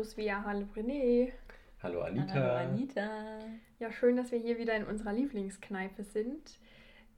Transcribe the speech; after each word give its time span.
Hallo 0.00 0.08
Svea, 0.08 0.42
hallo 0.46 0.66
René. 0.74 1.30
Hallo 1.82 2.00
Anita. 2.00 2.32
Hallo 2.32 2.54
Anita. 2.54 3.38
Ja, 3.78 3.92
schön, 3.92 4.16
dass 4.16 4.32
wir 4.32 4.38
hier 4.38 4.56
wieder 4.56 4.74
in 4.74 4.86
unserer 4.86 5.12
Lieblingskneipe 5.12 6.04
sind. 6.04 6.58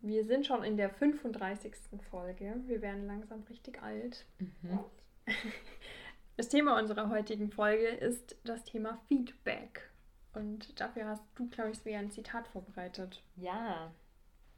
Wir 0.01 0.25
sind 0.25 0.47
schon 0.47 0.65
in 0.65 0.77
der 0.77 0.91
35. 0.91 1.77
Folge. 2.11 2.57
Wir 2.67 2.83
werden 2.83 3.07
langsam 3.07 3.45
richtig 3.49 3.81
alt. 3.81 4.27
Mhm. 4.39 4.81
Das 6.37 6.49
Thema 6.49 6.77
unserer 6.77 7.09
heutigen 7.09 7.53
Folge 7.53 7.87
ist 7.87 8.37
das 8.43 8.65
Thema 8.65 9.01
Feedback. 9.07 9.89
Und 10.33 10.81
dafür 10.81 11.07
hast 11.07 11.23
du, 11.37 11.49
glaube 11.51 11.71
ich, 11.71 11.79
Svea, 11.79 12.01
ein 12.01 12.11
Zitat 12.11 12.49
vorbereitet. 12.49 13.23
Ja, 13.37 13.95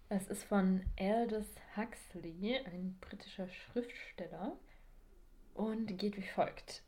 es 0.08 0.28
ist 0.28 0.44
von 0.44 0.82
Aldous 0.98 1.56
Huxley, 1.76 2.56
ein 2.64 2.96
britischer 3.02 3.48
Schriftsteller, 3.48 4.56
und 5.52 5.98
geht 5.98 6.16
wie 6.16 6.22
folgt. 6.22 6.84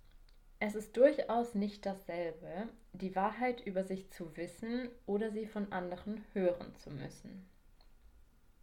Es 0.58 0.74
ist 0.74 0.96
durchaus 0.96 1.54
nicht 1.54 1.84
dasselbe, 1.84 2.68
die 2.92 3.14
Wahrheit 3.14 3.60
über 3.66 3.84
sich 3.84 4.10
zu 4.10 4.36
wissen 4.36 4.88
oder 5.04 5.30
sie 5.30 5.46
von 5.46 5.70
anderen 5.70 6.24
hören 6.32 6.74
zu 6.76 6.90
müssen. 6.90 7.46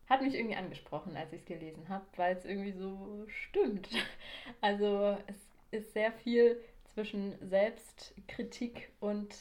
Hat 0.09 0.21
mich 0.21 0.33
irgendwie 0.33 0.55
angesprochen, 0.55 1.15
als 1.15 1.31
ich 1.33 1.41
es 1.41 1.45
gelesen 1.45 1.89
habe, 1.89 2.05
weil 2.15 2.35
es 2.35 2.45
irgendwie 2.45 2.73
so 2.73 3.25
stimmt. 3.27 3.89
Also 4.61 5.17
es 5.27 5.35
ist 5.71 5.93
sehr 5.93 6.11
viel 6.11 6.59
zwischen 6.93 7.35
Selbstkritik 7.47 8.91
und 8.99 9.33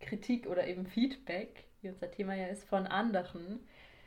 Kritik 0.00 0.46
oder 0.46 0.66
eben 0.66 0.86
Feedback, 0.86 1.64
wie 1.80 1.88
unser 1.88 2.10
Thema 2.10 2.34
ja 2.34 2.46
ist, 2.46 2.64
von 2.64 2.86
anderen. 2.86 3.66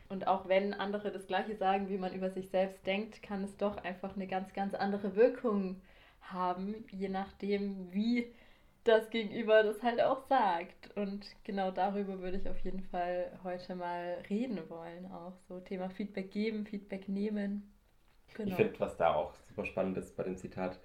Und 0.10 0.28
auch 0.28 0.48
wenn 0.48 0.74
andere 0.74 1.12
das 1.12 1.28
Gleiche 1.28 1.56
sagen, 1.56 1.90
wie 1.90 1.98
man 1.98 2.14
über 2.14 2.30
sich 2.30 2.50
selbst 2.50 2.86
denkt, 2.86 3.22
kann 3.22 3.44
es 3.44 3.56
doch 3.58 3.78
einfach 3.78 4.16
eine 4.16 4.28
ganz, 4.28 4.54
ganz 4.54 4.74
andere 4.74 5.16
Wirkung 5.16 5.82
haben, 6.34 6.86
je 6.92 7.10
nachdem, 7.10 7.92
wie 7.94 8.34
das 8.84 9.10
Gegenüber 9.10 9.64
das 9.64 9.84
halt 9.84 10.02
auch 10.02 10.28
sagt. 10.28 10.96
Und 10.96 11.26
genau 11.44 11.72
darüber 11.72 12.20
würde 12.20 12.38
ich 12.38 12.50
auf 12.50 12.60
jeden 12.60 12.82
Fall 12.82 13.32
heute 13.44 13.76
mal 13.76 14.24
reden 14.30 14.60
wollen. 14.70 15.12
Auch 15.12 15.34
so 15.48 15.60
Thema 15.60 15.90
Feedback 15.90 16.32
geben, 16.32 16.66
Feedback 16.66 17.08
nehmen. 17.08 17.72
Genau. 18.34 18.50
Ich 18.50 18.56
finde, 18.56 18.80
was 18.80 18.98
da 18.98 19.14
auch 19.14 19.34
super 19.50 19.66
spannend 19.66 19.98
ist 19.98 20.16
bei 20.16 20.24
dem 20.24 20.38
Zitat, 20.38 20.80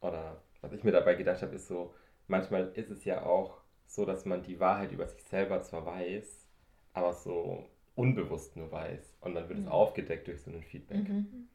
oder 0.00 0.40
was 0.60 0.72
ich 0.72 0.84
mir 0.84 0.92
dabei 0.92 1.14
gedacht 1.14 1.42
habe, 1.42 1.54
ist 1.54 1.68
so, 1.68 1.94
manchmal 2.28 2.72
ist 2.74 2.90
es 2.90 3.04
ja 3.04 3.24
auch 3.24 3.58
so, 3.86 4.04
dass 4.04 4.24
man 4.24 4.42
die 4.42 4.60
Wahrheit 4.60 4.92
über 4.92 5.06
sich 5.06 5.22
selber 5.24 5.62
zwar 5.62 5.86
weiß, 5.86 6.48
aber 6.92 7.12
so 7.12 7.68
unbewusst 7.94 8.56
nur 8.56 8.70
weiß. 8.70 9.16
Und 9.20 9.34
dann 9.34 9.48
wird 9.48 9.58
mhm. 9.58 9.66
es 9.66 9.70
aufgedeckt 9.70 10.28
durch 10.28 10.40
so 10.42 10.50
ein 10.50 10.62
Feedback. 10.62 11.08
Mhm. 11.08 11.48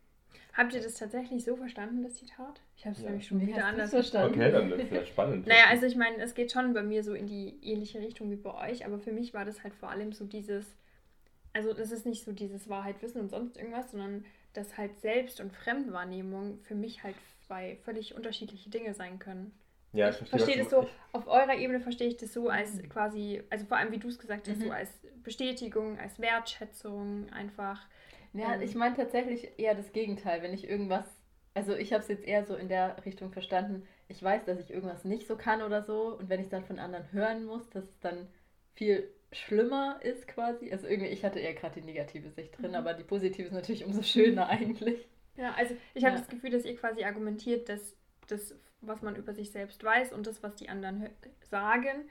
Habt 0.54 0.74
ihr 0.74 0.82
das 0.82 0.96
tatsächlich 0.96 1.46
so 1.46 1.56
verstanden, 1.56 2.04
das 2.04 2.16
Zitat? 2.16 2.60
Ich 2.76 2.86
habe 2.86 2.96
es 2.96 3.02
ja. 3.02 3.10
nämlich 3.10 3.28
schon 3.28 3.40
wieder 3.40 3.66
anders 3.66 3.92
verstanden. 3.92 4.40
Okay, 4.40 4.52
dann 4.52 4.72
ist 4.72 4.92
ja 4.92 5.06
spannend. 5.06 5.48
naja, 5.48 5.66
also 5.70 5.86
ich 5.86 5.96
meine, 5.96 6.18
es 6.18 6.34
geht 6.34 6.52
schon 6.52 6.74
bei 6.74 6.84
mir 6.84 7.04
so 7.04 7.14
in 7.14 7.28
die 7.28 7.58
ähnliche 7.62 8.00
Richtung 8.00 8.30
wie 8.30 8.36
bei 8.36 8.70
euch, 8.70 8.86
aber 8.86 9.00
für 9.00 9.12
mich 9.12 9.34
war 9.34 9.46
das 9.46 9.64
halt 9.64 9.74
vor 9.76 9.90
allem 9.90 10.12
so 10.12 10.26
dieses, 10.26 10.66
also 11.54 11.74
das 11.74 11.92
ist 11.92 12.06
nicht 12.06 12.26
so 12.26 12.32
dieses 12.32 12.68
Wahrheit 12.68 13.02
wissen 13.02 13.22
und 13.22 13.30
sonst 13.30 13.58
irgendwas, 13.58 13.92
sondern 13.92 14.26
dass 14.54 14.78
halt 14.78 15.00
Selbst- 15.00 15.40
und 15.40 15.54
Fremdwahrnehmung 15.54 16.60
für 16.64 16.76
mich 16.76 17.04
halt 17.04 17.16
zwei 17.46 17.78
völlig 17.86 18.16
unterschiedliche 18.16 18.70
Dinge 18.70 18.94
sein 18.94 19.20
können. 19.20 19.52
Ja, 19.94 20.10
ich 20.10 20.18
verstehe, 20.18 20.40
verstehe 20.40 20.58
das 20.64 20.70
so, 20.70 20.88
auf 21.14 21.28
eurer 21.28 21.56
Ebene 21.56 21.80
verstehe 21.80 22.08
ich 22.08 22.18
das 22.18 22.34
so 22.34 22.50
als 22.50 22.76
mhm. 22.76 22.90
quasi, 22.90 23.42
also 23.50 23.66
vor 23.66 23.78
allem 23.78 23.92
wie 23.92 23.98
du 23.98 24.08
es 24.08 24.20
gesagt 24.20 24.48
hast, 24.48 24.60
mhm. 24.60 24.66
so 24.66 24.72
als 24.72 24.90
Bestätigung, 25.24 25.98
als 26.00 26.20
Wertschätzung, 26.20 27.30
einfach. 27.32 27.88
Ja, 28.34 28.56
ähm, 28.56 28.62
ich 28.62 28.76
meine 28.76 28.96
tatsächlich 28.96 29.52
eher 29.58 29.76
das 29.76 29.92
Gegenteil, 29.92 30.42
wenn 30.42 30.54
ich 30.54 30.70
irgendwas, 30.70 31.06
also 31.54 31.76
ich 31.76 31.94
habe 31.94 32.04
es 32.04 32.10
jetzt 32.10 32.26
eher 32.26 32.46
so 32.46 32.56
in 32.56 32.70
der 32.70 33.04
Richtung 33.06 33.32
verstanden, 33.32 33.88
ich 34.08 34.22
weiß, 34.22 34.46
dass 34.46 34.60
ich 34.60 34.72
irgendwas 34.72 35.06
nicht 35.06 35.28
so 35.28 35.36
kann 35.36 35.62
oder 35.62 35.84
so 35.84 36.18
und 36.18 36.30
wenn 36.30 36.40
ich 36.40 36.46
es 36.46 36.52
dann 36.52 36.66
von 36.66 36.80
anderen 36.80 37.12
hören 37.12 37.46
muss, 37.46 37.70
dass 37.70 37.84
es 37.86 38.00
dann 38.00 38.28
viel 38.74 39.10
schlimmer 39.32 40.00
ist 40.02 40.28
quasi. 40.28 40.72
Also 40.72 40.88
irgendwie, 40.88 41.10
ich 41.10 41.24
hatte 41.24 41.40
eher 41.40 41.54
gerade 41.54 41.80
die 41.80 41.86
negative 41.86 42.30
Sicht 42.30 42.58
drin, 42.58 42.72
mhm. 42.72 42.78
aber 42.78 42.94
die 42.94 43.04
positive 43.04 43.48
ist 43.48 43.54
natürlich 43.54 43.86
umso 43.86 44.02
schöner 44.02 44.48
eigentlich. 44.50 45.08
Ja, 45.38 45.54
also 45.58 45.76
ich 45.94 46.04
habe 46.04 46.16
ja. 46.16 46.20
das 46.20 46.30
Gefühl, 46.30 46.50
dass 46.50 46.66
ihr 46.66 46.76
quasi 46.76 47.04
argumentiert, 47.04 47.70
dass 47.70 47.96
das, 48.28 48.56
was 48.82 49.02
man 49.02 49.16
über 49.16 49.34
sich 49.34 49.52
selbst 49.52 49.84
weiß 49.84 50.14
und 50.14 50.28
das, 50.28 50.44
was 50.44 50.56
die 50.56 50.70
anderen 50.70 51.10
sagen, 51.50 52.10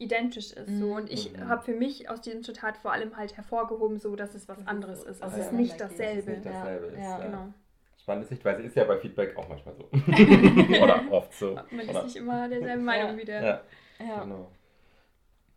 identisch 0.00 0.52
ist. 0.52 0.78
So. 0.78 0.94
Und 0.94 1.10
ich 1.10 1.32
mhm. 1.32 1.48
habe 1.48 1.62
für 1.62 1.74
mich 1.74 2.08
aus 2.08 2.20
diesem 2.20 2.42
Zitat 2.42 2.78
vor 2.78 2.92
allem 2.92 3.16
halt 3.16 3.36
hervorgehoben, 3.36 3.98
so 3.98 4.16
dass 4.16 4.34
es 4.34 4.48
was 4.48 4.66
anderes 4.66 5.02
ist. 5.04 5.22
Also 5.22 5.36
es 5.36 5.46
ist 5.46 5.52
nicht 5.52 5.80
dasselbe. 5.80 6.32
Nicht 6.32 6.46
dasselbe 6.46 6.86
ist, 6.86 6.98
ja. 6.98 7.18
Genau. 7.18 7.54
Spannende 8.00 8.28
Sichtweise 8.28 8.62
ist 8.62 8.74
ja 8.76 8.84
bei 8.84 8.98
Feedback 8.98 9.36
auch 9.36 9.48
manchmal 9.48 9.74
so. 9.74 9.84
Oder 10.82 11.04
oft 11.10 11.34
so. 11.34 11.54
Man 11.70 11.80
ist 11.80 12.02
nicht 12.04 12.16
immer 12.16 12.48
derselben 12.48 12.84
Meinung 12.84 13.18
wieder. 13.18 13.42
Ja. 13.42 13.62
ja. 13.98 14.22
Genau. 14.22 14.50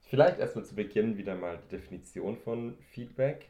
Vielleicht 0.02 0.40
erstmal 0.40 0.66
zu 0.66 0.76
Beginn 0.76 1.18
wieder 1.18 1.36
mal 1.36 1.58
die 1.58 1.78
Definition 1.78 2.36
von 2.38 2.78
Feedback. 2.92 3.50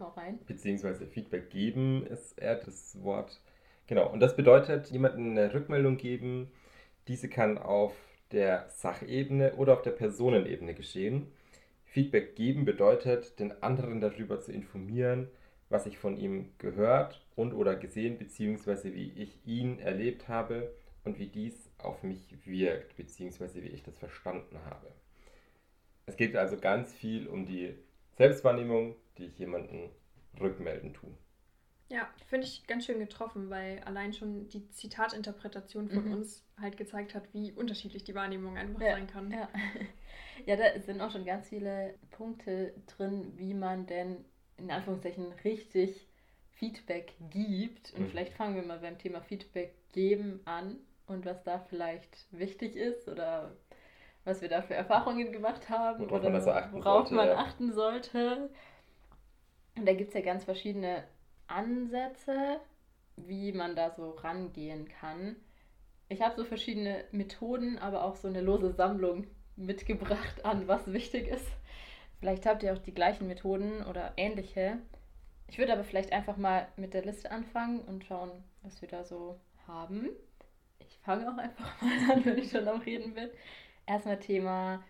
Hau 0.00 0.08
rein. 0.16 0.38
Beziehungsweise 0.46 1.06
Feedback 1.06 1.48
geben 1.50 2.06
ist 2.06 2.38
eher 2.38 2.56
das 2.56 3.02
Wort. 3.02 3.40
Genau, 3.86 4.10
und 4.10 4.20
das 4.20 4.36
bedeutet, 4.36 4.88
jemandem 4.88 5.30
eine 5.30 5.54
Rückmeldung 5.54 5.96
geben. 5.96 6.50
Diese 7.06 7.28
kann 7.28 7.56
auf 7.56 7.94
der 8.32 8.68
Sachebene 8.68 9.54
oder 9.56 9.72
auf 9.74 9.82
der 9.82 9.92
Personenebene 9.92 10.74
geschehen. 10.74 11.28
Feedback 11.84 12.36
geben 12.36 12.64
bedeutet, 12.64 13.38
den 13.38 13.62
anderen 13.62 14.00
darüber 14.00 14.40
zu 14.40 14.52
informieren, 14.52 15.28
was 15.70 15.86
ich 15.86 15.98
von 15.98 16.16
ihm 16.16 16.52
gehört 16.58 17.24
und 17.36 17.52
oder 17.52 17.76
gesehen 17.76 18.18
bzw. 18.18 18.94
wie 18.94 19.12
ich 19.16 19.38
ihn 19.46 19.78
erlebt 19.78 20.28
habe 20.28 20.74
und 21.04 21.18
wie 21.18 21.26
dies 21.26 21.70
auf 21.78 22.02
mich 22.02 22.34
wirkt 22.44 22.96
bzw. 22.96 23.62
wie 23.62 23.68
ich 23.68 23.82
das 23.82 23.98
verstanden 23.98 24.58
habe. 24.66 24.92
Es 26.06 26.16
geht 26.16 26.36
also 26.36 26.56
ganz 26.56 26.92
viel 26.92 27.26
um 27.26 27.46
die 27.46 27.74
Selbstwahrnehmung, 28.16 28.96
die 29.16 29.26
ich 29.26 29.38
jemandem 29.38 29.90
rückmelden 30.40 30.94
tue. 30.94 31.12
Ja, 31.90 32.06
finde 32.26 32.46
ich 32.46 32.66
ganz 32.66 32.84
schön 32.84 32.98
getroffen, 32.98 33.48
weil 33.48 33.80
allein 33.84 34.12
schon 34.12 34.48
die 34.48 34.68
Zitatinterpretation 34.70 35.88
von 35.88 36.04
mhm. 36.04 36.12
uns 36.12 36.44
halt 36.60 36.76
gezeigt 36.76 37.14
hat, 37.14 37.32
wie 37.32 37.52
unterschiedlich 37.52 38.04
die 38.04 38.14
Wahrnehmung 38.14 38.58
einfach 38.58 38.80
ja, 38.80 38.92
sein 38.92 39.06
kann. 39.06 39.30
Ja. 39.30 39.48
ja, 40.46 40.56
da 40.56 40.78
sind 40.80 41.00
auch 41.00 41.10
schon 41.10 41.24
ganz 41.24 41.48
viele 41.48 41.94
Punkte 42.10 42.74
drin, 42.86 43.32
wie 43.36 43.54
man 43.54 43.86
denn 43.86 44.24
in 44.58 44.70
Anführungszeichen 44.70 45.32
richtig 45.44 46.06
Feedback 46.52 47.14
gibt. 47.30 47.94
Und 47.94 48.02
mhm. 48.02 48.10
vielleicht 48.10 48.34
fangen 48.34 48.56
wir 48.56 48.62
mal 48.62 48.80
beim 48.80 48.98
Thema 48.98 49.22
Feedback 49.22 49.72
geben 49.92 50.40
an 50.44 50.76
und 51.06 51.24
was 51.24 51.42
da 51.44 51.58
vielleicht 51.58 52.26
wichtig 52.32 52.76
ist 52.76 53.08
oder 53.08 53.56
was 54.24 54.42
wir 54.42 54.48
da 54.50 54.60
für 54.60 54.74
Erfahrungen 54.74 55.32
gemacht 55.32 55.70
haben 55.70 56.00
worauf 56.00 56.20
oder 56.20 56.30
man, 56.30 56.44
worauf 56.44 57.08
sollte, 57.08 57.14
man 57.14 57.28
ja. 57.28 57.36
achten 57.36 57.72
sollte. 57.72 58.50
Und 59.74 59.86
da 59.86 59.94
gibt 59.94 60.08
es 60.08 60.14
ja 60.14 60.20
ganz 60.20 60.44
verschiedene 60.44 61.04
Ansätze, 61.48 62.60
wie 63.16 63.52
man 63.52 63.74
da 63.74 63.90
so 63.90 64.10
rangehen 64.10 64.88
kann. 64.88 65.36
Ich 66.08 66.22
habe 66.22 66.36
so 66.36 66.44
verschiedene 66.44 67.04
Methoden, 67.10 67.78
aber 67.78 68.04
auch 68.04 68.16
so 68.16 68.28
eine 68.28 68.40
lose 68.40 68.72
Sammlung 68.72 69.26
mitgebracht 69.56 70.44
an, 70.44 70.68
was 70.68 70.92
wichtig 70.92 71.28
ist. 71.28 71.46
Vielleicht 72.20 72.46
habt 72.46 72.62
ihr 72.62 72.72
auch 72.72 72.78
die 72.78 72.94
gleichen 72.94 73.26
Methoden 73.26 73.84
oder 73.84 74.12
ähnliche. 74.16 74.78
Ich 75.48 75.58
würde 75.58 75.72
aber 75.72 75.84
vielleicht 75.84 76.12
einfach 76.12 76.36
mal 76.36 76.68
mit 76.76 76.94
der 76.94 77.04
Liste 77.04 77.30
anfangen 77.30 77.80
und 77.80 78.04
schauen, 78.04 78.30
was 78.62 78.80
wir 78.80 78.88
da 78.88 79.04
so 79.04 79.38
haben. 79.66 80.08
Ich 80.78 80.98
fange 80.98 81.30
auch 81.30 81.38
einfach 81.38 81.82
mal 81.82 82.12
an, 82.12 82.24
wenn 82.24 82.38
ich 82.38 82.50
schon 82.50 82.66
am 82.68 82.80
Reden 82.80 83.14
bin. 83.14 83.30
Erstmal 83.86 84.18
Thema, 84.18 84.82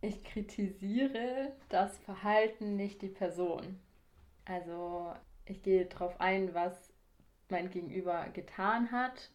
ich 0.00 0.24
kritisiere 0.24 1.52
das 1.68 1.98
Verhalten, 2.00 2.76
nicht 2.76 3.02
die 3.02 3.08
Person. 3.08 3.78
Also 4.44 5.12
ich 5.52 5.62
gehe 5.62 5.84
darauf 5.84 6.20
ein, 6.20 6.54
was 6.54 6.92
mein 7.48 7.70
Gegenüber 7.70 8.26
getan 8.32 8.90
hat 8.90 9.30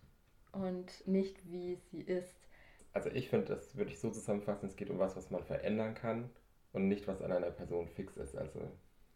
und 0.52 1.08
nicht, 1.08 1.38
wie 1.46 1.75
sie 1.92 2.02
ist. 2.02 2.36
Also 2.94 3.10
ich 3.12 3.30
finde, 3.30 3.48
das 3.48 3.78
würde 3.78 3.92
ich 3.92 4.00
so 4.00 4.10
zusammenfassen, 4.10 4.68
es 4.68 4.75
geht 4.75 4.90
um 4.90 4.98
was, 4.98 5.16
was 5.16 5.30
man 5.30 5.44
verändern 5.44 5.94
kann 5.94 6.30
und 6.74 6.88
nicht, 6.88 7.08
was 7.08 7.22
an 7.22 7.31
einer 7.31 7.52
Person 7.52 7.88
fix 7.88 8.18
ist. 8.18 8.36
Also 8.36 8.60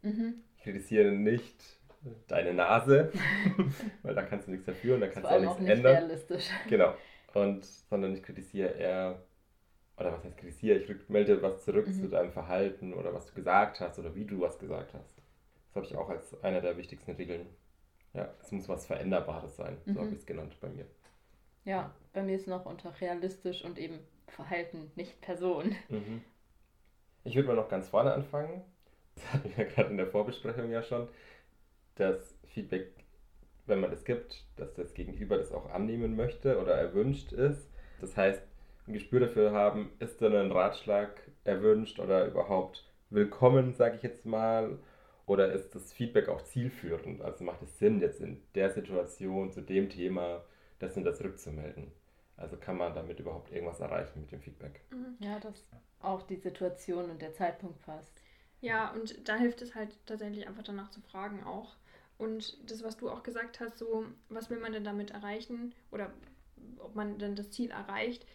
mhm. 0.03 0.43
ich 0.55 0.63
kritisiere 0.63 1.11
nicht 1.11 1.79
deine 2.27 2.53
Nase, 2.53 3.11
weil 4.03 4.13
da 4.13 4.21
kannst 4.21 4.47
du 4.47 4.51
nichts 4.51 4.67
dafür 4.67 4.95
und 4.95 5.01
da 5.01 5.07
kannst 5.07 5.29
du 5.29 5.33
auch 5.33 5.39
nichts 5.39 5.55
auch 5.55 5.59
nicht 5.59 5.69
ändern. 5.69 5.95
realistisch. 5.95 6.49
Genau. 6.69 6.93
Und, 7.33 7.63
sondern 7.63 8.13
ich 8.13 8.23
kritisiere 8.23 8.71
eher, 8.71 9.23
oder 9.95 10.11
was 10.11 10.25
heißt 10.25 10.35
kritisiere, 10.35 10.79
ich 10.79 11.07
melde 11.07 11.41
was 11.41 11.63
zurück 11.63 11.87
mhm. 11.87 11.93
zu 11.93 12.09
deinem 12.09 12.33
Verhalten 12.33 12.93
oder 12.93 13.13
was 13.13 13.27
du 13.27 13.33
gesagt 13.33 13.79
hast 13.79 13.97
oder 13.99 14.13
wie 14.15 14.25
du 14.25 14.41
was 14.41 14.59
gesagt 14.59 14.93
hast. 14.93 15.10
Das 15.71 15.75
habe 15.77 15.85
ich 15.85 15.95
auch 15.95 16.09
als 16.09 16.43
einer 16.43 16.59
der 16.59 16.75
wichtigsten 16.75 17.11
Regeln. 17.11 17.47
Ja, 18.13 18.29
es 18.41 18.51
muss 18.51 18.67
was 18.67 18.85
Veränderbares 18.85 19.55
sein. 19.55 19.77
So 19.85 19.93
mhm. 19.93 19.97
habe 19.99 20.09
ich 20.09 20.19
es 20.19 20.25
genannt 20.25 20.57
bei 20.59 20.67
mir. 20.67 20.85
Ja, 21.63 21.93
bei 22.11 22.23
mir 22.23 22.35
ist 22.35 22.47
noch 22.47 22.65
unter 22.65 22.99
realistisch 22.99 23.63
und 23.63 23.77
eben 23.77 23.99
Verhalten, 24.27 24.91
nicht 24.95 25.21
Person. 25.21 25.75
Mhm. 25.87 26.21
Ich 27.23 27.35
würde 27.35 27.47
mal 27.47 27.55
noch 27.55 27.69
ganz 27.69 27.87
vorne 27.89 28.13
anfangen. 28.13 28.63
Das 29.13 29.33
hatten 29.33 29.49
wir 29.49 29.65
ja 29.65 29.69
gerade 29.69 29.89
in 29.89 29.97
der 29.97 30.07
Vorbesprechung 30.07 30.71
ja 30.71 30.81
schon. 30.81 31.09
Das 31.95 32.33
Feedback, 32.45 32.93
wenn 33.65 33.81
man 33.81 33.91
es 33.91 34.05
gibt, 34.05 34.45
dass 34.55 34.73
das 34.73 34.93
Gegenüber 34.93 35.37
das 35.37 35.51
auch 35.51 35.69
annehmen 35.69 36.15
möchte 36.15 36.57
oder 36.59 36.75
erwünscht 36.75 37.33
ist. 37.33 37.69
Das 37.99 38.15
heißt, 38.15 38.41
ein 38.87 38.93
Gespür 38.93 39.19
dafür 39.19 39.51
haben, 39.51 39.91
ist 39.99 40.21
denn 40.21 40.33
ein 40.33 40.51
Ratschlag 40.53 41.21
erwünscht 41.43 41.99
oder 41.99 42.25
überhaupt 42.25 42.89
willkommen, 43.09 43.73
sage 43.73 43.97
ich 43.97 44.03
jetzt 44.03 44.25
mal, 44.25 44.79
oder 45.31 45.53
ist 45.53 45.73
das 45.73 45.93
Feedback 45.93 46.27
auch 46.27 46.43
zielführend? 46.43 47.21
Also 47.21 47.45
macht 47.45 47.61
es 47.61 47.79
Sinn, 47.79 48.01
jetzt 48.01 48.19
in 48.19 48.41
der 48.53 48.69
Situation 48.69 49.49
zu 49.49 49.61
dem 49.61 49.89
Thema 49.89 50.43
das 50.79 50.97
und 50.97 51.05
das 51.05 51.23
rückzumelden? 51.23 51.89
Also 52.35 52.57
kann 52.57 52.75
man 52.75 52.93
damit 52.93 53.17
überhaupt 53.17 53.49
irgendwas 53.49 53.79
erreichen 53.79 54.19
mit 54.19 54.31
dem 54.33 54.41
Feedback? 54.41 54.81
Mhm. 54.89 55.15
Ja, 55.19 55.39
dass 55.39 55.69
auch 56.01 56.23
die 56.23 56.35
Situation 56.35 57.09
und 57.09 57.21
der 57.21 57.33
Zeitpunkt 57.33 57.81
passt. 57.81 58.21
Ja, 58.59 58.91
und 58.91 59.25
da 59.25 59.37
hilft 59.37 59.61
es 59.61 59.73
halt 59.73 59.97
tatsächlich 60.05 60.45
einfach 60.47 60.63
danach 60.63 60.91
zu 60.91 60.99
fragen 60.99 61.45
auch. 61.45 61.77
Und 62.17 62.69
das, 62.69 62.83
was 62.83 62.97
du 62.97 63.09
auch 63.09 63.23
gesagt 63.23 63.61
hast, 63.61 63.77
so, 63.77 64.05
was 64.27 64.49
will 64.49 64.59
man 64.59 64.73
denn 64.73 64.83
damit 64.83 65.11
erreichen 65.11 65.73
oder 65.91 66.11
ob 66.79 66.93
man 66.93 67.19
denn 67.19 67.37
das 67.37 67.51
Ziel 67.51 67.71
erreicht, 67.71 68.25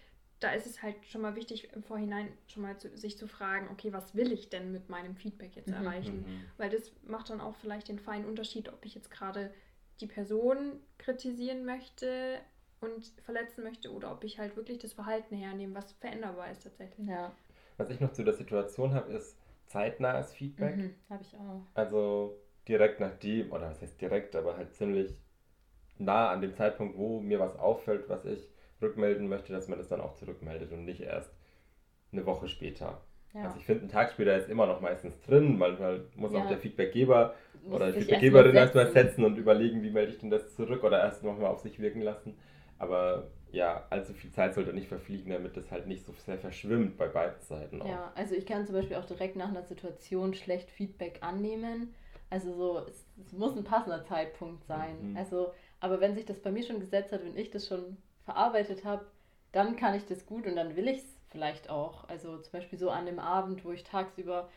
da 0.40 0.50
ist 0.52 0.66
es 0.66 0.82
halt 0.82 0.96
schon 1.06 1.22
mal 1.22 1.34
wichtig, 1.34 1.72
im 1.72 1.82
Vorhinein 1.82 2.28
schon 2.46 2.62
mal 2.62 2.76
zu, 2.76 2.94
sich 2.96 3.16
zu 3.16 3.26
fragen, 3.26 3.68
okay, 3.70 3.92
was 3.92 4.14
will 4.14 4.32
ich 4.32 4.50
denn 4.50 4.70
mit 4.70 4.88
meinem 4.88 5.16
Feedback 5.16 5.56
jetzt 5.56 5.68
mhm. 5.68 5.74
erreichen? 5.74 6.24
Mhm. 6.26 6.44
Weil 6.58 6.70
das 6.70 6.92
macht 7.06 7.30
dann 7.30 7.40
auch 7.40 7.54
vielleicht 7.56 7.88
den 7.88 7.98
feinen 7.98 8.26
Unterschied, 8.26 8.68
ob 8.72 8.84
ich 8.84 8.94
jetzt 8.94 9.10
gerade 9.10 9.52
die 10.00 10.06
Person 10.06 10.80
kritisieren 10.98 11.64
möchte 11.64 12.38
und 12.80 13.12
verletzen 13.24 13.64
möchte 13.64 13.90
oder 13.90 14.12
ob 14.12 14.24
ich 14.24 14.38
halt 14.38 14.56
wirklich 14.56 14.78
das 14.78 14.92
Verhalten 14.92 15.34
hernehme, 15.34 15.74
was 15.74 15.92
veränderbar 15.92 16.50
ist 16.50 16.64
tatsächlich. 16.64 17.06
Ja. 17.06 17.32
Was 17.78 17.88
ich 17.88 18.00
noch 18.00 18.12
zu 18.12 18.22
der 18.22 18.34
Situation 18.34 18.92
habe, 18.92 19.12
ist 19.12 19.38
zeitnahes 19.66 20.32
Feedback. 20.34 20.76
Mhm, 20.76 20.94
habe 21.08 21.22
ich 21.22 21.34
auch. 21.38 21.62
Also 21.74 22.38
direkt 22.68 23.00
nach 23.00 23.14
dem, 23.18 23.52
oder 23.52 23.70
was 23.70 23.80
heißt 23.80 24.00
direkt, 24.00 24.36
aber 24.36 24.56
halt 24.56 24.74
ziemlich 24.74 25.16
nah 25.98 26.30
an 26.30 26.42
dem 26.42 26.54
Zeitpunkt, 26.54 26.98
wo 26.98 27.20
mir 27.20 27.40
was 27.40 27.58
auffällt, 27.58 28.08
was 28.08 28.24
ich 28.26 28.50
rückmelden 28.80 29.28
möchte, 29.28 29.52
dass 29.52 29.68
man 29.68 29.78
das 29.78 29.88
dann 29.88 30.00
auch 30.00 30.14
zurückmeldet 30.14 30.72
und 30.72 30.84
nicht 30.84 31.00
erst 31.00 31.30
eine 32.12 32.26
Woche 32.26 32.48
später. 32.48 33.02
Ja. 33.34 33.44
Also 33.44 33.58
ich 33.58 33.66
finde, 33.66 33.84
ein 33.84 33.88
Tag 33.88 34.12
später 34.12 34.36
ist 34.36 34.48
immer 34.48 34.66
noch 34.66 34.80
meistens 34.80 35.20
drin. 35.22 35.58
Manchmal 35.58 36.06
muss 36.14 36.32
ja. 36.32 36.40
auch 36.40 36.48
der 36.48 36.58
Feedbackgeber 36.58 37.34
oder 37.70 37.92
die 37.92 38.00
Feedbackgeberin 38.00 38.54
erstmal 38.54 38.90
setzen 38.92 39.24
und 39.24 39.36
überlegen, 39.36 39.82
wie 39.82 39.90
melde 39.90 40.12
ich 40.12 40.18
denn 40.18 40.30
das 40.30 40.54
zurück 40.54 40.84
oder 40.84 41.00
erst 41.00 41.22
nochmal 41.22 41.50
auf 41.50 41.60
sich 41.60 41.78
wirken 41.78 42.00
lassen. 42.00 42.38
Aber 42.78 43.28
ja, 43.52 43.86
allzu 43.90 44.12
viel 44.12 44.30
Zeit 44.30 44.54
sollte 44.54 44.72
nicht 44.72 44.88
verfliegen, 44.88 45.32
damit 45.32 45.56
das 45.56 45.70
halt 45.70 45.86
nicht 45.86 46.04
so 46.04 46.12
sehr 46.24 46.38
verschwimmt 46.38 46.96
bei 46.96 47.08
beiden 47.08 47.40
Seiten 47.40 47.80
auch. 47.82 47.88
Ja, 47.88 48.12
also 48.14 48.34
ich 48.34 48.46
kann 48.46 48.66
zum 48.66 48.74
Beispiel 48.74 48.96
auch 48.96 49.06
direkt 49.06 49.36
nach 49.36 49.48
einer 49.48 49.62
Situation 49.62 50.34
schlecht 50.34 50.70
Feedback 50.70 51.18
annehmen. 51.22 51.94
Also 52.28 52.52
so, 52.54 52.78
es, 52.86 53.06
es 53.24 53.32
muss 53.32 53.56
ein 53.56 53.64
passender 53.64 54.04
Zeitpunkt 54.04 54.64
sein. 54.64 55.10
Mhm. 55.10 55.16
Also, 55.16 55.52
aber 55.80 56.00
wenn 56.00 56.14
sich 56.14 56.24
das 56.24 56.40
bei 56.40 56.50
mir 56.50 56.64
schon 56.64 56.80
gesetzt 56.80 57.12
hat, 57.12 57.24
wenn 57.24 57.36
ich 57.36 57.50
das 57.50 57.68
schon 57.68 57.96
verarbeitet 58.26 58.84
habe, 58.84 59.06
dann 59.52 59.76
kann 59.76 59.94
ich 59.94 60.04
das 60.04 60.26
gut 60.26 60.46
und 60.46 60.56
dann 60.56 60.76
will 60.76 60.88
ich 60.88 60.98
es 60.98 61.16
vielleicht 61.30 61.70
auch. 61.70 62.06
Also 62.08 62.38
zum 62.38 62.52
Beispiel 62.52 62.78
so 62.78 62.90
an 62.90 63.06
dem 63.06 63.18
Abend, 63.18 63.64
wo 63.64 63.72
ich 63.72 63.84
tagsüber 63.84 64.50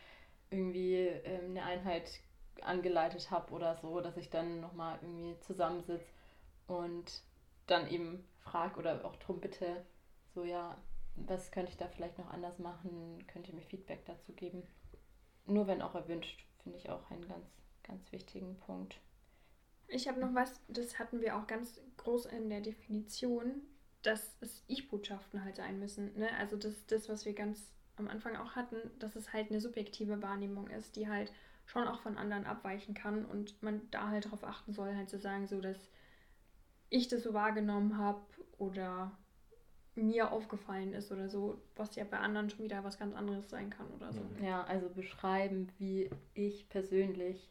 irgendwie 0.50 0.96
ähm, 0.96 1.50
eine 1.50 1.64
Einheit 1.64 2.20
angeleitet 2.60 3.30
habe 3.30 3.52
oder 3.52 3.76
so, 3.76 4.00
dass 4.00 4.18
ich 4.18 4.28
dann 4.28 4.60
nochmal 4.60 4.98
irgendwie 5.00 5.38
zusammensitze 5.40 6.04
und 6.66 7.22
dann 7.66 7.88
eben 7.88 8.24
frage 8.40 8.78
oder 8.78 9.04
auch 9.04 9.16
drum 9.16 9.40
bitte, 9.40 9.84
so 10.34 10.44
ja, 10.44 10.76
was 11.14 11.50
könnte 11.50 11.70
ich 11.70 11.76
da 11.76 11.88
vielleicht 11.88 12.18
noch 12.18 12.30
anders 12.30 12.58
machen? 12.58 13.24
Könnt 13.28 13.48
ihr 13.48 13.54
mir 13.54 13.62
Feedback 13.62 14.04
dazu 14.04 14.32
geben? 14.32 14.62
Nur 15.46 15.66
wenn 15.66 15.82
auch 15.82 15.94
erwünscht, 15.94 16.44
finde 16.62 16.78
ich 16.78 16.90
auch 16.90 17.10
einen 17.10 17.26
ganz, 17.26 17.46
ganz 17.82 18.12
wichtigen 18.12 18.56
Punkt. 18.60 19.00
Ich 19.90 20.08
habe 20.08 20.20
noch 20.20 20.34
was, 20.34 20.60
das 20.68 20.98
hatten 20.98 21.20
wir 21.20 21.36
auch 21.36 21.46
ganz 21.46 21.80
groß 21.96 22.26
in 22.26 22.48
der 22.48 22.60
Definition, 22.60 23.62
dass 24.02 24.36
es 24.40 24.62
Ich-Botschaften 24.66 25.44
halt 25.44 25.56
sein 25.56 25.78
müssen. 25.78 26.16
Ne? 26.18 26.28
Also 26.38 26.56
das, 26.56 26.86
das, 26.86 27.08
was 27.08 27.24
wir 27.24 27.34
ganz 27.34 27.72
am 27.96 28.08
Anfang 28.08 28.36
auch 28.36 28.56
hatten, 28.56 28.76
dass 28.98 29.16
es 29.16 29.32
halt 29.32 29.50
eine 29.50 29.60
subjektive 29.60 30.22
Wahrnehmung 30.22 30.68
ist, 30.68 30.96
die 30.96 31.08
halt 31.08 31.32
schon 31.66 31.86
auch 31.86 32.00
von 32.00 32.16
anderen 32.16 32.46
abweichen 32.46 32.94
kann 32.94 33.24
und 33.24 33.62
man 33.62 33.82
da 33.90 34.08
halt 34.08 34.24
darauf 34.24 34.44
achten 34.44 34.72
soll, 34.72 34.94
halt 34.96 35.10
zu 35.10 35.18
sagen, 35.18 35.46
so 35.46 35.60
dass 35.60 35.90
ich 36.88 37.08
das 37.08 37.22
so 37.22 37.34
wahrgenommen 37.34 37.96
habe 37.98 38.20
oder 38.58 39.12
mir 39.94 40.32
aufgefallen 40.32 40.92
ist 40.92 41.12
oder 41.12 41.28
so, 41.28 41.60
was 41.76 41.94
ja 41.96 42.04
bei 42.04 42.18
anderen 42.18 42.50
schon 42.50 42.64
wieder 42.64 42.82
was 42.84 42.98
ganz 42.98 43.14
anderes 43.14 43.50
sein 43.50 43.70
kann 43.70 43.86
oder 43.88 44.12
so. 44.12 44.22
Ja, 44.42 44.64
also 44.64 44.88
beschreiben, 44.88 45.68
wie 45.78 46.10
ich 46.34 46.68
persönlich 46.68 47.50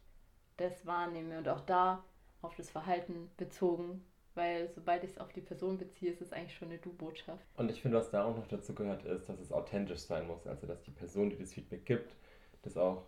das 0.57 0.85
wahrnehme 0.85 1.37
und 1.37 1.47
auch 1.47 1.61
da 1.61 2.03
auf 2.41 2.55
das 2.55 2.69
Verhalten 2.69 3.29
bezogen, 3.37 4.03
weil 4.35 4.69
sobald 4.69 5.03
ich 5.03 5.11
es 5.11 5.17
auf 5.17 5.33
die 5.33 5.41
Person 5.41 5.77
beziehe, 5.77 6.11
ist 6.11 6.21
es 6.21 6.31
eigentlich 6.31 6.55
schon 6.55 6.69
eine 6.69 6.77
Du-Botschaft. 6.77 7.45
Und 7.57 7.69
ich 7.69 7.81
finde, 7.81 7.97
was 7.97 8.09
da 8.09 8.23
auch 8.23 8.35
noch 8.35 8.47
dazu 8.47 8.73
gehört, 8.73 9.03
ist, 9.05 9.27
dass 9.27 9.39
es 9.39 9.51
authentisch 9.51 9.99
sein 9.99 10.27
muss. 10.27 10.47
Also, 10.47 10.67
dass 10.67 10.81
die 10.83 10.91
Person, 10.91 11.29
die 11.29 11.37
das 11.37 11.53
Feedback 11.53 11.85
gibt, 11.85 12.15
das 12.61 12.77
auch 12.77 13.05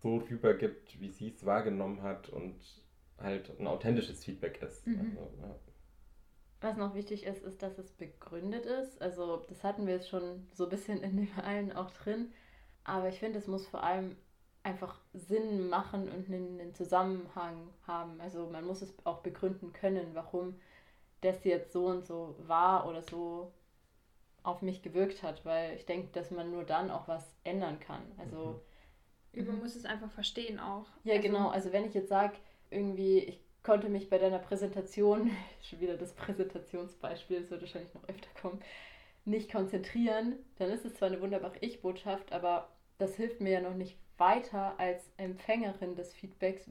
so 0.00 0.16
rübergibt, 0.16 1.00
wie 1.00 1.10
sie 1.10 1.30
es 1.30 1.44
wahrgenommen 1.44 2.02
hat 2.02 2.28
und 2.28 2.56
halt 3.18 3.50
ein 3.58 3.66
authentisches 3.66 4.24
Feedback 4.24 4.62
ist. 4.62 4.86
Mhm. 4.86 5.18
Also, 5.18 5.36
ja. 5.42 5.54
Was 6.60 6.76
noch 6.76 6.94
wichtig 6.94 7.24
ist, 7.24 7.42
ist, 7.44 7.62
dass 7.62 7.78
es 7.78 7.92
begründet 7.92 8.66
ist. 8.66 9.00
Also, 9.00 9.44
das 9.48 9.62
hatten 9.64 9.86
wir 9.86 9.94
jetzt 9.94 10.08
schon 10.08 10.46
so 10.52 10.64
ein 10.64 10.70
bisschen 10.70 11.02
in 11.02 11.16
dem 11.16 11.28
allen 11.42 11.72
auch 11.72 11.90
drin. 11.90 12.32
Aber 12.84 13.08
ich 13.08 13.18
finde, 13.18 13.38
es 13.38 13.46
muss 13.46 13.66
vor 13.66 13.82
allem 13.82 14.16
einfach 14.62 15.00
Sinn 15.14 15.68
machen 15.68 16.08
und 16.08 16.28
einen, 16.28 16.74
Zusammenhang 16.74 17.68
haben. 17.86 18.20
Also 18.20 18.46
man 18.46 18.66
muss 18.66 18.82
es 18.82 18.94
auch 19.04 19.20
begründen 19.20 19.72
können, 19.72 20.10
warum 20.14 20.60
das 21.20 21.44
jetzt 21.44 21.72
so 21.72 21.86
und 21.86 22.06
so 22.06 22.36
war 22.46 22.86
oder 22.86 23.02
so 23.02 23.52
auf 24.42 24.62
mich 24.62 24.82
gewirkt 24.82 25.22
hat, 25.22 25.44
weil 25.44 25.76
ich 25.76 25.86
denke, 25.86 26.08
dass 26.12 26.30
man 26.30 26.50
nur 26.50 26.64
dann 26.64 26.90
auch 26.90 27.08
was 27.08 27.34
ändern 27.44 27.80
kann. 27.80 28.02
Also 28.18 28.60
mhm. 29.32 29.46
man 29.46 29.58
muss 29.58 29.74
es 29.74 29.84
einfach 29.84 30.10
verstehen 30.10 30.58
auch. 30.58 30.86
Ja, 31.04 31.14
also, 31.14 31.28
genau. 31.28 31.48
Also 31.48 31.72
wenn 31.72 31.84
ich 31.84 31.94
jetzt 31.94 32.08
sage, 32.08 32.36
irgendwie, 32.70 33.18
ich 33.18 33.40
konnte 33.62 33.88
mich 33.88 34.08
bei 34.08 34.18
deiner 34.18 34.38
Präsentation, 34.38 35.30
schon 35.62 35.80
wieder 35.80 35.96
das 35.96 36.12
Präsentationsbeispiel, 36.14 37.40
das 37.40 37.50
wird 37.50 37.62
wahrscheinlich 37.62 37.94
noch 37.94 38.08
öfter 38.08 38.28
kommen, 38.40 38.60
nicht 39.24 39.50
konzentrieren, 39.50 40.36
dann 40.56 40.70
ist 40.70 40.84
es 40.84 40.94
zwar 40.94 41.08
eine 41.08 41.20
wunderbare 41.20 41.58
Ich-Botschaft, 41.60 42.32
aber 42.32 42.68
das 42.98 43.16
hilft 43.16 43.40
mir 43.40 43.50
ja 43.52 43.60
noch 43.60 43.74
nicht 43.74 43.98
weiter 44.18 44.78
als 44.78 45.10
Empfängerin 45.16 45.94
des 45.94 46.12
Feedbacks, 46.12 46.68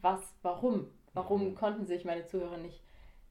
was, 0.00 0.34
warum? 0.42 0.88
Warum 1.14 1.50
mhm. 1.50 1.54
konnten 1.54 1.86
sich 1.86 2.04
meine 2.04 2.26
Zuhörer 2.26 2.58
nicht, 2.58 2.82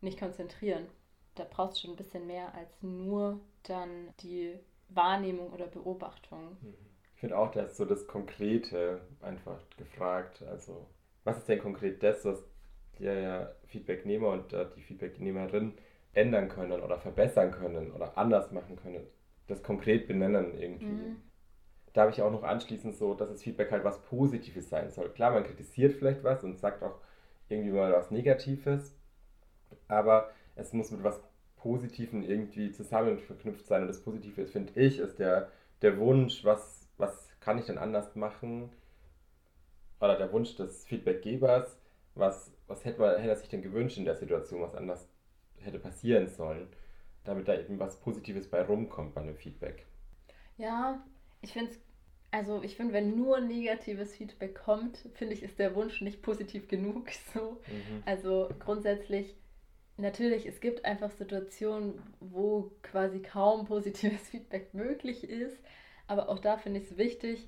nicht 0.01 0.19
konzentrieren? 0.19 0.88
Da 1.36 1.45
brauchst 1.50 1.77
du 1.77 1.81
schon 1.81 1.91
ein 1.91 1.98
bisschen 1.98 2.25
mehr 2.27 2.53
als 2.55 2.81
nur 2.81 3.39
dann 3.63 4.13
die 4.22 4.57
Wahrnehmung 4.89 5.51
oder 5.51 5.67
Beobachtung. 5.67 6.57
Mhm. 6.62 6.75
Ich 7.13 7.19
finde 7.19 7.38
auch, 7.38 7.51
da 7.51 7.62
ist 7.63 7.77
so 7.77 7.86
das 7.86 8.07
Konkrete 8.07 9.01
einfach 9.22 9.60
gefragt. 9.77 10.41
Also, 10.43 10.86
was 11.24 11.38
ist 11.38 11.48
denn 11.48 11.60
konkret 11.60 12.03
das, 12.03 12.25
was 12.25 12.43
der 13.00 13.55
Feedbacknehmer 13.67 14.29
und 14.29 14.51
die 14.51 14.81
Feedbacknehmerin 14.81 15.74
ändern 16.13 16.50
können 16.50 16.81
oder 16.81 17.00
verbessern 17.00 17.51
können 17.51 17.91
oder 17.91 18.17
anders 18.17 18.51
machen 18.51 18.75
können? 18.75 19.07
Das 19.48 19.63
konkret 19.63 20.07
benennen 20.07 20.57
irgendwie. 20.57 20.86
Mhm 20.86 21.22
da 21.96 22.02
habe 22.02 22.12
ich 22.12 22.22
auch 22.22 22.32
noch 22.32 22.44
anschließend 22.44 22.94
so, 22.98 23.14
dass 23.14 23.30
das 23.30 23.42
Feedback 23.42 23.72
halt 23.72 23.86
was 23.86 24.02
Positives 24.02 24.70
sein 24.70 24.92
soll. 24.92 25.10
Klar, 25.12 25.32
man 25.32 25.46
kritisiert 25.46 25.94
vielleicht 25.94 26.25
was 26.25 26.44
und 26.44 26.60
sagt 26.60 26.84
auch 26.84 27.00
irgendwie 27.48 27.72
mal 27.72 27.94
was 27.94 28.12
Negatives, 28.12 28.94
aber 29.88 30.30
es 30.56 30.74
muss 30.74 30.92
mit 30.92 31.04
was 31.04 31.22
Positivem 31.56 32.22
irgendwie 32.22 32.74
zusammen 32.74 33.18
verknüpft 33.20 33.66
sein. 33.66 33.84
Und 33.84 33.88
das 33.88 34.02
Positive 34.02 34.42
ist, 34.42 34.52
finde 34.52 34.78
ich, 34.78 35.00
ist 35.00 35.20
der, 35.20 35.50
der 35.82 35.98
Wunsch, 35.98 36.44
was, 36.44 36.86
was 36.98 37.30
kann 37.40 37.58
ich 37.58 37.66
denn 37.66 37.78
anders 37.78 38.14
machen? 38.14 38.70
Oder 40.02 40.18
der 40.18 40.34
Wunsch 40.34 40.54
des 40.58 40.84
Feedbackgebers, 40.84 41.78
was, 42.14 42.52
was 42.68 42.84
hätte, 42.84 43.00
man, 43.00 43.16
hätte 43.16 43.30
er 43.30 43.36
sich 43.38 43.48
denn 43.48 43.62
gewünscht 43.62 43.98
in 43.98 44.04
der 44.04 44.18
Situation, 44.18 44.62
was 44.62 44.75
anders 44.75 45.08
hätte 45.60 45.80
passieren 45.80 46.28
sollen, 46.28 46.68
damit 47.24 47.48
da 47.48 47.58
eben 47.58 47.80
was 47.80 47.96
Positives 48.02 48.50
bei 48.50 48.62
rumkommt 48.62 49.16
bei 49.16 49.22
einem 49.22 49.38
Feedback. 49.38 49.86
Ja, 50.58 51.02
ich 51.46 51.54
finde 51.54 51.72
es 51.72 51.80
also 52.36 52.62
ich 52.64 52.75
finde, 52.75 52.94
wenn 52.94 53.16
nur 53.16 53.40
negatives 53.40 54.14
Feedback 54.14 54.56
kommt, 54.56 54.98
finde 55.14 55.34
ich, 55.34 55.42
ist 55.42 55.58
der 55.58 55.74
Wunsch 55.74 56.02
nicht 56.02 56.22
positiv 56.22 56.68
genug. 56.68 57.08
So. 57.34 57.62
Mhm. 57.68 58.04
Also 58.06 58.50
grundsätzlich, 58.60 59.38
natürlich, 59.96 60.46
es 60.46 60.60
gibt 60.60 60.84
einfach 60.84 61.12
Situationen, 61.12 62.02
wo 62.20 62.74
quasi 62.82 63.22
kaum 63.22 63.66
positives 63.66 64.22
Feedback 64.30 64.74
möglich 64.74 65.24
ist. 65.24 65.58
Aber 66.08 66.28
auch 66.28 66.40
da 66.40 66.58
finde 66.58 66.82
ich 66.82 66.92
es 66.92 66.98
wichtig, 66.98 67.48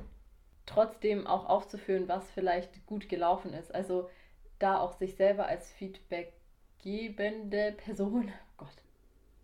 trotzdem 0.65 1.27
auch 1.27 1.49
aufzuführen, 1.49 2.07
was 2.07 2.31
vielleicht 2.31 2.85
gut 2.85 3.09
gelaufen 3.09 3.53
ist. 3.53 3.75
Also 3.75 4.09
da 4.57 4.79
auch 4.79 4.93
sich 4.93 5.15
selber 5.15 5.47
als 5.47 5.69
feedbackgebende 5.73 7.73
Person, 7.73 8.31
oh 8.53 8.63
Gott, 8.63 8.83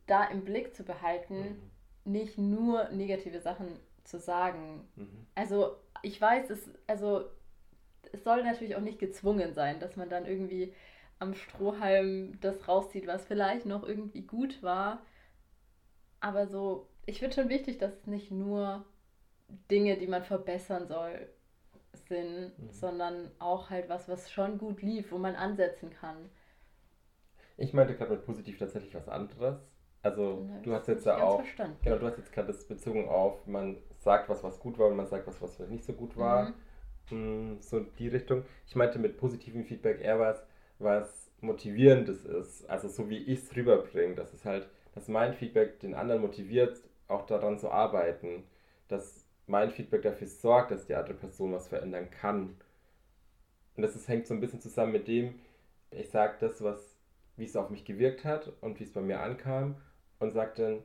da 0.08 0.24
im 0.24 0.46
Blick 0.46 0.74
zu 0.74 0.86
behalten, 0.86 1.62
mhm. 2.06 2.12
nicht 2.14 2.38
nur 2.38 2.88
negative 2.92 3.42
Sachen 3.42 3.78
zu 4.04 4.20
sagen. 4.20 4.88
Mhm. 4.96 5.28
Also 5.36 5.76
ich 6.02 6.20
weiß, 6.20 6.50
es, 6.50 6.70
also, 6.88 7.26
es 8.12 8.24
soll 8.24 8.44
natürlich 8.44 8.76
auch 8.76 8.82
nicht 8.82 9.00
gezwungen 9.00 9.54
sein, 9.54 9.80
dass 9.80 9.96
man 9.96 10.10
dann 10.10 10.26
irgendwie 10.26 10.74
am 11.20 11.34
Strohhalm 11.34 12.40
das 12.42 12.68
rauszieht, 12.68 13.08
was 13.08 13.26
vielleicht 13.26 13.66
noch 13.66 13.84
irgendwie 13.84 14.22
gut 14.22 14.62
war. 14.62 15.02
Aber 16.20 16.48
so 16.48 16.88
ich 17.06 17.20
finde 17.20 17.36
schon 17.36 17.50
wichtig, 17.50 17.78
dass 17.78 17.94
es 17.94 18.08
nicht 18.08 18.32
nur 18.32 18.86
Dinge, 19.70 19.98
die 19.98 20.08
man 20.08 20.24
verbessern 20.24 20.88
soll, 20.88 21.28
sind, 22.08 22.58
mhm. 22.58 22.72
sondern 22.72 23.32
auch 23.40 23.70
halt 23.70 23.90
was, 23.90 24.08
was 24.10 24.32
schon 24.32 24.58
gut 24.58 24.82
lief, 24.82 25.12
wo 25.12 25.18
man 25.18 25.36
ansetzen 25.36 25.90
kann. 25.90 26.30
Ich 27.58 27.74
meinte 27.74 27.96
gerade 27.96 28.12
mit 28.12 28.26
positiv 28.26 28.58
tatsächlich 28.58 28.96
was 28.96 29.08
anderes. 29.08 29.72
Also 30.02 30.46
Na, 30.50 30.60
du 30.60 30.74
hast 30.74 30.88
jetzt 30.88 31.06
ja 31.06 31.22
auch, 31.22 31.38
verstanden. 31.38 31.78
genau, 31.84 31.98
du 31.98 32.08
hast 32.08 32.18
jetzt 32.18 32.32
gerade 32.34 32.48
das 32.48 32.68
bezogen 32.68 33.08
auf, 33.08 33.46
man 33.46 33.78
sagt 34.04 34.30
was, 34.30 34.44
was 34.44 34.60
gut 34.60 34.78
war 34.78 34.88
und 34.88 34.98
man 34.98 35.08
sagt 35.08 35.28
was, 35.28 35.42
was 35.42 35.60
nicht 35.60 35.84
so 35.84 35.94
gut 35.94 36.18
war. 36.18 36.50
Mhm. 36.50 36.54
Hm, 37.10 37.58
so 37.62 37.80
die 37.80 38.08
Richtung. 38.08 38.44
Ich 38.68 38.76
meinte 38.76 39.00
mit 39.00 39.18
positivem 39.18 39.66
Feedback 39.66 40.02
eher 40.02 40.20
was, 40.20 40.46
was 40.80 41.32
motivierendes 41.42 42.26
ist. 42.26 42.70
Also 42.70 42.88
so 42.88 43.10
wie 43.10 43.18
ich 43.18 43.44
es 43.44 43.56
rüberbringe, 43.56 44.16
dass 44.16 44.34
es 44.34 44.46
halt, 44.46 44.70
dass 44.96 45.08
mein 45.08 45.34
Feedback 45.34 45.80
den 45.80 45.96
anderen 45.96 46.22
motiviert, 46.22 46.82
auch 47.08 47.26
daran 47.26 47.60
zu 47.60 47.70
arbeiten. 47.70 48.44
Dass 48.88 49.26
mein 49.48 49.72
Feedback 49.72 50.04
dafür 50.04 50.28
sorgt, 50.28 50.72
dass 50.72 50.86
die 50.86 50.96
andere 50.96 51.16
Person 51.16 51.52
was 51.54 51.68
verändern 51.68 52.10
kann. 52.10 52.56
Und 53.76 53.84
das 53.84 53.96
ist, 53.96 54.08
hängt 54.08 54.28
so 54.28 54.34
ein 54.34 54.40
bisschen 54.40 54.62
zusammen 54.62 54.94
mit 54.94 55.08
dem, 55.08 55.40
ich 55.92 56.10
sage 56.10 56.38
das, 56.40 56.64
was, 56.64 56.98
wie 57.38 57.46
es 57.46 57.56
auf 57.56 57.70
mich 57.70 57.86
gewirkt 57.86 58.24
hat 58.24 58.52
und 58.62 58.80
wie 58.80 58.84
es 58.84 58.94
bei 58.94 59.02
mir 59.02 59.20
ankam 59.20 59.76
und 60.20 60.32
sage 60.32 60.54
dann, 60.56 60.84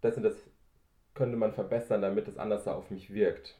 das 0.00 0.16
und 0.16 0.22
das 0.22 0.36
könnte 1.14 1.36
man 1.36 1.52
verbessern, 1.52 2.02
damit 2.02 2.28
es 2.28 2.38
anders 2.38 2.66
auf 2.66 2.90
mich 2.90 3.12
wirkt. 3.12 3.58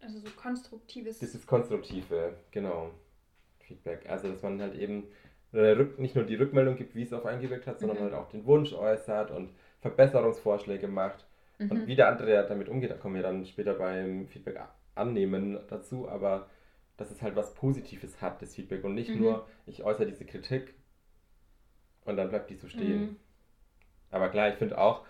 Also 0.00 0.18
so 0.18 0.28
konstruktives. 0.36 1.20
Das 1.20 1.34
ist 1.34 1.46
konstruktive, 1.46 2.36
genau. 2.50 2.90
Feedback. 3.60 4.08
Also 4.08 4.28
dass 4.28 4.42
man 4.42 4.60
halt 4.60 4.74
eben 4.74 5.08
nicht 5.96 6.14
nur 6.14 6.24
die 6.24 6.34
Rückmeldung 6.34 6.76
gibt, 6.76 6.94
wie 6.94 7.02
es 7.02 7.12
auf 7.12 7.24
einen 7.24 7.40
gewirkt 7.40 7.66
hat, 7.66 7.80
sondern 7.80 7.98
mhm. 7.98 8.02
halt 8.02 8.14
auch 8.14 8.28
den 8.28 8.44
Wunsch 8.44 8.72
äußert 8.72 9.30
und 9.30 9.54
Verbesserungsvorschläge 9.80 10.86
macht. 10.86 11.26
Mhm. 11.58 11.70
Und 11.70 11.86
wie 11.86 11.96
der 11.96 12.08
andere 12.08 12.46
damit 12.46 12.68
umgeht, 12.68 12.90
da 12.90 12.96
kommen 12.96 13.14
wir 13.14 13.22
dann 13.22 13.46
später 13.46 13.74
beim 13.74 14.28
Feedback 14.28 14.60
annehmen 14.94 15.58
dazu, 15.68 16.08
aber 16.08 16.50
dass 16.98 17.10
es 17.10 17.22
halt 17.22 17.36
was 17.36 17.54
Positives 17.54 18.20
hat, 18.20 18.42
das 18.42 18.54
Feedback, 18.54 18.84
und 18.84 18.94
nicht 18.94 19.10
mhm. 19.10 19.20
nur, 19.20 19.48
ich 19.66 19.82
äußere 19.82 20.06
diese 20.06 20.24
Kritik 20.24 20.74
und 22.04 22.16
dann 22.16 22.28
bleibt 22.28 22.50
die 22.50 22.56
so 22.56 22.68
stehen. 22.68 23.00
Mhm. 23.00 23.16
Aber 24.10 24.28
klar, 24.28 24.50
ich 24.50 24.56
finde 24.56 24.78
auch, 24.78 25.06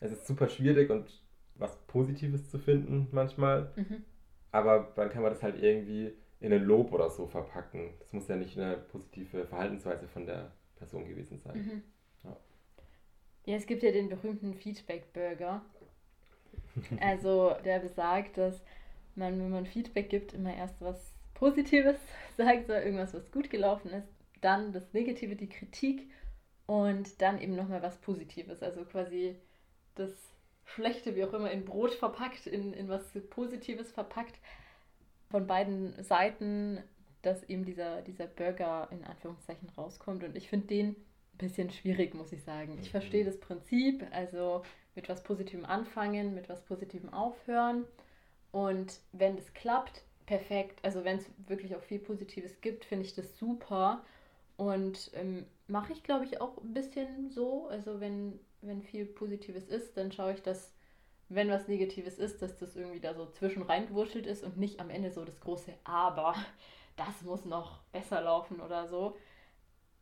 es 0.00 0.12
ist 0.12 0.26
super 0.26 0.48
schwierig 0.48 0.90
und 0.90 1.22
was 1.54 1.76
Positives 1.86 2.50
zu 2.50 2.58
finden 2.58 3.08
manchmal. 3.12 3.72
Mhm. 3.76 4.04
Aber 4.50 4.92
dann 4.96 5.10
kann 5.10 5.22
man 5.22 5.32
das 5.32 5.42
halt 5.42 5.62
irgendwie 5.62 6.12
in 6.40 6.52
ein 6.52 6.64
Lob 6.64 6.92
oder 6.92 7.10
so 7.10 7.26
verpacken. 7.26 7.94
Das 8.00 8.12
muss 8.12 8.28
ja 8.28 8.36
nicht 8.36 8.58
eine 8.58 8.76
positive 8.76 9.46
Verhaltensweise 9.46 10.08
von 10.08 10.26
der 10.26 10.52
Person 10.76 11.06
gewesen 11.06 11.38
sein. 11.38 11.58
Mhm. 11.58 11.82
Ja. 12.24 12.36
ja, 13.44 13.56
es 13.56 13.66
gibt 13.66 13.82
ja 13.82 13.92
den 13.92 14.08
berühmten 14.08 14.54
Feedback-Burger. 14.54 15.62
Also 17.00 17.52
der 17.64 17.80
besagt, 17.80 18.38
dass 18.38 18.62
man, 19.16 19.38
wenn 19.40 19.50
man 19.50 19.66
Feedback 19.66 20.08
gibt, 20.08 20.34
immer 20.34 20.54
erst 20.54 20.80
was 20.80 21.12
Positives 21.34 21.96
sagt, 22.36 22.68
so 22.68 22.72
irgendwas, 22.72 23.12
was 23.12 23.30
gut 23.32 23.50
gelaufen 23.50 23.90
ist, 23.90 24.08
dann 24.40 24.72
das 24.72 24.92
Negative, 24.92 25.34
die 25.34 25.48
Kritik 25.48 26.08
und 26.66 27.20
dann 27.20 27.40
eben 27.40 27.56
nochmal 27.56 27.82
was 27.82 27.98
Positives. 27.98 28.62
Also 28.62 28.84
quasi 28.84 29.36
das 30.00 30.12
Schlechte, 30.64 31.16
wie 31.16 31.24
auch 31.24 31.32
immer, 31.32 31.50
in 31.50 31.64
Brot 31.64 31.92
verpackt, 31.94 32.46
in, 32.46 32.72
in 32.72 32.88
was 32.88 33.02
Positives 33.30 33.90
verpackt. 33.92 34.38
Von 35.30 35.46
beiden 35.46 36.02
Seiten, 36.02 36.82
dass 37.22 37.44
eben 37.44 37.64
dieser, 37.64 38.02
dieser 38.02 38.26
Burger 38.26 38.88
in 38.90 39.04
Anführungszeichen 39.04 39.68
rauskommt. 39.76 40.24
Und 40.24 40.36
ich 40.36 40.48
finde 40.48 40.66
den 40.66 40.88
ein 40.88 40.96
bisschen 41.38 41.70
schwierig, 41.70 42.14
muss 42.14 42.32
ich 42.32 42.42
sagen. 42.42 42.78
Ich 42.80 42.90
verstehe 42.90 43.22
mhm. 43.22 43.26
das 43.26 43.38
Prinzip, 43.38 44.06
also 44.10 44.62
mit 44.94 45.08
was 45.08 45.22
Positivem 45.22 45.64
anfangen, 45.64 46.34
mit 46.34 46.48
was 46.48 46.64
Positivem 46.64 47.12
aufhören. 47.12 47.84
Und 48.52 49.00
wenn 49.12 49.36
das 49.36 49.52
klappt, 49.54 50.02
perfekt. 50.26 50.78
Also 50.82 51.04
wenn 51.04 51.18
es 51.18 51.26
wirklich 51.46 51.74
auch 51.76 51.82
viel 51.82 51.98
Positives 51.98 52.60
gibt, 52.60 52.84
finde 52.84 53.04
ich 53.04 53.14
das 53.14 53.38
super. 53.38 54.04
Und 54.56 55.10
ähm, 55.14 55.46
mache 55.68 55.92
ich, 55.92 56.02
glaube 56.02 56.24
ich, 56.24 56.40
auch 56.40 56.56
ein 56.58 56.74
bisschen 56.74 57.30
so. 57.30 57.68
Also 57.68 58.00
wenn 58.00 58.38
wenn 58.62 58.82
viel 58.82 59.06
Positives 59.06 59.68
ist, 59.68 59.96
dann 59.96 60.12
schaue 60.12 60.34
ich, 60.34 60.42
dass, 60.42 60.72
wenn 61.28 61.50
was 61.50 61.68
Negatives 61.68 62.18
ist, 62.18 62.42
dass 62.42 62.56
das 62.58 62.76
irgendwie 62.76 63.00
da 63.00 63.14
so 63.14 63.26
zwischen 63.30 63.62
reingewurschtelt 63.62 64.26
ist 64.26 64.44
und 64.44 64.56
nicht 64.56 64.80
am 64.80 64.90
Ende 64.90 65.10
so 65.10 65.24
das 65.24 65.40
große 65.40 65.72
Aber, 65.84 66.34
das 66.96 67.22
muss 67.22 67.44
noch 67.44 67.82
besser 67.92 68.20
laufen 68.20 68.60
oder 68.60 68.88
so. 68.88 69.16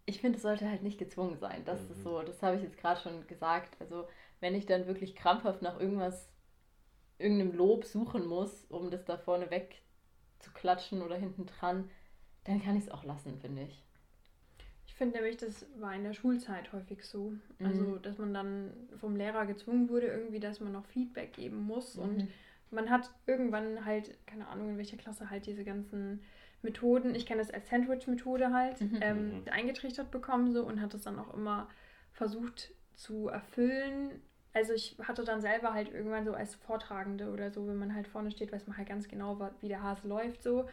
Ich 0.07 0.21
finde, 0.21 0.37
es 0.37 0.43
sollte 0.43 0.69
halt 0.69 0.83
nicht 0.83 0.99
gezwungen 0.99 1.37
sein. 1.39 1.65
Das 1.65 1.81
mhm. 1.83 1.91
ist 1.91 2.03
so, 2.03 2.23
das 2.23 2.43
habe 2.43 2.57
ich 2.57 2.63
jetzt 2.63 2.79
gerade 2.79 3.01
schon 3.01 3.27
gesagt. 3.27 3.77
Also, 3.81 4.09
wenn 4.41 4.55
ich 4.55 4.67
dann 4.67 4.87
wirklich 4.87 5.15
krampfhaft 5.15 5.63
nach 5.63 5.79
irgendwas, 5.79 6.33
irgendeinem 7.19 7.57
Lob 7.57 7.85
suchen 7.85 8.27
muss, 8.27 8.65
um 8.71 8.91
das 8.91 9.05
da 9.05 9.19
vorne 9.19 9.51
weg 9.51 9.83
zu 10.39 10.53
klatschen 10.53 11.03
oder 11.03 11.17
hinten 11.17 11.47
dran, 11.47 11.91
dann 12.45 12.63
kann 12.63 12.77
ich 12.77 12.85
es 12.85 12.91
auch 12.91 13.05
lassen, 13.05 13.39
finde 13.41 13.65
ich 13.65 13.88
finde 14.99 15.17
nämlich, 15.17 15.39
das 15.39 15.65
war 15.79 15.95
in 15.95 16.05
der 16.05 16.13
Schulzeit 16.13 16.73
häufig 16.73 17.05
so. 17.05 17.33
Mhm. 17.59 17.67
Also, 17.67 17.97
dass 17.97 18.19
man 18.19 18.35
dann 18.35 18.73
vom 18.99 19.17
Lehrer 19.17 19.47
gezwungen 19.47 19.89
wurde, 19.89 20.09
irgendwie, 20.09 20.41
dass 20.41 20.61
man 20.61 20.73
noch 20.73 20.85
Feedback 20.87 21.33
geben 21.33 21.63
muss. 21.63 21.97
Mhm. 21.97 22.03
Und 22.03 22.29
man 22.71 22.91
hat 22.91 23.11
irgendwann 23.27 23.87
halt, 23.87 24.15
keine 24.27 24.49
Ahnung, 24.49 24.71
in 24.71 24.77
welcher 24.77 24.97
Klasse 24.97 25.31
halt 25.31 25.47
diese 25.47 25.65
ganzen 25.65 26.21
Methoden, 26.63 27.15
ich 27.15 27.25
kenne 27.25 27.41
das 27.41 27.51
als 27.51 27.71
Sandwich-Methode 27.71 28.53
halt, 28.53 28.81
mhm. 28.81 28.99
ähm, 29.01 29.29
mhm. 29.29 29.43
eingetrichtert 29.51 30.11
bekommen 30.11 30.53
so 30.53 30.65
und 30.65 30.81
hat 30.83 30.93
das 30.93 31.03
dann 31.03 31.19
auch 31.19 31.33
immer 31.33 31.69
versucht 32.13 32.73
zu 32.97 33.29
erfüllen. 33.29 34.21
Also 34.53 34.73
ich 34.73 34.97
hatte 35.03 35.23
dann 35.23 35.41
selber 35.41 35.73
halt 35.73 35.93
irgendwann 35.93 36.25
so 36.25 36.33
als 36.33 36.57
Vortragende 36.57 37.31
oder 37.31 37.53
so, 37.53 37.69
wenn 37.69 37.77
man 37.77 37.95
halt 37.95 38.09
vorne 38.09 38.33
steht, 38.33 38.51
weiß 38.51 38.67
man 38.67 38.77
halt 38.77 38.89
ganz 38.89 39.07
genau, 39.07 39.39
wie 39.61 39.69
der 39.69 39.83
Hase 39.83 40.09
läuft 40.09 40.43
so. 40.43 40.69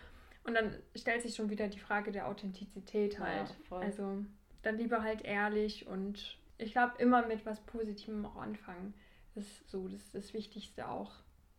Und 0.46 0.54
dann 0.54 0.76
stellt 0.96 1.24
sich 1.24 1.36
schon 1.36 1.50
wieder 1.50 1.68
die 1.68 1.80
Frage 1.80 2.12
der 2.12 2.28
Authentizität 2.28 3.20
halt. 3.20 3.54
Ja, 3.72 3.78
also 3.78 4.24
dann 4.62 4.78
lieber 4.78 5.02
halt 5.02 5.24
ehrlich 5.24 5.88
und 5.88 6.38
ich 6.58 6.72
glaube 6.72 6.94
immer 7.00 7.26
mit 7.26 7.46
was 7.46 7.60
Positivem 7.62 8.26
auch 8.26 8.38
anfangen. 8.38 8.94
Das 9.34 9.44
ist 9.44 9.70
so 9.70 9.88
das, 9.88 10.02
ist 10.02 10.16
das 10.16 10.34
Wichtigste 10.34 10.88
auch. 10.88 11.12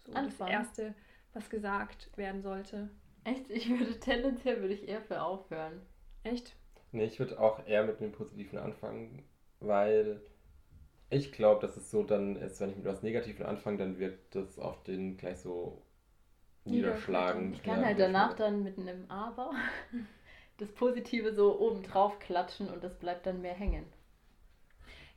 So 0.04 0.12
das 0.12 0.40
Erste, 0.40 0.94
was 1.34 1.50
gesagt 1.50 2.16
werden 2.16 2.42
sollte. 2.42 2.88
Echt? 3.24 3.50
Ich 3.50 3.68
würde 3.68 3.98
tendenziell 3.98 4.60
würde 4.60 4.74
ich 4.74 4.88
eher 4.88 5.02
für 5.02 5.20
aufhören. 5.20 5.82
Echt? 6.22 6.54
Nee, 6.92 7.06
ich 7.06 7.18
würde 7.18 7.40
auch 7.40 7.66
eher 7.66 7.84
mit 7.84 8.00
dem 8.00 8.12
Positiven 8.12 8.58
anfangen, 8.58 9.24
weil 9.58 10.20
ich 11.10 11.32
glaube, 11.32 11.60
dass 11.60 11.76
es 11.76 11.90
so 11.90 12.04
dann 12.04 12.36
ist, 12.36 12.60
wenn 12.60 12.70
ich 12.70 12.76
mit 12.76 12.86
was 12.86 13.02
Negativen 13.02 13.44
anfange, 13.44 13.78
dann 13.78 13.98
wird 13.98 14.34
das 14.34 14.58
auf 14.58 14.82
den 14.84 15.16
gleich 15.16 15.38
so 15.38 15.82
niederschlagen. 16.66 17.52
Ich 17.52 17.62
kann 17.62 17.84
halt 17.84 17.98
danach 17.98 18.34
dann 18.34 18.62
mit 18.62 18.78
einem 18.78 19.04
Aber 19.08 19.52
das 20.58 20.70
Positive 20.72 21.34
so 21.34 21.58
oben 21.58 21.82
drauf 21.82 22.18
klatschen 22.18 22.68
und 22.68 22.82
das 22.82 22.98
bleibt 22.98 23.26
dann 23.26 23.40
mehr 23.40 23.54
hängen. 23.54 23.86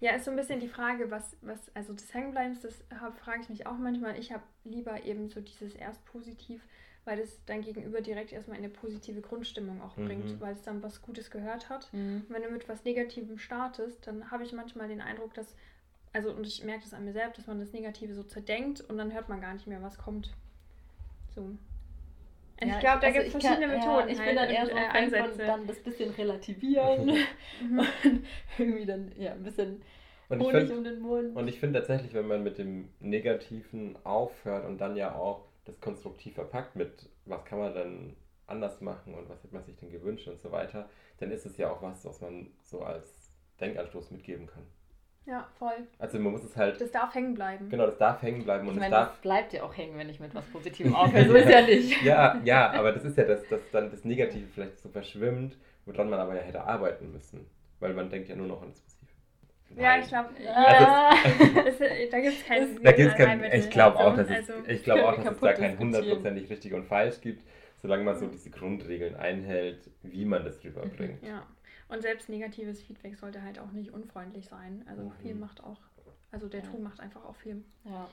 Ja, 0.01 0.15
ist 0.15 0.25
so 0.25 0.31
ein 0.31 0.37
bisschen 0.37 0.61
die 0.61 0.69
Frage, 0.69 1.11
was, 1.11 1.35
was 1.41 1.59
also 1.75 1.93
des 1.93 2.13
Hängenbleibens, 2.13 2.61
das 2.61 2.81
frage 3.21 3.41
ich 3.41 3.49
mich 3.49 3.67
auch 3.67 3.77
manchmal. 3.77 4.17
Ich 4.17 4.31
habe 4.31 4.43
lieber 4.63 5.03
eben 5.03 5.27
so 5.27 5.41
dieses 5.41 5.75
erst 5.75 6.05
positiv, 6.05 6.65
weil 7.03 7.19
es 7.19 7.43
dein 7.45 7.61
Gegenüber 7.61 7.99
direkt 7.99 8.31
erstmal 8.31 8.57
eine 8.57 8.69
positive 8.69 9.19
Grundstimmung 9.19 9.81
auch 9.81 9.97
mhm. 9.97 10.05
bringt, 10.05 10.39
weil 10.39 10.53
es 10.53 10.61
dann 10.61 10.81
was 10.83 11.01
Gutes 11.01 11.31
gehört 11.31 11.69
hat. 11.69 11.91
Mhm. 11.91 12.25
wenn 12.29 12.43
du 12.43 12.49
mit 12.49 12.69
was 12.69 12.85
Negativem 12.85 13.37
startest, 13.37 14.07
dann 14.07 14.31
habe 14.31 14.43
ich 14.43 14.53
manchmal 14.53 14.87
den 14.87 15.01
Eindruck, 15.01 15.33
dass, 15.33 15.53
also 16.13 16.31
und 16.31 16.47
ich 16.47 16.63
merke 16.63 16.83
das 16.83 16.93
an 16.93 17.03
mir 17.03 17.13
selbst, 17.13 17.37
dass 17.37 17.47
man 17.47 17.59
das 17.59 17.73
Negative 17.73 18.13
so 18.13 18.23
zerdenkt 18.23 18.79
und 18.79 18.97
dann 18.97 19.11
hört 19.11 19.27
man 19.27 19.41
gar 19.41 19.53
nicht 19.53 19.67
mehr, 19.67 19.81
was 19.81 19.97
kommt. 19.97 20.33
So. 21.35 21.57
Ja, 22.61 22.67
ich 22.67 22.79
glaube, 22.79 22.99
da 22.99 23.07
also 23.07 23.19
gibt 23.19 23.25
es 23.27 23.31
verschiedene 23.31 23.67
kann, 23.67 23.77
Methoden. 23.77 24.07
Ja, 24.07 24.13
ich 24.13 24.19
halt 24.19 24.27
bin 24.27 24.35
dann 24.35 24.49
eher 24.49 24.65
so 24.65 24.75
ein 24.75 25.09
Fan 25.09 25.29
von 25.29 25.37
dann 25.37 25.67
das 25.67 25.79
bisschen 25.79 26.11
relativieren 26.11 27.05
mhm. 27.61 27.79
und 27.79 28.25
irgendwie 28.57 28.85
dann 28.85 29.11
ja 29.17 29.31
ein 29.31 29.43
bisschen 29.43 29.81
und 30.29 30.41
Honig 30.41 30.67
find, 30.67 30.77
um 30.77 30.83
den 30.83 30.99
Mund. 30.99 31.35
Und 31.35 31.47
ich 31.47 31.59
finde 31.59 31.79
tatsächlich, 31.79 32.13
wenn 32.13 32.27
man 32.27 32.43
mit 32.43 32.57
dem 32.57 32.89
Negativen 32.99 33.97
aufhört 34.03 34.65
und 34.65 34.77
dann 34.79 34.95
ja 34.95 35.15
auch 35.15 35.45
das 35.65 35.79
konstruktiv 35.79 36.35
verpackt 36.35 36.75
mit, 36.75 37.09
was 37.25 37.43
kann 37.45 37.59
man 37.59 37.73
dann 37.73 38.15
anders 38.45 38.81
machen 38.81 39.13
und 39.13 39.29
was 39.29 39.43
hätte 39.43 39.53
man 39.53 39.63
sich 39.63 39.77
denn 39.77 39.91
gewünscht 39.91 40.27
und 40.27 40.39
so 40.39 40.51
weiter, 40.51 40.89
dann 41.17 41.31
ist 41.31 41.45
es 41.45 41.57
ja 41.57 41.71
auch 41.71 41.81
was, 41.81 42.05
was 42.05 42.21
man 42.21 42.51
so 42.63 42.81
als 42.81 43.31
Denkanstoß 43.59 44.11
mitgeben 44.11 44.47
kann. 44.47 44.63
Ja, 45.25 45.47
voll. 45.59 45.87
Also 45.99 46.19
man 46.19 46.31
muss 46.31 46.43
es 46.43 46.55
halt. 46.55 46.81
Das 46.81 46.91
darf 46.91 47.13
hängen 47.13 47.35
bleiben. 47.35 47.69
Genau, 47.69 47.85
das 47.85 47.97
darf 47.97 48.21
hängen 48.21 48.43
bleiben. 48.43 48.67
Und 48.67 48.75
ich 48.75 48.79
meine, 48.79 48.95
das 48.95 49.15
bleibt 49.21 49.53
ja 49.53 49.63
auch 49.63 49.75
hängen, 49.77 49.97
wenn 49.97 50.09
ich 50.09 50.19
mit 50.19 50.33
was 50.33 50.45
Positivem 50.45 50.95
aufhöre. 50.95 51.27
So 51.27 51.35
ist 51.35 51.49
ja 51.49 51.61
nicht. 51.61 52.01
ja, 52.01 52.41
ja, 52.43 52.71
aber 52.71 52.91
das 52.91 53.03
ist 53.05 53.17
ja, 53.17 53.25
dass, 53.25 53.47
dass 53.47 53.61
dann 53.71 53.91
das 53.91 54.03
Negative 54.05 54.47
vielleicht 54.53 54.79
so 54.79 54.89
verschwimmt, 54.89 55.57
woran 55.85 56.09
man 56.09 56.19
aber 56.19 56.35
ja 56.35 56.41
hätte 56.41 56.63
arbeiten 56.63 57.11
müssen. 57.11 57.45
Weil 57.79 57.93
man 57.93 58.09
denkt 58.09 58.27
ja 58.29 58.35
nur 58.35 58.47
noch 58.47 58.61
an 58.61 58.69
das 58.69 58.81
Positive. 58.81 59.09
Nein. 59.75 59.83
Ja, 59.83 59.99
ich 59.99 60.07
glaube, 60.07 60.29
also, 60.55 61.83
da 62.11 62.19
gibt 62.21 62.39
es 62.39 62.45
keinen. 62.45 62.83
Da 62.83 62.91
gibt's 62.91 63.15
kein, 63.15 63.43
ich 63.53 63.69
glaube 63.69 63.99
auch, 63.99 64.15
dass 64.15 64.29
es, 64.29 64.49
also, 64.49 64.53
ich 64.67 64.83
glaub 64.83 64.99
auch, 65.01 65.15
dass 65.15 65.35
es 65.35 65.39
da 65.39 65.53
kein 65.53 65.77
hundertprozentig 65.77 66.49
richtig 66.49 66.73
und 66.73 66.85
falsch 66.85 67.21
gibt, 67.21 67.43
solange 67.81 68.03
man 68.03 68.17
so 68.17 68.27
diese 68.27 68.49
Grundregeln 68.49 69.15
einhält, 69.15 69.91
wie 70.01 70.25
man 70.25 70.43
das 70.43 70.63
rüberbringt. 70.63 71.21
Ja. 71.23 71.45
Und 71.89 72.01
selbst 72.01 72.29
negatives 72.29 72.81
Feedback 72.81 73.17
sollte 73.17 73.41
halt 73.41 73.59
auch 73.59 73.71
nicht 73.71 73.91
unfreundlich 73.91 74.47
sein. 74.47 74.85
Also 74.87 75.03
mhm. 75.03 75.11
viel 75.21 75.35
macht 75.35 75.63
auch 75.63 75.79
Also 76.31 76.47
der 76.47 76.63
Ja. 76.63 76.69
Ton 76.69 76.83
macht 76.83 76.99
einfach 76.99 77.25
auch 77.25 77.35
viel. 77.35 77.63
Ja. 77.83 78.07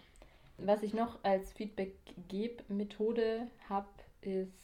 Was 0.58 0.82
ich 0.82 0.94
noch 0.94 1.22
als 1.22 1.52
Feedback-Geb-Methode 1.52 3.46
habe, 3.68 3.88
ist, 4.22 4.54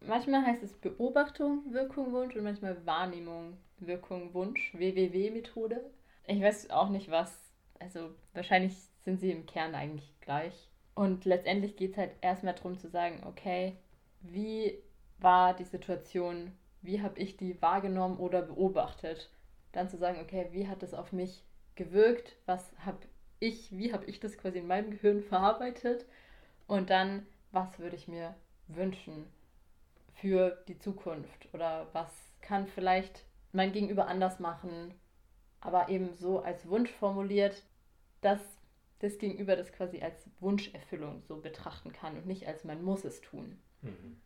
manchmal 0.00 0.46
heißt 0.46 0.62
es 0.62 0.72
Beobachtung, 0.74 1.64
Wirkung, 1.72 2.12
Wunsch 2.12 2.36
und 2.36 2.44
manchmal 2.44 2.86
Wahrnehmung, 2.86 3.56
Wirkung, 3.78 4.32
Wunsch, 4.34 4.72
WWW-Methode. 4.74 5.80
Ich 6.28 6.40
weiß 6.40 6.70
auch 6.70 6.90
nicht 6.90 7.10
was, 7.10 7.36
also 7.80 8.10
wahrscheinlich 8.32 8.76
sind 9.04 9.18
sie 9.18 9.32
im 9.32 9.46
Kern 9.46 9.74
eigentlich 9.74 10.14
gleich. 10.20 10.70
Und 10.94 11.24
letztendlich 11.24 11.76
geht 11.76 11.92
es 11.92 11.96
halt 11.96 12.12
erstmal 12.20 12.54
darum 12.54 12.78
zu 12.78 12.88
sagen, 12.88 13.24
okay, 13.26 13.76
wie 14.20 14.78
war 15.18 15.54
die 15.54 15.64
Situation, 15.64 16.52
wie 16.82 17.00
habe 17.00 17.18
ich 17.18 17.36
die 17.36 17.60
wahrgenommen 17.62 18.18
oder 18.18 18.42
beobachtet? 18.42 19.30
Dann 19.72 19.88
zu 19.88 19.96
sagen, 19.96 20.20
okay, 20.20 20.48
wie 20.50 20.68
hat 20.68 20.82
das 20.82 20.94
auf 20.94 21.12
mich 21.12 21.44
gewirkt? 21.76 22.36
Was 22.46 22.72
habe 22.84 22.98
ich, 23.40 23.76
wie 23.76 23.92
habe 23.92 24.04
ich 24.04 24.20
das 24.20 24.36
quasi 24.36 24.58
in 24.58 24.66
meinem 24.66 24.90
Gehirn 24.90 25.22
verarbeitet? 25.22 26.04
Und 26.66 26.90
dann, 26.90 27.26
was 27.50 27.78
würde 27.78 27.96
ich 27.96 28.08
mir 28.08 28.34
wünschen 28.68 29.26
für 30.14 30.62
die 30.68 30.78
Zukunft? 30.78 31.48
Oder 31.52 31.88
was 31.92 32.10
kann 32.40 32.66
vielleicht 32.66 33.24
mein 33.52 33.72
Gegenüber 33.72 34.06
anders 34.06 34.40
machen? 34.40 34.94
Aber 35.60 35.88
eben 35.88 36.14
so 36.14 36.40
als 36.40 36.68
Wunsch 36.68 36.90
formuliert, 36.90 37.62
dass 38.20 38.40
das 38.98 39.18
Gegenüber 39.18 39.56
das 39.56 39.72
quasi 39.72 40.00
als 40.00 40.28
Wunscherfüllung 40.40 41.22
so 41.22 41.36
betrachten 41.36 41.92
kann 41.92 42.16
und 42.16 42.26
nicht 42.26 42.46
als 42.46 42.64
man 42.64 42.82
muss 42.82 43.04
es 43.04 43.20
tun. 43.20 43.58
Mhm. 43.82 44.16